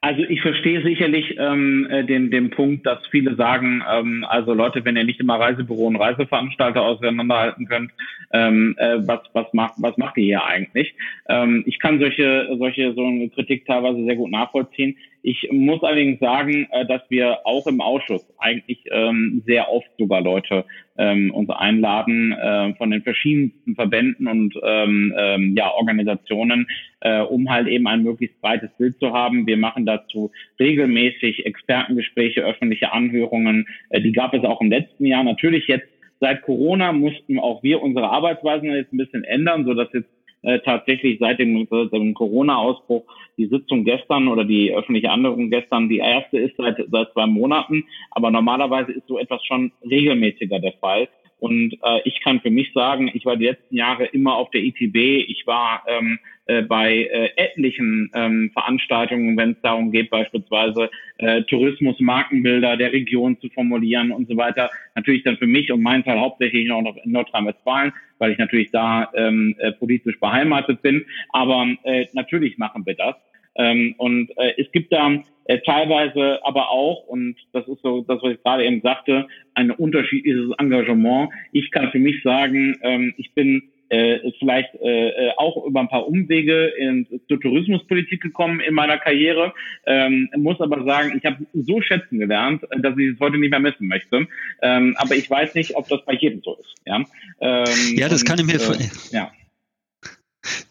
Also 0.00 0.22
ich 0.22 0.40
verstehe 0.42 0.80
sicherlich 0.82 1.36
ähm, 1.38 1.88
äh, 1.90 2.04
den, 2.04 2.30
den 2.30 2.50
Punkt, 2.50 2.86
dass 2.86 3.04
viele 3.10 3.34
sagen, 3.34 3.82
ähm, 3.90 4.24
also 4.28 4.54
Leute, 4.54 4.84
wenn 4.84 4.96
ihr 4.96 5.02
nicht 5.02 5.18
immer 5.18 5.40
Reisebüro 5.40 5.88
und 5.88 5.96
Reiseveranstalter 5.96 6.82
auseinanderhalten 6.82 7.66
könnt, 7.66 7.90
ähm, 8.32 8.76
äh, 8.78 8.98
was, 9.00 9.20
was, 9.32 9.52
macht, 9.52 9.74
was 9.78 9.96
macht 9.96 10.16
ihr 10.16 10.24
hier 10.24 10.44
eigentlich? 10.44 10.94
Ähm, 11.28 11.64
ich 11.66 11.80
kann 11.80 11.98
solche, 11.98 12.48
solche 12.58 12.92
so 12.94 13.04
eine 13.04 13.28
Kritik 13.30 13.66
teilweise 13.66 14.04
sehr 14.04 14.14
gut 14.14 14.30
nachvollziehen. 14.30 14.96
Ich 15.22 15.48
muss 15.50 15.82
allerdings 15.82 16.20
sagen, 16.20 16.68
äh, 16.70 16.86
dass 16.86 17.02
wir 17.08 17.40
auch 17.44 17.66
im 17.66 17.80
Ausschuss 17.80 18.24
eigentlich 18.38 18.84
ähm, 18.90 19.42
sehr 19.46 19.70
oft 19.70 19.88
sogar 19.98 20.20
Leute 20.20 20.64
ähm, 20.96 21.32
uns 21.32 21.50
einladen 21.50 22.32
äh, 22.32 22.74
von 22.74 22.90
den 22.90 23.02
verschiedensten 23.02 23.74
Verbänden 23.74 24.26
und 24.26 24.54
ähm, 24.62 25.14
ähm, 25.16 25.56
ja, 25.56 25.70
Organisationen, 25.72 26.66
äh, 27.00 27.20
um 27.20 27.50
halt 27.50 27.68
eben 27.68 27.86
ein 27.86 28.02
möglichst 28.02 28.40
breites 28.40 28.70
Bild 28.78 28.98
zu 28.98 29.12
haben. 29.12 29.46
Wir 29.46 29.56
machen 29.56 29.86
dazu 29.86 30.30
regelmäßig 30.58 31.46
Expertengespräche, 31.46 32.42
öffentliche 32.42 32.92
Anhörungen. 32.92 33.66
Äh, 33.90 34.00
die 34.00 34.12
gab 34.12 34.34
es 34.34 34.44
auch 34.44 34.60
im 34.60 34.70
letzten 34.70 35.06
Jahr. 35.06 35.24
Natürlich 35.24 35.66
jetzt 35.66 35.88
seit 36.20 36.42
Corona 36.42 36.92
mussten 36.92 37.38
auch 37.38 37.62
wir 37.62 37.82
unsere 37.82 38.10
Arbeitsweisen 38.10 38.70
jetzt 38.70 38.92
ein 38.92 38.98
bisschen 38.98 39.24
ändern, 39.24 39.64
so 39.64 39.74
dass 39.74 39.92
jetzt 39.92 40.08
äh, 40.42 40.58
tatsächlich 40.60 41.18
seit 41.18 41.38
dem, 41.38 41.68
dem 41.68 42.14
Corona-Ausbruch 42.14 43.04
die 43.36 43.46
Sitzung 43.46 43.84
gestern 43.84 44.28
oder 44.28 44.44
die 44.44 44.72
öffentliche 44.72 45.10
Anhörung 45.10 45.50
gestern 45.50 45.88
die 45.88 45.98
erste 45.98 46.38
ist 46.38 46.56
seit, 46.56 46.76
seit 46.90 47.12
zwei 47.12 47.26
Monaten. 47.26 47.84
Aber 48.10 48.30
normalerweise 48.30 48.92
ist 48.92 49.06
so 49.06 49.18
etwas 49.18 49.44
schon 49.44 49.72
regelmäßiger 49.88 50.58
der 50.58 50.72
Fall. 50.74 51.08
Und 51.38 51.74
äh, 51.82 52.00
ich 52.04 52.20
kann 52.20 52.40
für 52.40 52.50
mich 52.50 52.72
sagen, 52.72 53.10
ich 53.14 53.24
war 53.24 53.36
die 53.36 53.46
letzten 53.46 53.76
Jahre 53.76 54.06
immer 54.06 54.34
auf 54.34 54.50
der 54.50 54.62
ITB. 54.62 55.24
Ich 55.28 55.46
war 55.46 55.84
ähm, 55.86 56.18
äh, 56.46 56.62
bei 56.62 57.04
äh, 57.04 57.30
etlichen 57.36 58.10
ähm, 58.14 58.50
Veranstaltungen, 58.52 59.36
wenn 59.36 59.52
es 59.52 59.60
darum 59.62 59.92
geht, 59.92 60.10
beispielsweise 60.10 60.90
äh, 61.18 61.42
Tourismus, 61.42 62.00
Markenbilder 62.00 62.76
der 62.76 62.92
Region 62.92 63.38
zu 63.40 63.48
formulieren 63.50 64.10
und 64.10 64.28
so 64.28 64.36
weiter. 64.36 64.70
Natürlich 64.96 65.22
dann 65.22 65.36
für 65.36 65.46
mich 65.46 65.70
und 65.70 65.82
meinen 65.82 66.04
Teil 66.04 66.18
hauptsächlich 66.18 66.66
noch 66.66 66.96
in 67.04 67.12
Nordrhein-Westfalen, 67.12 67.92
weil 68.18 68.32
ich 68.32 68.38
natürlich 68.38 68.70
da 68.72 69.10
ähm, 69.14 69.54
äh, 69.58 69.70
politisch 69.72 70.18
beheimatet 70.18 70.82
bin. 70.82 71.04
Aber 71.30 71.68
äh, 71.84 72.06
natürlich 72.14 72.58
machen 72.58 72.84
wir 72.84 72.94
das. 72.94 73.14
Ähm, 73.56 73.94
und 73.98 74.30
äh, 74.36 74.54
es 74.56 74.70
gibt 74.72 74.92
da 74.92 75.22
äh, 75.44 75.58
teilweise 75.64 76.44
aber 76.44 76.70
auch, 76.70 77.06
und 77.06 77.36
das 77.52 77.66
ist 77.68 77.82
so 77.82 78.02
das, 78.02 78.22
was 78.22 78.32
ich 78.32 78.42
gerade 78.42 78.64
eben 78.64 78.80
sagte, 78.82 79.26
ein 79.54 79.70
unterschiedliches 79.70 80.50
Engagement. 80.58 81.30
Ich 81.52 81.70
kann 81.70 81.90
für 81.90 81.98
mich 81.98 82.22
sagen, 82.22 82.76
ähm, 82.82 83.14
ich 83.16 83.32
bin 83.32 83.62
äh, 83.88 84.30
vielleicht 84.38 84.74
äh, 84.82 85.08
äh, 85.08 85.32
auch 85.36 85.64
über 85.64 85.80
ein 85.80 85.88
paar 85.88 86.06
Umwege 86.06 86.66
in, 86.78 87.06
zur 87.28 87.40
Tourismuspolitik 87.40 88.20
gekommen 88.20 88.60
in 88.60 88.74
meiner 88.74 88.98
Karriere, 88.98 89.54
ähm, 89.86 90.28
muss 90.36 90.60
aber 90.60 90.84
sagen, 90.84 91.16
ich 91.16 91.24
habe 91.24 91.46
so 91.54 91.80
schätzen 91.80 92.18
gelernt, 92.18 92.62
dass 92.80 92.98
ich 92.98 93.14
es 93.14 93.20
heute 93.20 93.38
nicht 93.38 93.50
mehr 93.50 93.60
missen 93.60 93.88
möchte. 93.88 94.26
Ähm, 94.60 94.94
aber 94.98 95.14
ich 95.14 95.30
weiß 95.30 95.54
nicht, 95.54 95.74
ob 95.74 95.88
das 95.88 96.04
bei 96.04 96.14
jedem 96.14 96.42
so 96.42 96.56
ist. 96.56 96.74
Ja, 96.84 96.96
ähm, 97.40 97.64
ja 97.96 98.08
das 98.08 98.22
und, 98.22 98.28
kann 98.28 98.38
ich 98.38 98.46
mir. 98.46 98.56
Äh, 98.56 98.88
ja. 99.10 99.32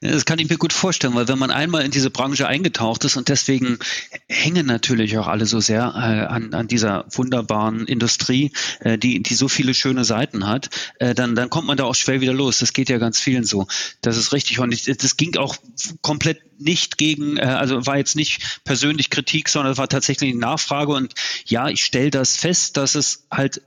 Das 0.01 0.25
kann 0.25 0.39
ich 0.39 0.49
mir 0.49 0.57
gut 0.57 0.73
vorstellen, 0.73 1.15
weil 1.15 1.27
wenn 1.27 1.39
man 1.39 1.51
einmal 1.51 1.83
in 1.83 1.91
diese 1.91 2.09
Branche 2.09 2.47
eingetaucht 2.47 3.03
ist 3.05 3.17
und 3.17 3.29
deswegen 3.29 3.79
hängen 4.27 4.65
natürlich 4.65 5.17
auch 5.17 5.27
alle 5.27 5.45
so 5.45 5.59
sehr 5.59 5.83
äh, 5.95 6.25
an, 6.31 6.53
an 6.53 6.67
dieser 6.67 7.05
wunderbaren 7.11 7.85
Industrie, 7.85 8.51
äh, 8.79 8.97
die, 8.97 9.21
die 9.21 9.33
so 9.33 9.47
viele 9.47 9.73
schöne 9.73 10.05
Seiten 10.05 10.47
hat, 10.47 10.69
äh, 10.99 11.13
dann, 11.15 11.35
dann 11.35 11.49
kommt 11.49 11.67
man 11.67 11.77
da 11.77 11.85
auch 11.85 11.95
schwer 11.95 12.21
wieder 12.21 12.33
los. 12.33 12.59
Das 12.59 12.73
geht 12.73 12.89
ja 12.89 12.97
ganz 12.97 13.19
vielen 13.19 13.43
so. 13.43 13.67
Das 14.01 14.17
ist 14.17 14.33
richtig. 14.33 14.59
Und 14.59 14.71
ich, 14.71 14.85
das 14.85 15.17
ging 15.17 15.35
auch 15.37 15.55
komplett 16.01 16.41
nicht 16.59 16.97
gegen, 16.97 17.37
äh, 17.37 17.41
also 17.41 17.85
war 17.85 17.97
jetzt 17.97 18.15
nicht 18.15 18.61
persönlich 18.63 19.09
Kritik, 19.09 19.49
sondern 19.49 19.77
war 19.77 19.87
tatsächlich 19.87 20.31
eine 20.31 20.39
Nachfrage. 20.39 20.93
Und 20.93 21.13
ja, 21.45 21.69
ich 21.69 21.83
stelle 21.83 22.09
das 22.09 22.37
fest, 22.37 22.77
dass 22.77 22.95
es 22.95 23.27
halt 23.31 23.61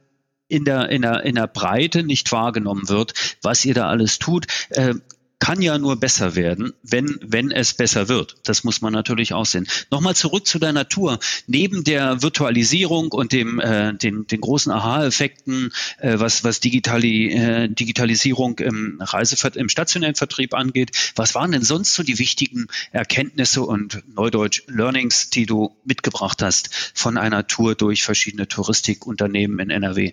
in 0.48 0.64
der, 0.64 0.88
in 0.88 1.02
der, 1.02 1.24
in 1.24 1.36
der 1.36 1.46
Breite 1.46 2.02
nicht 2.02 2.30
wahrgenommen 2.32 2.88
wird, 2.88 3.14
was 3.42 3.64
ihr 3.64 3.74
da 3.74 3.88
alles 3.88 4.18
tut. 4.18 4.46
Äh, 4.70 4.94
kann 5.40 5.62
ja 5.62 5.79
nur 5.79 5.96
besser 5.96 6.37
werden, 6.37 6.74
wenn, 6.83 7.18
wenn 7.22 7.50
es 7.50 7.74
besser 7.74 8.09
wird. 8.09 8.37
Das 8.44 8.62
muss 8.62 8.83
man 8.83 8.92
natürlich 8.92 9.33
auch 9.33 9.46
sehen. 9.46 9.66
Nochmal 9.90 10.14
zurück 10.14 10.46
zu 10.46 10.59
der 10.59 10.72
Natur. 10.72 11.18
Neben 11.46 11.83
der 11.83 12.22
Virtualisierung 12.22 13.11
und 13.11 13.33
dem, 13.33 13.59
äh, 13.59 13.94
den, 13.94 14.26
den 14.26 14.40
großen 14.40 14.70
Aha-Effekten, 14.70 15.72
äh, 15.98 16.18
was, 16.18 16.44
was 16.44 16.61
Digitali, 16.61 17.33
äh, 17.33 17.68
Digitalisierung 17.68 18.59
im 18.59 18.98
Reisevert 19.00 19.57
im 19.57 19.70
stationären 19.70 20.14
Vertrieb 20.14 20.55
angeht, 20.55 21.12
was 21.16 21.35
waren 21.35 21.53
denn 21.53 21.62
sonst 21.62 21.94
so 21.94 22.03
die 22.03 22.18
wichtigen 22.18 22.66
Erkenntnisse 22.92 23.62
und 23.62 24.03
Neudeutsch 24.14 24.62
Learnings, 24.68 25.31
die 25.31 25.46
du 25.46 25.74
mitgebracht 25.85 26.42
hast 26.42 26.92
von 26.94 27.16
einer 27.16 27.46
Tour 27.46 27.74
durch 27.74 28.03
verschiedene 28.03 28.46
Touristikunternehmen 28.46 29.59
in 29.59 29.70
NRW? 29.70 30.12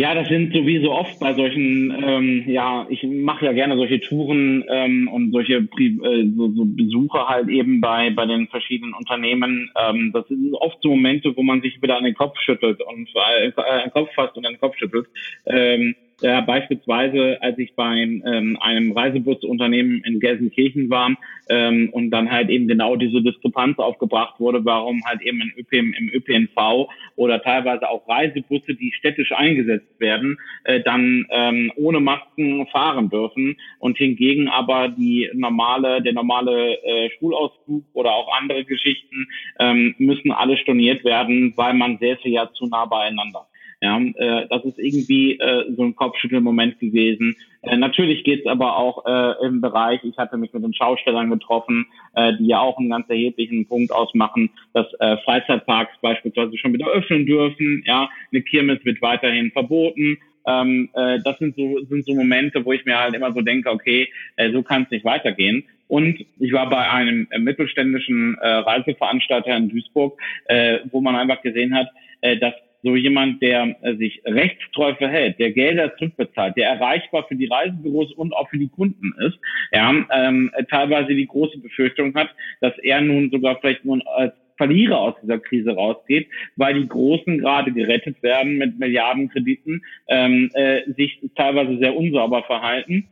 Ja, 0.00 0.14
das 0.14 0.28
sind 0.28 0.54
so 0.54 0.66
wie 0.66 0.82
so 0.82 0.92
oft 0.92 1.20
bei 1.20 1.34
solchen, 1.34 1.94
ähm, 2.02 2.44
ja, 2.46 2.86
ich 2.88 3.02
mache 3.02 3.44
ja 3.44 3.52
gerne 3.52 3.76
solche 3.76 4.00
Touren 4.00 4.64
ähm, 4.70 5.08
und 5.08 5.30
solche 5.30 5.56
äh, 5.56 6.26
so, 6.34 6.50
so 6.52 6.64
Besuche 6.64 7.28
halt 7.28 7.50
eben 7.50 7.82
bei 7.82 8.08
bei 8.08 8.24
den 8.24 8.48
verschiedenen 8.48 8.94
Unternehmen. 8.94 9.70
Ähm, 9.78 10.10
das 10.14 10.26
sind 10.28 10.54
oft 10.54 10.78
so 10.80 10.88
Momente, 10.88 11.36
wo 11.36 11.42
man 11.42 11.60
sich 11.60 11.82
wieder 11.82 11.98
an 11.98 12.04
den 12.04 12.14
Kopf 12.14 12.40
schüttelt 12.40 12.80
und 12.80 13.10
äh, 13.14 13.52
an 13.60 13.80
den 13.82 13.90
Kopf 13.90 14.08
fasst 14.14 14.38
und 14.38 14.46
an 14.46 14.54
den 14.54 14.60
Kopf 14.60 14.74
schüttelt. 14.78 15.06
Ähm, 15.44 15.94
ja, 16.20 16.40
beispielsweise, 16.42 17.38
als 17.40 17.58
ich 17.58 17.74
bei 17.74 17.96
ähm, 17.96 18.58
einem 18.60 18.92
Reisebusunternehmen 18.92 20.02
in 20.04 20.20
Gelsenkirchen 20.20 20.90
war 20.90 21.16
ähm, 21.48 21.88
und 21.92 22.10
dann 22.10 22.30
halt 22.30 22.50
eben 22.50 22.68
genau 22.68 22.96
diese 22.96 23.22
Diskrepanz 23.22 23.78
aufgebracht 23.78 24.38
wurde, 24.38 24.64
warum 24.64 25.02
halt 25.06 25.22
eben 25.22 25.40
in 25.40 25.52
ÖPM, 25.56 25.94
im 25.94 26.10
ÖPNV 26.12 26.88
oder 27.16 27.42
teilweise 27.42 27.88
auch 27.88 28.06
Reisebusse, 28.08 28.74
die 28.74 28.92
städtisch 28.92 29.32
eingesetzt 29.32 29.98
werden, 29.98 30.38
äh, 30.64 30.80
dann 30.80 31.26
ähm, 31.30 31.72
ohne 31.76 32.00
Masken 32.00 32.66
fahren 32.66 33.08
dürfen 33.08 33.56
und 33.78 33.96
hingegen 33.96 34.48
aber 34.48 34.88
die 34.88 35.30
normale, 35.32 36.02
der 36.02 36.12
normale 36.12 36.82
äh, 36.84 37.10
Schulausflug 37.18 37.84
oder 37.94 38.12
auch 38.12 38.36
andere 38.38 38.64
Geschichten 38.64 39.26
ähm, 39.58 39.94
müssen 39.98 40.32
alle 40.32 40.56
storniert 40.58 41.04
werden, 41.04 41.54
weil 41.56 41.74
man 41.74 41.98
säße 41.98 42.28
ja 42.28 42.50
zu 42.52 42.66
nah 42.66 42.84
beieinander. 42.84 43.46
Ja, 43.82 43.98
äh, 43.98 44.46
das 44.50 44.62
ist 44.64 44.78
irgendwie 44.78 45.38
äh, 45.38 45.72
so 45.74 45.84
ein 45.84 45.96
Kopfschüttelmoment 45.96 46.78
gewesen. 46.80 47.34
Äh, 47.62 47.78
natürlich 47.78 48.24
geht's 48.24 48.46
aber 48.46 48.76
auch 48.76 49.06
äh, 49.06 49.46
im 49.46 49.62
Bereich, 49.62 50.00
ich 50.04 50.18
hatte 50.18 50.36
mich 50.36 50.52
mit 50.52 50.62
den 50.62 50.74
Schaustellern 50.74 51.30
getroffen, 51.30 51.86
äh, 52.14 52.34
die 52.38 52.48
ja 52.48 52.60
auch 52.60 52.78
einen 52.78 52.90
ganz 52.90 53.08
erheblichen 53.08 53.66
Punkt 53.66 53.90
ausmachen, 53.90 54.50
dass 54.74 54.86
äh, 55.00 55.16
Freizeitparks 55.24 55.92
beispielsweise 56.02 56.58
schon 56.58 56.74
wieder 56.74 56.88
öffnen 56.88 57.24
dürfen. 57.24 57.82
Ja, 57.86 58.10
eine 58.30 58.42
Kirmes 58.42 58.84
wird 58.84 59.00
weiterhin 59.00 59.50
verboten. 59.50 60.18
Ähm, 60.46 60.90
äh, 60.94 61.18
das 61.24 61.38
sind 61.38 61.56
so, 61.56 61.82
sind 61.88 62.04
so 62.04 62.14
Momente, 62.14 62.64
wo 62.64 62.72
ich 62.72 62.84
mir 62.84 62.98
halt 62.98 63.14
immer 63.14 63.32
so 63.32 63.40
denke, 63.40 63.70
okay, 63.70 64.08
äh, 64.36 64.52
so 64.52 64.62
kann 64.62 64.82
es 64.82 64.90
nicht 64.90 65.04
weitergehen. 65.06 65.64
Und 65.88 66.24
ich 66.38 66.52
war 66.52 66.68
bei 66.70 66.88
einem 66.90 67.26
äh, 67.30 67.38
mittelständischen 67.38 68.36
äh, 68.40 68.46
Reiseveranstalter 68.46 69.56
in 69.56 69.70
Duisburg, 69.70 70.20
äh, 70.46 70.78
wo 70.90 71.00
man 71.00 71.16
einfach 71.16 71.42
gesehen 71.42 71.74
hat, 71.74 71.88
äh, 72.20 72.36
dass 72.36 72.54
so 72.82 72.96
jemand, 72.96 73.42
der 73.42 73.76
äh, 73.82 73.96
sich 73.96 74.22
rechtstreu 74.24 74.94
verhält, 74.94 75.38
der 75.38 75.52
Gelder 75.52 75.96
zurückbezahlt, 75.96 76.56
der 76.56 76.68
erreichbar 76.70 77.26
für 77.28 77.36
die 77.36 77.46
Reisebüros 77.46 78.12
und 78.12 78.34
auch 78.34 78.48
für 78.48 78.58
die 78.58 78.68
Kunden 78.68 79.12
ist, 79.26 79.38
ja, 79.72 79.94
ähm, 80.12 80.50
teilweise 80.70 81.14
die 81.14 81.26
große 81.26 81.58
Befürchtung 81.58 82.14
hat, 82.14 82.30
dass 82.60 82.76
er 82.78 83.00
nun 83.00 83.30
sogar 83.30 83.58
vielleicht 83.60 83.84
nun 83.84 84.02
als 84.02 84.34
Verlierer 84.56 84.98
aus 84.98 85.14
dieser 85.22 85.38
Krise 85.38 85.70
rausgeht, 85.70 86.28
weil 86.56 86.74
die 86.74 86.86
Großen 86.86 87.38
gerade 87.38 87.72
gerettet 87.72 88.22
werden 88.22 88.58
mit 88.58 88.78
Milliardenkrediten, 88.78 89.82
ähm, 90.08 90.50
äh, 90.52 90.82
sich 90.98 91.18
teilweise 91.34 91.78
sehr 91.78 91.96
unsauber 91.96 92.42
verhalten 92.42 93.08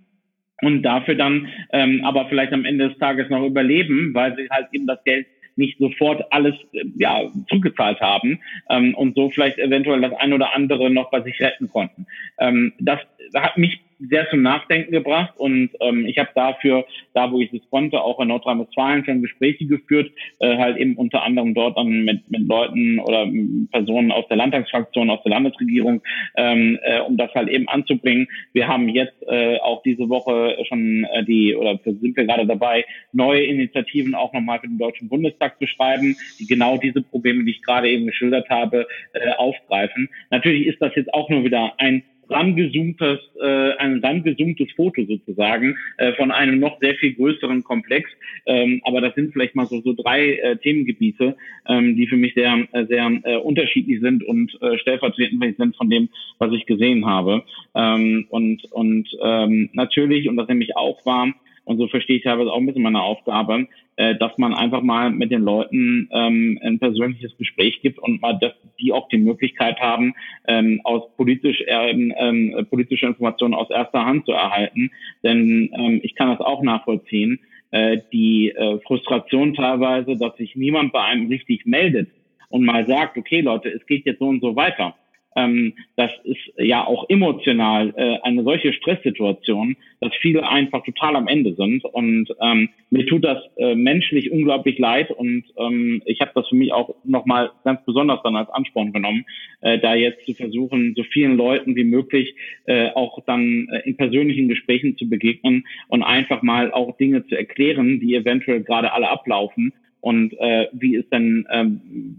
und 0.61 0.83
dafür 0.83 1.15
dann 1.15 1.49
ähm, 1.73 2.05
aber 2.05 2.27
vielleicht 2.29 2.53
am 2.53 2.67
Ende 2.67 2.91
des 2.91 2.99
Tages 2.99 3.31
noch 3.31 3.47
überleben, 3.47 4.13
weil 4.13 4.37
sie 4.37 4.49
halt 4.51 4.67
eben 4.73 4.87
das 4.87 5.03
Geld 5.05 5.27
nicht 5.59 5.79
sofort 5.79 6.25
alles 6.31 6.55
äh, 6.73 6.85
ja, 6.97 7.31
zugezahlt 7.49 8.01
haben 8.01 8.41
ähm, 8.71 8.95
und 8.95 9.15
so 9.15 9.31
vielleicht 9.31 9.59
eventuell 9.59 10.01
das 10.01 10.15
ein 10.15 10.33
oder 10.33 10.55
andere 10.55 10.91
noch 10.91 11.11
bei 11.11 11.21
sich 11.23 11.39
retten 11.41 11.69
konnten. 11.69 12.07
Ähm, 12.39 12.73
das 12.79 13.01
hat 13.35 13.59
mich 13.59 13.81
sehr 13.99 14.29
zum 14.31 14.43
Nachdenken 14.43 14.93
gebracht 14.93 15.35
und 15.39 15.71
ähm, 15.81 16.07
ich 16.07 16.19
habe 16.19 16.31
dafür, 16.35 16.85
da 17.15 17.31
wo 17.33 17.41
ich 17.41 17.53
es 17.53 17.69
konnte, 17.71 18.01
auch 18.01 18.21
in 18.21 18.29
Nordrhein-Westfalen 18.29 19.05
schon 19.05 19.23
Gespräche 19.23 19.67
geführt, 19.67 20.11
äh, 20.39 20.57
halt 20.57 20.77
eben 20.77 20.95
unter 20.97 21.23
anderem 21.23 21.55
dort 21.55 21.77
dann 21.77 22.05
mit, 22.05 22.31
mit 22.31 22.47
Leuten 22.47 23.01
oder 23.01 23.27
Personen 23.73 24.13
aus 24.13 24.27
der 24.29 24.37
Landtagsfraktion, 24.37 25.11
aus 25.11 25.23
der 25.25 25.31
Landesregierung, 25.31 26.01
ähm, 26.37 26.79
äh, 26.83 27.01
um 27.01 27.17
das 27.17 27.35
halt 27.35 27.49
eben 27.49 27.69
anzubringen. 27.69 28.29
Wir 28.53 28.69
haben 28.69 28.89
jetzt 28.89 29.23
äh, 29.27 29.59
auch 29.59 29.83
diese 29.83 30.09
Woche 30.09 30.57
schon 30.69 31.05
äh, 31.13 31.25
die, 31.25 31.57
oder 31.57 31.79
sind 31.85 32.17
wir 32.17 32.25
gerade 32.25 32.47
dabei, 32.47 32.85
neue 33.13 33.43
Initiativen 33.43 34.15
auch 34.15 34.33
nochmal 34.33 34.61
für 34.61 34.69
den 34.69 34.79
Deutschen 34.79 35.09
Bundestag 35.09 35.59
zu 35.59 35.67
schreiben, 35.67 36.17
die 36.39 36.47
genau 36.47 36.77
diese 36.77 37.03
Probleme, 37.03 37.45
die 37.45 37.51
ich 37.51 37.63
gerade 37.63 37.89
eben 37.89 38.07
geschildert 38.07 38.49
habe, 38.49 38.87
äh, 39.13 39.31
aufgreifen. 39.37 40.09
Natürlich 40.31 40.67
ist 40.67 40.81
das 40.81 40.95
jetzt 40.95 41.13
auch 41.13 41.29
nur 41.29 41.45
wieder 41.45 41.75
ein 41.79 42.05
rangezoomtes, 42.29 43.19
äh, 43.41 43.73
ein 43.79 44.01
rangezoomtes 44.03 44.73
Foto 44.77 45.05
sozusagen 45.05 45.77
äh, 45.97 46.13
von 46.15 46.31
einem 46.31 46.61
noch 46.61 46.79
sehr 46.81 46.95
viel 46.95 47.15
größeren 47.15 47.65
Komplex. 47.65 48.11
Ähm, 48.47 48.81
aber 48.85 49.01
das 49.01 49.15
sind 49.15 49.33
vielleicht 49.33 49.55
mal 49.55 49.67
so, 49.67 49.81
so 49.81 49.95
drei 49.95 50.35
äh, 50.35 50.57
Themengebiete, 50.57 51.37
ähm, 51.69 51.97
die 51.97 52.07
für 52.07 52.17
mich 52.17 52.35
sehr, 52.35 52.67
äh, 52.73 52.87
sehr 52.87 53.11
äh, 53.25 53.37
unterschiedlich 53.37 54.01
sind 54.01 54.25
und 54.25 54.57
äh, 54.63 54.79
stellvertretend 54.79 55.57
sind 55.57 55.77
von 55.77 55.91
dem, 55.91 56.09
was 56.39 56.53
ich 56.53 56.67
gesehen 56.67 57.07
habe. 57.07 57.45
Ähm, 57.75 58.27
und 58.31 58.65
und 58.73 59.09
ähm, 59.23 59.71
natürlich, 59.73 60.29
und 60.29 60.37
das 60.37 60.49
nämlich 60.49 60.77
auch 60.77 61.05
war, 61.05 61.33
und 61.69 61.77
so 61.77 61.87
verstehe 61.87 62.17
ich 62.17 62.23
teilweise 62.23 62.51
auch 62.51 62.57
ein 62.57 62.65
bisschen 62.65 62.83
meine 62.83 63.03
Aufgabe, 63.03 63.69
äh, 63.97 64.15
dass 64.17 64.39
man 64.39 64.55
einfach 64.55 64.81
mal 64.81 65.11
mit 65.11 65.31
den 65.31 65.43
Leuten 65.43 66.09
ähm, 66.13 66.59
ein 66.63 66.79
persönliches 66.79 67.37
Gespräch 67.37 67.83
gibt 67.83 67.99
und 67.99 68.23
mal, 68.23 68.39
dass 68.41 68.55
die 68.81 68.91
auch 68.91 69.07
die 69.11 69.19
Möglichkeit 69.19 69.79
haben, 69.79 70.15
ähm, 70.47 70.81
aus 70.85 71.03
politisch 71.19 71.63
ähm, 71.67 72.15
ähm, 72.17 72.67
politische 72.71 73.05
Informationen 73.05 73.53
aus 73.53 73.69
erster 73.69 74.07
Hand 74.07 74.25
zu 74.25 74.33
erhalten. 74.33 74.91
Denn 75.23 75.71
ähm, 75.79 76.01
ich 76.03 76.15
kann 76.15 76.31
das 76.31 76.41
auch 76.41 76.63
nachvollziehen. 76.63 77.39
Äh, 77.71 77.99
die 78.15 78.49
äh, 78.49 78.79
Frustration 78.87 79.53
teilweise, 79.53 80.17
dass 80.17 80.39
sich 80.39 80.57
niemand 80.57 80.95
bei 80.95 81.03
einem 81.03 81.29
richtig 81.29 81.67
meldet 81.67 82.09
und 82.49 82.65
mal 82.65 82.87
sagt, 82.87 83.19
okay 83.19 83.43
Leute, 83.43 83.69
es 83.69 83.85
geht 83.85 84.07
jetzt 84.07 84.21
so 84.21 84.29
und 84.29 84.41
so 84.41 84.57
weiter 84.57 84.95
ähm, 85.39 85.75
das 85.97 86.11
ist 86.25 86.53
ja 86.57 86.85
auch 86.85 87.09
emotional 87.09 87.95
äh, 87.97 88.19
eine 88.23 88.43
solche 88.43 88.73
Stresssituation, 88.73 89.77
dass 90.01 90.13
viele 90.21 90.49
einfach 90.49 90.83
total 90.85 91.17
am 91.17 91.29
Ende 91.29 91.55
sind. 91.55 91.85
Und 91.85 92.29
ähm, 92.41 92.71
mir 92.91 93.07
tut 93.07 93.25
das 93.25 93.39
äh, 93.57 93.75
menschlich 93.75 94.31
unglaublich 94.31 94.79
leid. 94.79 95.11
Und 95.11 95.45
ähm, 95.57 96.03
ich 96.07 96.21
habe 96.21 96.33
das 96.35 96.49
für 96.49 96.57
mich 96.57 96.73
auch 96.73 96.95
nochmal 97.05 97.51
ganz 97.65 97.85
besonders 97.85 98.21
dann 98.25 98.37
als 98.37 98.51
Ansporn 98.51 98.93
genommen, 98.93 99.25
äh, 99.61 99.79
da 99.79 99.95
jetzt 99.95 100.25
zu 100.27 100.35
versuchen, 100.35 100.95
so 100.97 101.05
vielen 101.05 101.37
Leuten 101.37 101.77
wie 101.77 101.85
möglich 101.85 102.35
äh, 102.67 102.91
auch 102.95 103.25
dann 103.25 103.69
äh, 103.71 103.89
in 103.89 103.97
persönlichen 103.97 104.49
Gesprächen 104.49 104.97
zu 104.97 105.09
begegnen 105.09 105.65
und 105.89 106.03
einfach 106.03 106.43
mal 106.43 106.73
auch 106.73 106.97
Dinge 106.97 107.27
zu 107.27 107.37
erklären, 107.37 108.01
die 108.01 108.15
eventuell 108.15 108.63
gerade 108.63 108.93
alle 108.93 109.09
ablaufen 109.09 109.73
und 110.01 110.33
äh, 110.39 110.69
wie 110.73 110.97
es 110.97 111.09
dann 111.11 111.47
äh, 111.51 111.65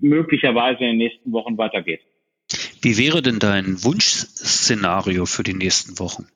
möglicherweise 0.01 0.79
in 0.81 0.91
den 0.91 0.97
nächsten 0.97 1.31
Wochen 1.31 1.57
weitergeht. 1.57 2.01
Wie 2.81 2.97
wäre 2.97 3.21
denn 3.21 3.39
dein 3.39 3.83
Wunschszenario 3.83 5.25
für 5.25 5.43
die 5.43 5.53
nächsten 5.53 5.99
Wochen? 5.99 6.27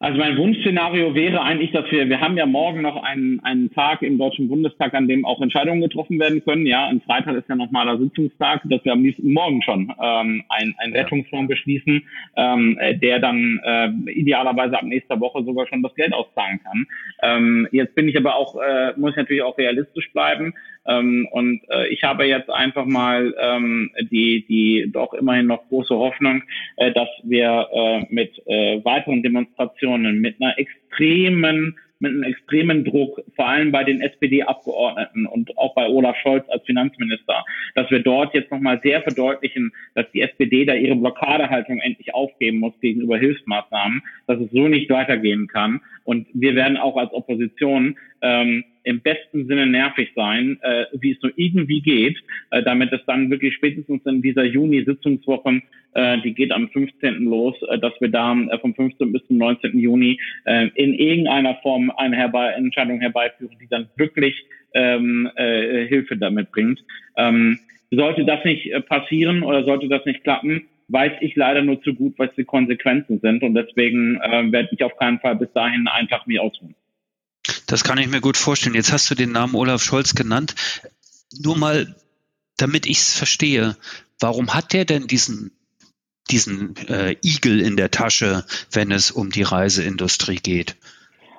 Also 0.00 0.18
mein 0.18 0.36
Wunschszenario 0.36 1.14
wäre 1.14 1.40
eigentlich, 1.40 1.70
dass 1.70 1.90
wir, 1.90 2.08
wir 2.08 2.20
haben 2.20 2.36
ja 2.36 2.46
morgen 2.46 2.82
noch 2.82 3.02
einen, 3.02 3.40
einen 3.40 3.72
Tag 3.72 4.02
im 4.02 4.18
Deutschen 4.18 4.48
Bundestag, 4.48 4.92
an 4.92 5.08
dem 5.08 5.24
auch 5.24 5.40
Entscheidungen 5.40 5.80
getroffen 5.80 6.18
werden 6.18 6.44
können. 6.44 6.66
Ja, 6.66 6.88
am 6.88 7.00
Freitag 7.00 7.36
ist 7.36 7.48
ja 7.48 7.54
normaler 7.54 7.96
Sitzungstag, 7.98 8.62
dass 8.64 8.84
wir 8.84 8.92
am 8.92 9.02
nächsten 9.02 9.32
Morgen 9.32 9.62
schon 9.62 9.92
ähm, 10.02 10.42
ein, 10.48 10.74
ein 10.78 10.92
Rettungsfonds 10.92 11.48
beschließen, 11.48 12.02
ähm, 12.36 12.78
der 13.00 13.20
dann 13.20 13.60
äh, 13.64 13.88
idealerweise 14.10 14.76
ab 14.76 14.84
nächster 14.84 15.20
Woche 15.20 15.44
sogar 15.44 15.66
schon 15.68 15.82
das 15.82 15.94
Geld 15.94 16.12
auszahlen 16.12 16.60
kann. 16.62 16.86
Ähm, 17.22 17.68
jetzt 17.70 17.94
bin 17.94 18.08
ich 18.08 18.16
aber 18.18 18.34
auch, 18.34 18.60
äh, 18.60 18.92
muss 18.96 19.12
ich 19.12 19.16
natürlich 19.16 19.42
auch 19.42 19.56
realistisch 19.56 20.12
bleiben. 20.12 20.54
Ähm, 20.86 21.26
und 21.30 21.62
äh, 21.70 21.88
ich 21.88 22.02
habe 22.02 22.24
jetzt 22.24 22.50
einfach 22.50 22.86
mal 22.86 23.34
ähm, 23.38 23.90
die, 24.10 24.44
die 24.46 24.90
doch 24.92 25.14
immerhin 25.14 25.46
noch 25.46 25.66
große 25.68 25.94
Hoffnung, 25.94 26.42
äh, 26.76 26.92
dass 26.92 27.08
wir 27.22 27.68
äh, 27.72 28.06
mit 28.10 28.40
äh, 28.46 28.84
weiteren 28.84 29.22
Demonstrationen, 29.22 30.20
mit 30.20 30.40
einer 30.40 30.58
extremen 30.58 31.76
mit 32.00 32.12
einem 32.12 32.22
extremen 32.24 32.84
Druck, 32.84 33.22
vor 33.34 33.48
allem 33.48 33.72
bei 33.72 33.82
den 33.82 34.00
SPD-Abgeordneten 34.00 35.26
und 35.26 35.56
auch 35.56 35.74
bei 35.74 35.88
Olaf 35.88 36.16
Scholz 36.22 36.44
als 36.48 36.64
Finanzminister, 36.64 37.44
dass 37.74 37.90
wir 37.90 38.00
dort 38.00 38.34
jetzt 38.34 38.50
nochmal 38.50 38.80
sehr 38.82 39.00
verdeutlichen, 39.02 39.72
dass 39.94 40.10
die 40.12 40.20
SPD 40.20 40.66
da 40.66 40.74
ihre 40.74 40.96
Blockadehaltung 40.96 41.78
endlich 41.78 42.12
aufgeben 42.14 42.58
muss 42.58 42.78
gegenüber 42.80 43.16
Hilfsmaßnahmen, 43.16 44.02
dass 44.26 44.38
es 44.38 44.50
so 44.50 44.68
nicht 44.68 44.90
weitergehen 44.90 45.46
kann. 45.46 45.80
Und 46.04 46.26
wir 46.34 46.54
werden 46.54 46.76
auch 46.76 46.96
als 46.96 47.12
Opposition 47.12 47.96
ähm, 48.20 48.64
im 48.84 49.00
besten 49.00 49.46
Sinne 49.46 49.66
nervig 49.66 50.10
sein, 50.14 50.58
äh, 50.62 50.84
wie 50.92 51.12
es 51.12 51.22
nur 51.22 51.32
irgendwie 51.36 51.80
geht, 51.80 52.18
äh, 52.50 52.62
damit 52.62 52.92
es 52.92 53.00
dann 53.06 53.30
wirklich 53.30 53.54
spätestens 53.54 54.04
in 54.06 54.22
dieser 54.22 54.44
Juni-Sitzungswoche, 54.44 55.62
äh, 55.94 56.18
die 56.22 56.34
geht 56.34 56.52
am 56.52 56.68
15. 56.68 57.24
los, 57.24 57.54
äh, 57.68 57.78
dass 57.78 57.92
wir 58.00 58.08
da 58.08 58.34
äh, 58.34 58.58
vom 58.58 58.74
15. 58.74 59.12
bis 59.12 59.26
zum 59.26 59.38
19. 59.38 59.78
Juni 59.78 60.20
äh, 60.44 60.68
in 60.74 60.94
irgendeiner 60.94 61.56
Form 61.56 61.90
eine 61.96 62.16
herbei 62.16 62.50
Entscheidung 62.50 63.00
herbeiführen, 63.00 63.56
die 63.60 63.68
dann 63.68 63.88
wirklich 63.96 64.44
ähm, 64.74 65.30
äh, 65.36 65.86
Hilfe 65.86 66.16
damit 66.16 66.52
bringt. 66.52 66.84
Ähm, 67.16 67.58
sollte 67.90 68.24
das 68.24 68.44
nicht 68.44 68.70
äh, 68.70 68.80
passieren 68.80 69.42
oder 69.42 69.64
sollte 69.64 69.88
das 69.88 70.04
nicht 70.04 70.24
klappen, 70.24 70.66
weiß 70.88 71.12
ich 71.20 71.34
leider 71.36 71.62
nur 71.62 71.80
zu 71.82 71.94
gut, 71.94 72.14
was 72.18 72.34
die 72.36 72.44
Konsequenzen 72.44 73.20
sind. 73.20 73.42
Und 73.42 73.54
deswegen 73.54 74.20
äh, 74.20 74.52
werde 74.52 74.68
ich 74.72 74.82
auf 74.82 74.96
keinen 74.96 75.20
Fall 75.20 75.36
bis 75.36 75.52
dahin 75.52 75.88
Tag 76.10 76.26
mehr 76.26 76.42
ausruhen. 76.42 76.74
Das 77.66 77.84
kann 77.84 77.98
ich 77.98 78.08
mir 78.08 78.20
gut 78.20 78.36
vorstellen. 78.36 78.74
Jetzt 78.74 78.92
hast 78.92 79.10
du 79.10 79.14
den 79.14 79.32
Namen 79.32 79.54
Olaf 79.54 79.82
Scholz 79.82 80.14
genannt. 80.14 80.54
Nur 81.42 81.56
mal, 81.56 81.94
damit 82.56 82.86
ich 82.86 82.98
es 82.98 83.12
verstehe, 83.12 83.76
warum 84.20 84.54
hat 84.54 84.72
der 84.72 84.84
denn 84.84 85.06
diesen 85.06 85.50
diesen 86.30 86.74
äh, 86.88 87.16
Igel 87.22 87.60
in 87.60 87.76
der 87.76 87.90
Tasche, 87.90 88.44
wenn 88.72 88.90
es 88.90 89.10
um 89.10 89.30
die 89.30 89.42
Reiseindustrie 89.42 90.36
geht? 90.36 90.76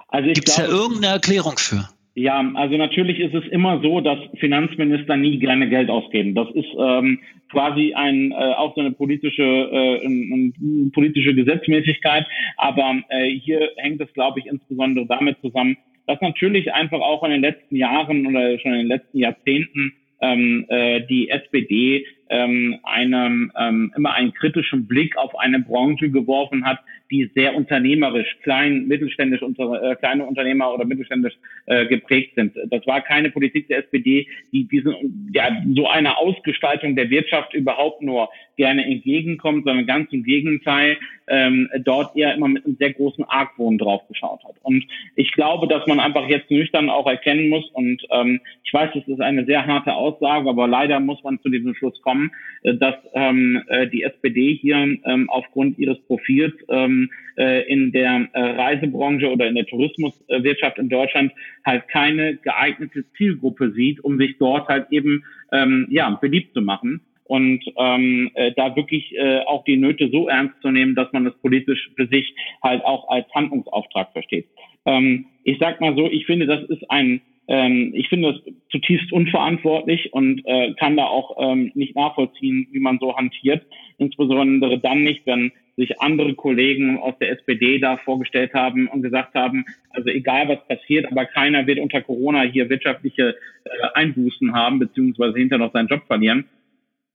Also 0.08 0.32
Gibt 0.32 0.48
es 0.48 0.56
da 0.56 0.68
irgendeine 0.68 1.14
Erklärung 1.14 1.58
für? 1.58 1.90
Ja, 2.18 2.40
also 2.54 2.78
natürlich 2.78 3.20
ist 3.20 3.34
es 3.34 3.46
immer 3.52 3.82
so, 3.82 4.00
dass 4.00 4.18
Finanzminister 4.40 5.18
nie 5.18 5.38
gerne 5.38 5.68
Geld 5.68 5.90
ausgeben. 5.90 6.34
Das 6.34 6.48
ist 6.54 6.70
ähm, 6.80 7.20
quasi 7.52 7.94
ein 7.94 8.32
äh, 8.32 8.36
auch 8.36 8.74
so 8.74 8.80
eine 8.80 8.92
politische 8.92 9.44
äh, 9.44 10.06
ein, 10.06 10.54
ein 10.62 10.92
politische 10.94 11.36
Gesetzmäßigkeit. 11.36 12.26
Aber 12.56 13.02
äh, 13.10 13.32
hier 13.32 13.70
hängt 13.76 14.00
es, 14.00 14.14
glaube 14.14 14.40
ich, 14.40 14.46
insbesondere 14.46 15.06
damit 15.08 15.38
zusammen, 15.42 15.76
dass 16.08 16.22
natürlich 16.22 16.74
einfach 16.74 17.02
auch 17.02 17.24
in 17.24 17.32
den 17.32 17.42
letzten 17.42 17.76
Jahren 17.76 18.28
oder 18.28 18.60
schon 18.60 18.74
in 18.74 18.80
den 18.80 18.88
letzten 18.88 19.20
Jahrzehnten 19.20 19.94
ähm, 20.22 20.66
äh, 20.70 21.02
die 21.02 21.30
SPD 21.30 22.06
ähm, 22.30 22.80
einem, 22.84 23.52
ähm, 23.58 23.94
immer 23.96 24.14
einen 24.14 24.34
kritischen 24.34 24.88
Blick 24.88 25.18
auf 25.18 25.38
eine 25.38 25.60
Branche 25.60 26.10
geworfen 26.10 26.66
hat, 26.66 26.80
die 27.12 27.30
sehr 27.36 27.56
unternehmerisch, 27.56 28.38
klein, 28.42 28.88
mittelständisch, 28.88 29.42
unter, 29.42 29.92
äh, 29.92 29.96
kleine 29.96 30.26
Unternehmer 30.26 30.74
oder 30.74 30.86
mittelständisch 30.86 31.36
äh, 31.68 31.86
geprägt 31.86 32.34
sind. 32.36 32.56
Das 32.70 32.86
war 32.88 33.02
keine 33.02 33.30
Politik 33.30 33.68
der 33.68 33.80
SPD, 33.80 34.28
die 34.52 34.68
diesen, 34.68 35.30
ja, 35.34 35.50
so 35.76 35.88
eine 35.88 36.18
Ausgestaltung 36.18 36.96
der 36.96 37.10
Wirtschaft 37.10 37.54
überhaupt 37.54 38.02
nur 38.02 38.30
gerne 38.58 38.86
entgegenkommt, 38.86 39.66
sondern 39.66 39.86
ganz 39.86 40.12
im 40.12 40.24
Gegenteil 40.24 40.98
ähm, 41.28 41.70
dort 41.84 42.16
eher 42.16 42.34
immer 42.36 42.48
mit 42.48 42.66
einem 42.66 42.76
sehr 42.78 42.94
großen 42.94 43.24
Argwohn 43.26 43.78
drauf 43.78 44.08
geschaut 44.08 44.44
hat. 44.44 44.56
Und 44.62 44.86
ich 45.16 45.32
glaube, 45.32 45.68
dass 45.68 45.86
man 45.88 46.00
einfach 46.00 46.28
jetzt 46.28 46.52
nüchtern 46.52 46.90
auch 46.90 47.08
erkennen 47.08 47.50
muss, 47.50 47.70
und 47.72 48.02
ähm, 48.12 48.40
ich 48.64 48.74
weiß, 48.74 48.92
das 48.94 49.08
ist 49.08 49.22
eine 49.22 49.46
sehr 49.46 49.66
harte 49.66 49.94
Aussage, 49.94 50.50
aber 50.50 50.68
leider 50.68 51.00
muss 51.00 51.24
man 51.24 51.40
zu 51.42 51.50
diesem 51.50 51.76
Schluss 51.76 52.00
kommen, 52.02 52.15
äh, 52.64 52.76
dass 52.76 52.96
ähm, 53.14 53.62
äh, 53.68 53.88
die 53.88 54.04
SPD 54.04 54.56
hier 54.56 54.78
ähm, 54.78 55.30
aufgrund 55.30 55.78
ihres 55.78 56.00
Profils 56.08 56.54
ähm, 56.70 57.10
äh, 57.38 57.68
in 57.72 57.92
der 57.92 58.28
äh, 58.34 58.42
Reisebranche 58.42 59.32
oder 59.32 59.48
in 59.48 59.56
der 59.56 59.66
Tourismuswirtschaft 59.66 60.78
in 60.78 60.90
Deutschland 60.90 61.32
halt 61.66 61.88
keine 61.88 62.38
geeignete 62.38 63.06
Zielgruppe 63.18 63.72
sieht, 63.72 64.04
um 64.04 64.18
sich 64.18 64.38
dort 64.38 64.68
halt 64.68 64.88
eben 64.92 65.24
ähm, 65.52 65.88
ja 65.90 66.10
beliebt 66.22 66.54
zu 66.54 66.62
machen 66.62 67.02
und 67.26 67.64
ähm, 67.78 68.32
äh, 68.36 68.52
da 68.56 68.76
wirklich 68.76 69.16
äh, 69.18 69.40
auch 69.46 69.64
die 69.64 69.78
Nöte 69.78 70.10
so 70.12 70.28
ernst 70.28 70.62
zu 70.62 70.72
nehmen, 70.72 70.96
dass 70.96 71.12
man 71.12 71.26
es 71.26 71.34
politisch 71.42 71.90
für 71.96 72.08
sich 72.08 72.34
halt 72.64 72.84
auch 72.86 73.10
als 73.10 73.28
Handlungsauftrag 73.34 74.12
versteht. 74.12 74.48
Ähm, 74.86 75.26
ich 75.44 75.58
sag 75.60 75.82
mal 75.82 75.96
so, 75.96 76.10
ich 76.10 76.26
finde, 76.26 76.46
das 76.46 76.64
ist 76.70 76.90
ein 76.90 77.22
ähm, 77.48 77.92
ich 77.94 78.10
finde 78.10 78.34
das 78.34 78.54
zutiefst 78.72 79.12
unverantwortlich 79.12 80.14
und 80.14 80.42
äh, 80.46 80.74
kann 80.74 80.98
da 80.98 81.06
auch 81.06 81.38
ähm, 81.40 81.72
nicht 81.76 81.96
nachvollziehen, 81.96 82.68
wie 82.72 82.80
man 82.80 82.98
so 83.00 83.16
hantiert. 83.16 83.66
Insbesondere 83.98 84.80
dann 84.80 85.04
nicht, 85.04 85.26
wenn 85.26 85.52
sich 85.78 86.00
andere 86.02 86.34
Kollegen 86.36 86.98
aus 87.00 87.16
der 87.20 87.32
SPD 87.32 87.80
da 87.80 87.98
vorgestellt 87.98 88.54
haben 88.54 88.88
und 88.88 89.02
gesagt 89.02 89.36
haben, 89.36 89.66
also 89.90 90.10
egal 90.10 90.48
was 90.48 90.66
passiert, 90.68 91.12
aber 91.12 91.26
keiner 91.26 91.68
wird 91.68 91.80
unter 91.80 92.02
Corona 92.02 92.44
hier 92.44 92.70
wirtschaftliche 92.70 93.36
äh, 93.66 93.70
Einbußen 93.94 94.54
haben, 94.54 94.80
beziehungsweise 94.80 95.38
hinterher 95.38 95.66
noch 95.66 95.74
seinen 95.74 95.88
Job 95.88 96.04
verlieren. 96.08 96.46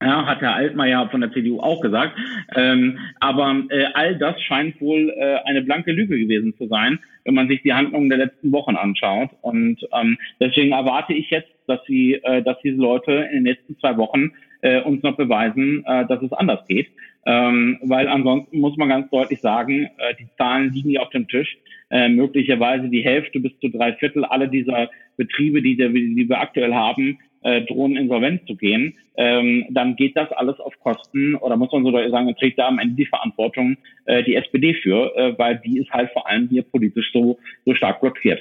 Ja, 0.02 0.24
hat 0.24 0.40
Herr 0.40 0.54
Altmaier 0.54 1.10
von 1.10 1.20
der 1.20 1.30
CDU 1.30 1.60
auch 1.60 1.82
gesagt. 1.82 2.18
Ähm, 2.56 2.98
aber 3.20 3.64
äh, 3.68 3.84
all 3.92 4.16
das 4.16 4.40
scheint 4.40 4.80
wohl 4.80 5.10
äh, 5.10 5.36
eine 5.44 5.60
blanke 5.60 5.92
Lüge 5.92 6.18
gewesen 6.18 6.54
zu 6.56 6.68
sein, 6.68 6.98
wenn 7.24 7.34
man 7.34 7.48
sich 7.48 7.60
die 7.62 7.74
Handlungen 7.74 8.08
der 8.08 8.16
letzten 8.16 8.50
Wochen 8.50 8.76
anschaut. 8.76 9.28
Und 9.42 9.86
ähm, 9.92 10.16
deswegen 10.40 10.72
erwarte 10.72 11.12
ich 11.12 11.28
jetzt, 11.28 11.50
dass 11.66 11.80
sie, 11.86 12.14
äh, 12.14 12.42
dass 12.42 12.56
diese 12.62 12.78
Leute 12.78 13.12
in 13.12 13.38
den 13.38 13.42
nächsten 13.42 13.78
zwei 13.78 13.98
Wochen 13.98 14.32
äh, 14.62 14.80
uns 14.80 15.02
noch 15.02 15.16
beweisen, 15.16 15.84
äh, 15.84 16.06
dass 16.06 16.22
es 16.22 16.32
anders 16.32 16.66
geht. 16.66 16.88
Ähm, 17.26 17.78
weil 17.82 18.08
ansonsten 18.08 18.58
muss 18.58 18.78
man 18.78 18.88
ganz 18.88 19.10
deutlich 19.10 19.42
sagen, 19.42 19.90
äh, 19.98 20.14
die 20.18 20.28
Zahlen 20.38 20.72
liegen 20.72 20.88
hier 20.88 21.02
auf 21.02 21.10
dem 21.10 21.28
Tisch. 21.28 21.58
Äh, 21.90 22.08
möglicherweise 22.08 22.88
die 22.88 23.04
Hälfte 23.04 23.40
bis 23.40 23.52
zu 23.58 23.68
drei 23.68 23.92
Viertel 23.94 24.24
aller 24.24 24.46
dieser 24.46 24.88
Betriebe, 25.18 25.60
die, 25.60 25.76
die 25.76 26.28
wir 26.28 26.40
aktuell 26.40 26.72
haben, 26.72 27.18
äh, 27.42 27.62
drohen 27.62 27.96
insolvent 27.96 28.46
zu 28.46 28.57
gehen, 28.57 28.96
ähm, 29.16 29.66
dann 29.70 29.96
geht 29.96 30.16
das 30.16 30.31
alles 30.33 30.59
auf 30.61 30.79
Kosten 30.81 31.35
oder 31.35 31.57
muss 31.57 31.72
man 31.72 31.85
sogar 31.85 32.09
sagen, 32.11 32.35
trägt 32.37 32.59
da 32.59 32.68
am 32.68 32.79
Ende 32.79 32.96
die 32.96 33.07
Verantwortung 33.07 33.76
äh, 34.07 34.22
die 34.22 34.35
SPD 34.35 34.74
für, 34.74 35.14
äh, 35.16 35.38
weil 35.38 35.61
die 35.64 35.79
ist 35.79 35.90
halt 35.90 36.11
vor 36.12 36.29
allem 36.29 36.48
hier 36.48 36.62
politisch 36.62 37.11
so, 37.12 37.38
so 37.64 37.74
stark 37.74 38.00
blockiert. 38.00 38.40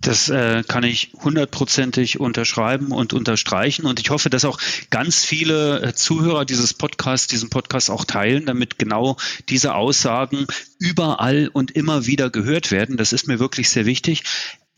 Das 0.00 0.28
äh, 0.28 0.64
kann 0.66 0.82
ich 0.82 1.12
hundertprozentig 1.22 2.18
unterschreiben 2.18 2.90
und 2.90 3.12
unterstreichen. 3.12 3.86
Und 3.86 4.00
ich 4.00 4.10
hoffe, 4.10 4.28
dass 4.28 4.44
auch 4.44 4.58
ganz 4.90 5.24
viele 5.24 5.80
äh, 5.82 5.94
Zuhörer 5.94 6.44
dieses 6.44 6.74
Podcasts, 6.74 7.28
diesen 7.28 7.48
Podcast 7.48 7.88
auch 7.88 8.04
teilen, 8.04 8.44
damit 8.46 8.78
genau 8.78 9.16
diese 9.48 9.74
Aussagen 9.74 10.46
überall 10.80 11.48
und 11.52 11.70
immer 11.70 12.06
wieder 12.06 12.28
gehört 12.28 12.72
werden. 12.72 12.96
Das 12.96 13.12
ist 13.12 13.28
mir 13.28 13.38
wirklich 13.38 13.70
sehr 13.70 13.86
wichtig. 13.86 14.24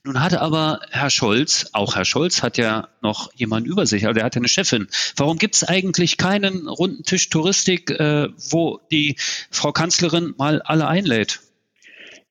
Nun 0.07 0.21
hatte 0.21 0.43
aber 0.43 0.81
Herr 0.91 1.09
Scholz, 1.09 1.71
auch 1.73 1.97
Herr 1.97 2.05
Scholz 2.05 2.43
hat 2.43 2.59
ja 2.59 2.89
noch 3.01 3.33
jemanden 3.37 3.71
über 3.71 3.87
sich, 3.87 4.07
also 4.07 4.21
er 4.21 4.27
hat 4.27 4.35
ja 4.35 4.41
eine 4.41 4.49
Chefin. 4.49 4.87
Warum 5.17 5.39
gibt 5.39 5.55
es 5.55 5.65
eigentlich 5.65 6.19
keinen 6.19 6.69
runden 6.69 7.05
Tisch 7.05 7.31
Touristik, 7.31 7.89
äh, 7.91 8.29
wo 8.51 8.81
die 8.93 9.17
Frau 9.51 9.73
Kanzlerin 9.73 10.35
mal 10.37 10.61
alle 10.61 10.87
einlädt? 10.89 11.41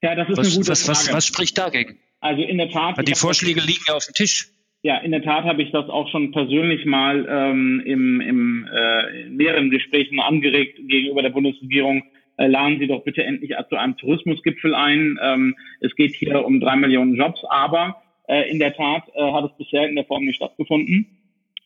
Ja, 0.03 0.13
das 0.13 0.29
ist 0.29 0.37
was, 0.37 0.47
eine 0.47 0.55
gute 0.57 0.67
was, 0.69 0.87
was, 0.87 1.13
was 1.13 1.25
spricht 1.25 1.57
dagegen? 1.57 1.97
Also 2.19 2.43
in 2.43 2.59
der 2.59 2.69
Tat. 2.69 3.07
Die 3.07 3.15
Vorschläge 3.15 3.59
liegen 3.59 3.83
ja 3.87 3.95
auf 3.95 4.05
dem 4.05 4.13
Tisch. 4.13 4.49
Ja, 4.83 4.97
in 4.99 5.11
der 5.11 5.23
Tat 5.23 5.45
habe 5.45 5.63
ich 5.63 5.71
das 5.71 5.89
auch 5.89 6.11
schon 6.11 6.31
persönlich 6.31 6.85
mal 6.85 7.25
ähm, 7.27 7.81
im, 7.85 8.21
im 8.21 8.67
äh, 8.71 9.21
in 9.21 9.35
mehreren 9.37 9.71
Gesprächen 9.71 10.19
angeregt 10.19 10.77
gegenüber 10.87 11.23
der 11.23 11.29
Bundesregierung 11.31 12.03
laden 12.37 12.79
Sie 12.79 12.87
doch 12.87 13.03
bitte 13.03 13.23
endlich 13.23 13.53
zu 13.69 13.75
einem 13.75 13.97
Tourismusgipfel 13.97 14.73
ein. 14.73 15.19
Ähm, 15.21 15.55
es 15.81 15.95
geht 15.95 16.15
hier 16.15 16.45
um 16.45 16.59
drei 16.59 16.75
Millionen 16.75 17.15
Jobs, 17.15 17.41
aber 17.49 18.01
äh, 18.27 18.49
in 18.49 18.59
der 18.59 18.75
Tat 18.75 19.03
äh, 19.15 19.31
hat 19.31 19.45
es 19.45 19.57
bisher 19.57 19.87
in 19.87 19.95
der 19.95 20.05
Form 20.05 20.25
nicht 20.25 20.37
stattgefunden. 20.37 21.07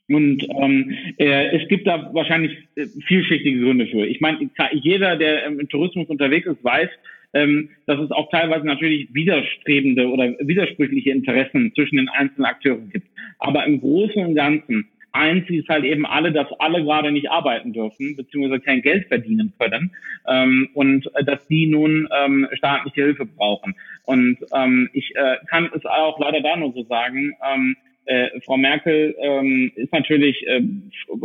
Und 0.10 0.48
ähm, 0.50 0.96
äh, 1.18 1.58
es 1.58 1.68
gibt 1.68 1.86
da 1.86 2.14
wahrscheinlich 2.14 2.58
äh, 2.76 2.88
vielschichtige 3.08 3.60
Gründe 3.60 3.88
für. 3.88 4.06
Ich 4.06 4.22
meine, 4.22 4.50
jeder, 4.72 5.18
der 5.18 5.46
im 5.46 5.68
Tourismus 5.68 6.08
unterwegs 6.08 6.48
ist, 6.48 6.64
weiß, 6.64 6.90
ähm, 7.34 7.70
dass 7.88 8.00
es 8.00 8.12
auch 8.12 8.30
teilweise 8.30 8.66
natürlich 8.66 9.14
widerstrebende 9.14 10.08
oder 10.08 10.34
widersprüchliche 10.40 11.12
Interessen 11.12 11.74
zwischen 11.76 11.98
den 11.98 12.10
einzelnen 12.10 12.46
Akteuren 12.46 12.90
gibt. 12.90 13.08
Aber 13.40 13.66
im 13.66 13.82
Großen 13.82 14.26
und 14.26 14.36
Ganzen 14.36 14.88
Eins 15.18 15.50
ist 15.50 15.70
halt 15.70 15.84
eben 15.84 16.06
alle, 16.06 16.32
dass 16.32 16.48
alle 16.60 16.84
gerade 16.84 17.12
nicht 17.12 17.30
arbeiten 17.30 17.74
dürfen, 17.74 18.16
beziehungsweise 18.16 18.62
kein 18.62 18.82
Geld 18.82 19.08
verdienen 19.08 19.54
können 19.60 19.92
ähm, 20.28 20.70
und 20.74 21.10
äh, 21.16 21.24
dass 21.24 21.46
die 21.48 21.68
nun 21.68 22.08
ähm, 22.16 22.48
staatliche 22.54 23.04
Hilfe 23.04 23.26
brauchen. 23.26 23.76
Und 24.06 24.38
ähm, 24.54 24.90
ich 24.94 25.16
äh, 25.16 25.38
kann 25.50 25.70
es 25.76 25.86
auch 25.86 26.20
leider 26.20 26.42
da 26.42 26.56
nur 26.56 26.74
so 26.74 26.84
sagen, 26.84 27.34
ähm, 27.54 27.76
äh, 28.06 28.40
Frau 28.46 28.56
Merkel 28.56 29.16
ähm, 29.20 29.72
ist 29.76 29.92
natürlich 29.92 30.48
äh, 30.48 30.62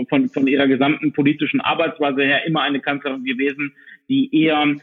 von, 0.08 0.28
von 0.28 0.46
ihrer 0.48 0.66
gesamten 0.66 1.12
politischen 1.12 1.60
Arbeitsweise 1.60 2.24
her 2.24 2.44
immer 2.44 2.62
eine 2.62 2.80
Kanzlerin 2.80 3.24
gewesen, 3.24 3.72
die 4.08 4.28
eher 4.36 4.74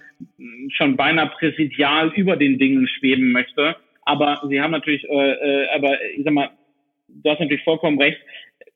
schon 0.70 0.96
beinahe 0.96 1.28
präsidial 1.28 2.12
über 2.16 2.38
den 2.38 2.58
Dingen 2.58 2.88
schweben 2.88 3.32
möchte. 3.32 3.76
Aber 4.04 4.42
sie 4.48 4.62
haben 4.62 4.72
natürlich, 4.72 5.04
äh, 5.10 5.32
äh, 5.32 5.68
aber 5.76 6.02
ich 6.16 6.24
sag 6.24 6.34
mal, 6.34 6.50
du 7.10 7.30
hast 7.30 7.40
natürlich 7.40 7.64
vollkommen 7.64 8.02
recht, 8.02 8.20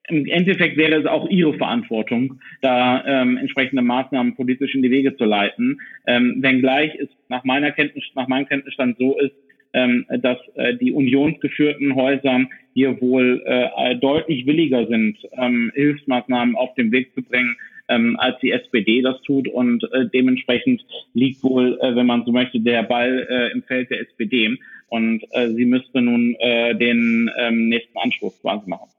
im 0.10 0.26
Endeffekt 0.26 0.78
wäre 0.78 0.96
es 0.96 1.06
auch 1.06 1.30
ihre 1.30 1.54
Verantwortung, 1.54 2.40
da 2.62 3.04
ähm, 3.06 3.38
entsprechende 3.38 3.82
Maßnahmen 3.82 4.36
politisch 4.36 4.76
in 4.76 4.82
die 4.82 4.92
Wege 4.92 5.16
zu 5.16 5.24
leiten. 5.24 5.80
Ähm, 6.06 6.38
wenngleich 6.42 6.94
es 6.96 7.10
nach 7.30 7.44
meiner 7.44 7.72
Kenntnis, 7.72 8.04
nach 8.16 8.28
meinem 8.28 8.48
Kenntnisstand 8.48 8.98
so 8.98 9.18
ist, 9.18 9.34
ähm, 9.74 10.06
dass 10.10 10.38
äh, 10.56 10.76
die 10.76 10.92
unionsgeführten 10.92 11.96
Häuser 11.96 12.46
hier 12.74 13.00
wohl 13.02 13.42
äh, 13.46 13.96
deutlich 13.96 14.46
williger 14.46 14.88
sind, 14.88 15.18
ähm, 15.38 15.72
Hilfsmaßnahmen 15.74 16.56
auf 16.56 16.74
den 16.76 16.92
Weg 16.92 17.14
zu 17.16 17.24
bringen, 17.24 17.56
ähm, 17.88 18.18
als 18.20 18.40
die 18.40 18.52
SPD 18.52 19.02
das 19.02 19.22
tut. 19.22 19.48
Und 19.48 19.84
äh, 19.94 20.08
dementsprechend 20.14 20.86
liegt 21.14 21.44
wohl, 21.44 21.80
äh, 21.82 21.96
wenn 21.96 22.06
man 22.06 22.26
so 22.26 22.32
möchte, 22.32 22.60
der 22.60 22.84
Ball 22.84 23.26
äh, 23.30 23.52
im 23.52 23.64
Feld 23.64 23.90
der 23.90 24.02
SPD. 24.02 24.58
und 24.90 25.24
äh, 25.32 25.50
sie 25.50 25.66
müsste 25.66 26.02
nun 26.02 26.36
äh, 26.40 26.76
den 26.76 27.32
ähm, 27.40 27.70
nächsten 27.70 27.98
Anschluss 27.98 28.40
quasi 28.42 28.70
machen. 28.70 28.90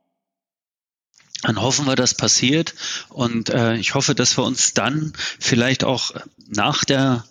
Dann 1.45 1.61
hoffen 1.61 1.87
wir, 1.87 1.95
das 1.95 2.15
passiert 2.15 2.75
und 3.11 3.51
äh, 3.51 3.77
ich 3.77 3.95
hoffe, 3.95 4.15
dass 4.15 4.37
wir 4.39 4.45
uns 4.45 4.73
dann 4.73 5.13
vielleicht 5.39 5.85
auch 5.85 6.13
nach 6.49 6.85
der 6.85 7.25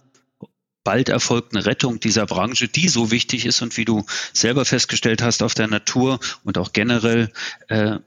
bald 0.83 1.09
erfolgten 1.09 1.57
Rettung 1.57 1.99
dieser 1.99 2.25
Branche, 2.25 2.67
die 2.67 2.89
so 2.89 3.09
wichtig 3.09 3.45
ist 3.45 3.61
und 3.61 3.75
wie 3.77 3.85
du 3.85 4.05
selber 4.33 4.65
festgestellt 4.65 5.21
hast 5.21 5.41
auf 5.41 5.53
der 5.53 5.67
Natur 5.67 6.19
und 6.43 6.57
auch 6.57 6.73
generell, 6.73 7.31
äh, 7.69 7.99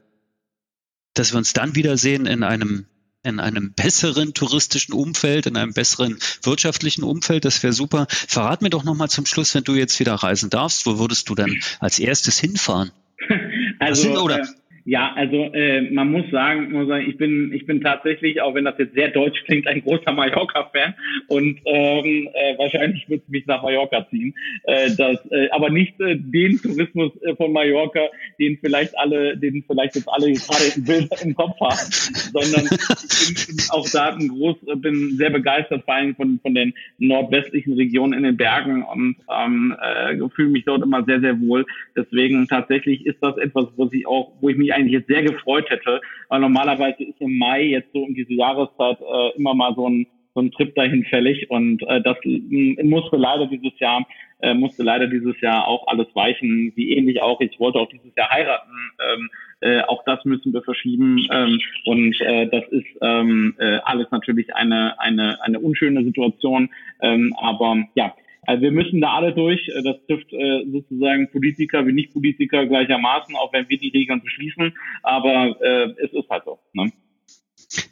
dass 1.15 1.33
wir 1.33 1.39
uns 1.39 1.55
dann 1.55 1.75
wiedersehen 1.75 2.27
in 2.27 2.43
einem 2.43 2.87
in 3.25 3.41
einem 3.41 3.73
besseren 3.73 4.35
touristischen 4.35 4.95
Umfeld, 4.95 5.47
in 5.47 5.57
einem 5.57 5.73
besseren 5.73 6.17
wirtschaftlichen 6.43 7.03
Umfeld. 7.03 7.45
Das 7.45 7.61
wäre 7.65 7.73
super. 7.73 8.07
Verrat 8.09 8.63
mir 8.63 8.71
doch 8.71 8.85
nochmal 8.85 9.11
zum 9.11 9.27
Schluss, 9.27 9.53
wenn 9.57 9.65
du 9.65 9.75
jetzt 9.75 9.99
wieder 9.99 10.15
reisen 10.15 10.49
darfst, 10.49 10.87
wo 10.87 11.01
würdest 11.01 11.29
du 11.29 11.35
dann 11.35 11.61
als 11.81 11.99
erstes 11.99 12.39
hinfahren? 12.39 12.93
Also, 13.79 14.03
sind, 14.03 14.17
oder, 14.17 14.41
äh, 14.41 14.47
ja, 14.87 15.13
also 15.17 15.53
äh, 15.53 15.91
man 15.91 16.13
muss 16.13 16.31
sagen, 16.31 16.71
muss 16.71 16.87
sagen, 16.87 17.11
ich 17.11 17.17
bin 17.17 17.53
ich 17.53 17.67
bin 17.67 17.81
tatsächlich, 17.81 18.41
auch 18.41 18.55
wenn 18.55 18.65
das 18.65 18.79
jetzt 18.79 18.95
sehr 18.95 19.09
deutsch 19.09 19.43
klingt, 19.45 19.67
ein 19.67 19.83
großer 19.83 20.13
Mallorca-Fan 20.13 20.95
und 21.27 21.59
ähm, 21.65 22.29
äh, 22.33 22.57
wahrscheinlich 22.57 23.09
wird 23.09 23.25
es 23.25 23.29
mich 23.29 23.45
nach 23.47 23.65
Mallorca 23.65 24.07
ziehen. 24.11 24.33
Äh, 24.63 24.91
das, 24.97 25.19
äh, 25.33 25.51
aber 25.51 25.71
nicht 25.71 26.01
äh, 26.01 26.17
den 26.17 26.63
Tourismus 26.63 27.11
äh, 27.23 27.35
von 27.35 27.53
Mallorca, 27.53 28.01
den 28.39 28.59
vielleicht 28.59 28.97
alle, 28.97 29.37
den 29.37 29.65
vielleicht 29.67 29.97
jetzt 29.97 30.09
alle 30.09 30.33
gerade 30.33 30.65
im 30.77 31.09
im 31.31 31.35
Kopf 31.35 31.59
haben, 31.59 31.91
sondern 32.33 32.67
ich 32.71 33.47
bin, 33.49 33.57
auch 33.71 33.89
da 33.91 34.15
ein 34.15 34.29
groß, 34.29 34.57
bin 34.77 35.17
sehr 35.17 35.31
begeistert 35.31 35.85
vor 35.85 35.95
allem 35.95 36.15
von 36.15 36.39
von 36.41 36.55
den 36.55 36.75
nordwestlichen 36.99 37.73
Regionen 37.73 38.13
in 38.13 38.23
den 38.23 38.37
Bergen 38.37 38.85
und 38.85 39.17
ähm, 39.37 39.75
äh, 39.83 40.17
fühle 40.37 40.51
mich 40.51 40.65
dort 40.65 40.85
immer 40.85 41.05
sehr 41.05 41.21
sehr 41.21 41.41
wohl. 41.41 41.67
Deswegen 41.97 42.47
tatsächlich 42.47 43.05
ist 43.05 43.19
das 43.21 43.37
etwas, 43.39 43.67
was 43.77 43.93
ich 43.93 44.07
auch, 44.07 44.31
wo 44.41 44.49
ich 44.49 44.57
mich 44.57 44.76
eigentlich 44.77 44.93
jetzt 44.93 45.09
sehr 45.09 45.23
gefreut 45.23 45.69
hätte, 45.71 46.01
weil 46.29 46.41
normalerweise 46.41 47.05
ist 47.05 47.21
im 47.21 47.39
Mai 47.39 47.63
jetzt 47.63 47.93
so 47.93 48.03
um 48.03 48.15
diese 48.15 48.35
Jahreszeit 48.35 48.99
äh, 49.01 49.37
immer 49.37 49.55
mal 49.55 49.75
so 49.75 49.89
ein 49.89 50.07
so 50.35 50.43
ein 50.43 50.51
Trip 50.51 50.75
dahin 50.75 51.03
fällig 51.07 51.51
und 51.51 51.83
äh, 51.89 52.03
das 52.03 52.19
musste 52.23 53.17
leider 53.17 53.47
dieses 53.47 53.79
Jahr 53.79 54.07
äh, 54.41 54.53
musste 54.53 54.83
leider 54.83 55.07
dieses 55.07 55.41
Jahr 55.41 55.67
auch 55.67 55.87
alles 55.87 56.09
weichen, 56.13 56.75
wie 56.77 56.93
ähnlich 56.93 57.23
auch. 57.23 57.41
Ich 57.41 57.59
wollte 57.59 57.79
auch 57.79 57.89
dieses 57.89 58.15
Jahr 58.15 58.29
heiraten 58.31 58.71
ähm, 59.01 59.31
äh, 59.61 59.81
auch 59.85 60.05
das 60.05 60.23
müssen 60.27 60.53
wir 60.53 60.63
verschieben 60.63 61.27
ähm, 61.33 61.59
und 61.87 62.21
äh, 62.21 62.47
das 62.49 62.65
ist 62.71 62.87
ähm, 63.01 63.55
äh, 63.59 63.79
alles 63.85 64.09
natürlich 64.11 64.55
eine 64.55 65.01
eine 65.01 65.43
eine 65.43 65.59
unschöne 65.59 66.05
Situation 66.05 66.69
ähm, 67.01 67.35
aber 67.39 67.85
ja 67.95 68.15
also 68.47 68.63
wir 68.63 68.73
müssen 68.73 69.01
da 69.01 69.15
alle 69.15 69.35
durch. 69.35 69.69
Äh, 69.69 69.83
das 69.83 69.97
trifft 70.07 70.33
äh, 70.33 70.65
sozusagen 70.71 71.31
Politiker 71.31 71.87
wie 71.87 71.93
Nicht-Politiker 71.93 72.67
gleichermaßen, 72.67 73.37
auch 73.37 73.53
wenn 73.53 73.69
wir 73.69 73.79
die 73.79 73.89
Regeln 73.89 74.23
beschließen. 74.23 74.77
Aber 75.03 75.57
äh, 75.61 75.95
es 76.05 76.13
ist 76.13 76.29
halt 76.31 76.45
so. 76.45 76.59
Ne? 76.73 76.93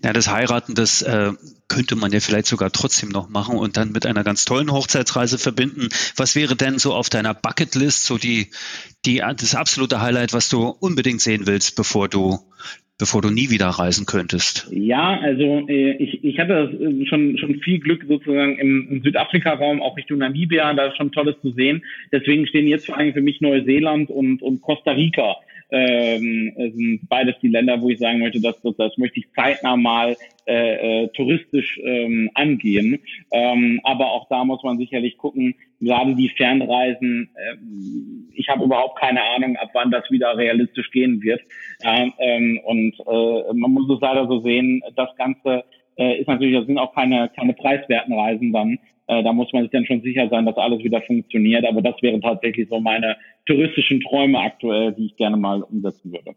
Ja, 0.03 0.13
das 0.13 0.29
Heiraten, 0.29 0.75
das 0.75 1.03
äh, 1.03 1.33
könnte 1.69 1.97
man 1.97 2.13
ja 2.13 2.21
vielleicht 2.21 2.47
sogar 2.47 2.71
trotzdem 2.71 3.09
noch 3.09 3.29
machen 3.29 3.59
und 3.59 3.77
dann 3.77 3.91
mit 3.91 4.07
einer 4.07 4.23
ganz 4.23 4.45
tollen 4.45 4.71
Hochzeitsreise 4.71 5.39
verbinden. 5.39 5.89
Was 6.17 6.37
wäre 6.37 6.55
denn 6.55 6.79
so 6.79 6.95
auf 6.95 7.11
deiner 7.11 7.35
Bucketlist 7.35 8.05
so 8.05 8.17
die, 8.17 8.51
die 9.05 9.17
das 9.19 9.55
absolute 9.55 10.01
Highlight, 10.01 10.33
was 10.33 10.49
du 10.49 10.69
unbedingt 10.69 11.21
sehen 11.21 11.47
willst, 11.47 11.75
bevor 11.75 12.09
du 12.09 12.39
bevor 12.99 13.23
du 13.23 13.31
nie 13.31 13.51
wieder 13.51 13.67
reisen 13.67 14.07
könntest? 14.07 14.69
Ja, 14.71 15.19
also 15.21 15.67
äh, 15.69 15.97
ich, 16.03 16.25
ich 16.25 16.39
hatte 16.39 16.71
äh, 16.81 17.07
schon, 17.07 17.39
schon 17.39 17.57
viel 17.61 17.81
Glück 17.81 18.05
sozusagen 18.07 18.57
im, 18.59 19.03
Südafrika-Raum, 19.03 19.83
auch 19.83 19.97
Richtung 19.97 20.19
Namibia, 20.19 20.73
da 20.75 20.87
ist 20.87 20.97
schon 20.97 21.13
Tolles 21.13 21.37
zu 21.43 21.53
sehen. 21.53 21.85
Deswegen 22.13 22.47
stehen 22.47 22.67
jetzt 22.67 22.87
vor 22.87 22.97
allem 22.97 23.13
für 23.13 23.21
mich 23.21 23.41
Neuseeland 23.41 24.11
und, 24.11 24.43
und 24.43 24.61
Costa 24.63 24.93
Rica 24.93 25.37
ähm, 25.71 26.53
sind 26.57 27.09
beides 27.09 27.35
die 27.43 27.49
Länder, 27.49 27.81
wo 27.81 27.89
ich 27.91 27.99
sagen 27.99 28.21
möchte, 28.21 28.41
dass 28.41 28.61
das, 28.63 28.77
das 28.77 28.97
möchte 28.97 29.21
ich 29.21 29.27
zeitnah 29.35 29.77
mal 29.77 30.17
äh, 30.47 31.05
äh, 31.05 31.09
touristisch 31.09 31.81
ähm, 31.83 32.31
angehen. 32.35 33.01
Ähm, 33.33 33.81
aber 33.83 34.13
auch 34.13 34.29
da 34.29 34.45
muss 34.45 34.63
man 34.63 34.79
sicherlich 34.79 35.17
gucken, 35.17 35.55
gerade 35.85 36.15
die 36.15 36.31
Fernreisen, 36.31 37.31
äh, 37.35 37.57
ich 38.35 38.49
habe 38.49 38.65
überhaupt 38.65 38.99
keine 38.99 39.23
Ahnung, 39.23 39.57
ab 39.57 39.71
wann 39.75 39.91
das 39.91 40.11
wieder 40.11 40.37
realistisch 40.37 40.91
gehen 40.91 41.23
wird. 41.23 41.41
Ja, 41.83 42.07
ähm, 42.19 42.61
und 42.65 42.95
äh, 43.07 43.55
man 43.55 43.71
muss 43.71 43.91
es 43.91 44.01
leider 44.01 44.27
so 44.27 44.41
sehen, 44.41 44.83
das 44.97 45.15
Ganze 45.17 45.65
äh, 45.97 46.21
ist 46.21 46.29
natürlich, 46.29 46.57
das 46.57 46.67
sind 46.67 46.79
auch 46.79 46.95
keine, 46.95 47.31
keine 47.37 47.55
preiswerten 47.55 48.15
Reisen 48.15 48.53
dann. 48.53 48.79
Äh, 49.07 49.23
da 49.23 49.33
muss 49.33 49.53
man 49.53 49.63
sich 49.63 49.71
dann 49.71 49.87
schon 49.87 50.03
sicher 50.03 50.29
sein, 50.29 50.47
dass 50.47 50.57
alles 50.57 50.83
wieder 50.83 51.03
funktioniert. 51.03 51.65
Aber 51.67 51.83
das 51.83 52.01
wären 52.03 52.21
tatsächlich 52.21 52.69
so 52.69 52.81
meine 52.81 53.17
touristischen 53.47 54.01
Träume 54.01 54.41
aktuell, 54.41 54.93
die 54.93 55.07
ich 55.07 55.17
gerne 55.17 55.37
mal 55.37 55.63
umsetzen 55.63 56.13
würde. 56.13 56.35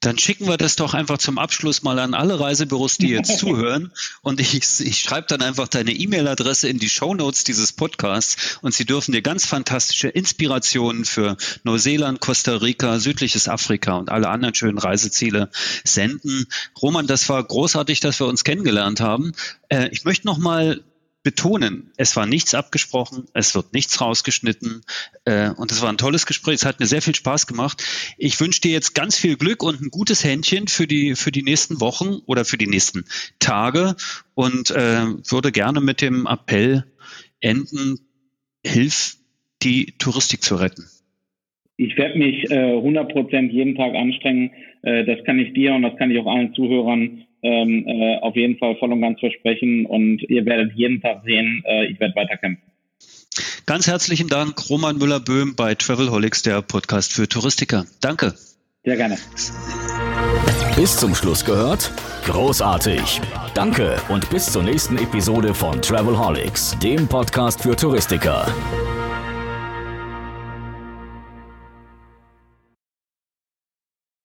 Dann 0.00 0.16
schicken 0.16 0.46
wir 0.46 0.56
das 0.56 0.76
doch 0.76 0.94
einfach 0.94 1.18
zum 1.18 1.38
Abschluss 1.38 1.82
mal 1.82 1.98
an 1.98 2.14
alle 2.14 2.38
Reisebüros, 2.38 2.98
die 2.98 3.08
jetzt 3.08 3.38
zuhören. 3.38 3.92
Und 4.22 4.40
ich, 4.40 4.54
ich 4.54 4.98
schreibe 4.98 5.26
dann 5.26 5.42
einfach 5.42 5.66
deine 5.66 5.92
E-Mail-Adresse 5.92 6.68
in 6.68 6.78
die 6.78 6.88
Show 6.88 7.14
Notes 7.14 7.42
dieses 7.42 7.72
Podcasts 7.72 8.58
und 8.62 8.72
sie 8.72 8.84
dürfen 8.84 9.12
dir 9.12 9.22
ganz 9.22 9.44
fantastische 9.44 10.08
Inspirationen 10.08 11.04
für 11.04 11.36
Neuseeland, 11.64 12.20
Costa 12.20 12.56
Rica, 12.56 13.00
südliches 13.00 13.48
Afrika 13.48 13.96
und 13.96 14.10
alle 14.10 14.28
anderen 14.28 14.54
schönen 14.54 14.78
Reiseziele 14.78 15.50
senden. 15.84 16.46
Roman, 16.80 17.08
das 17.08 17.28
war 17.28 17.42
großartig, 17.42 17.98
dass 18.00 18.20
wir 18.20 18.26
uns 18.26 18.44
kennengelernt 18.44 19.00
haben. 19.00 19.32
Äh, 19.68 19.88
ich 19.90 20.04
möchte 20.04 20.26
noch 20.26 20.38
mal 20.38 20.80
betonen, 21.28 21.92
es 21.98 22.16
war 22.16 22.24
nichts 22.24 22.54
abgesprochen, 22.54 23.26
es 23.34 23.54
wird 23.54 23.74
nichts 23.74 24.00
rausgeschnitten 24.00 24.80
äh, 25.26 25.50
und 25.50 25.70
es 25.70 25.82
war 25.82 25.90
ein 25.90 25.98
tolles 25.98 26.24
Gespräch. 26.24 26.54
Es 26.54 26.64
hat 26.64 26.80
mir 26.80 26.86
sehr 26.86 27.02
viel 27.02 27.14
Spaß 27.14 27.46
gemacht. 27.46 27.84
Ich 28.16 28.40
wünsche 28.40 28.62
dir 28.62 28.70
jetzt 28.70 28.94
ganz 28.94 29.18
viel 29.18 29.36
Glück 29.36 29.62
und 29.62 29.78
ein 29.78 29.90
gutes 29.90 30.24
Händchen 30.24 30.68
für 30.68 30.86
die 30.86 31.16
für 31.16 31.30
die 31.30 31.42
nächsten 31.42 31.82
Wochen 31.82 32.20
oder 32.24 32.46
für 32.46 32.56
die 32.56 32.66
nächsten 32.66 33.04
Tage 33.40 33.94
und 34.32 34.70
äh, 34.70 35.04
würde 35.28 35.52
gerne 35.52 35.82
mit 35.82 36.00
dem 36.00 36.26
Appell 36.26 36.84
enden: 37.40 37.98
Hilf 38.64 39.18
die 39.62 39.98
Touristik 39.98 40.42
zu 40.42 40.54
retten. 40.54 40.86
Ich 41.76 41.94
werde 41.98 42.18
mich 42.18 42.50
äh, 42.50 42.54
100% 42.54 43.50
jeden 43.50 43.74
Tag 43.74 43.94
anstrengen. 43.94 44.52
Äh, 44.80 45.04
das 45.04 45.22
kann 45.24 45.38
ich 45.38 45.52
dir 45.52 45.74
und 45.74 45.82
das 45.82 45.94
kann 45.98 46.10
ich 46.10 46.18
auch 46.20 46.26
allen 46.26 46.54
Zuhörern 46.54 47.26
ähm, 47.42 47.86
äh, 47.86 48.18
auf 48.18 48.36
jeden 48.36 48.58
Fall 48.58 48.76
voll 48.76 48.92
und 48.92 49.00
ganz 49.00 49.20
versprechen. 49.20 49.86
Und 49.86 50.22
ihr 50.28 50.44
werdet 50.44 50.72
jeden 50.74 51.00
Tag 51.00 51.22
sehen, 51.24 51.62
äh, 51.66 51.86
ich 51.86 51.98
werde 52.00 52.14
weiterkämpfen. 52.14 52.62
Ganz 53.66 53.86
herzlichen 53.86 54.28
Dank, 54.28 54.70
Roman 54.70 54.96
Müller-Böhm 54.96 55.54
bei 55.54 55.74
Travelholics, 55.74 56.42
der 56.42 56.62
Podcast 56.62 57.12
für 57.12 57.28
Touristiker. 57.28 57.84
Danke. 58.00 58.34
Sehr 58.84 58.96
gerne. 58.96 59.18
Bis 60.76 60.96
zum 60.96 61.14
Schluss 61.14 61.44
gehört? 61.44 61.92
Großartig. 62.24 63.20
Danke 63.54 64.00
und 64.08 64.30
bis 64.30 64.52
zur 64.52 64.62
nächsten 64.62 64.96
Episode 64.96 65.52
von 65.52 65.82
Travelholics, 65.82 66.78
dem 66.78 67.08
Podcast 67.08 67.62
für 67.62 67.76
Touristiker. 67.76 68.46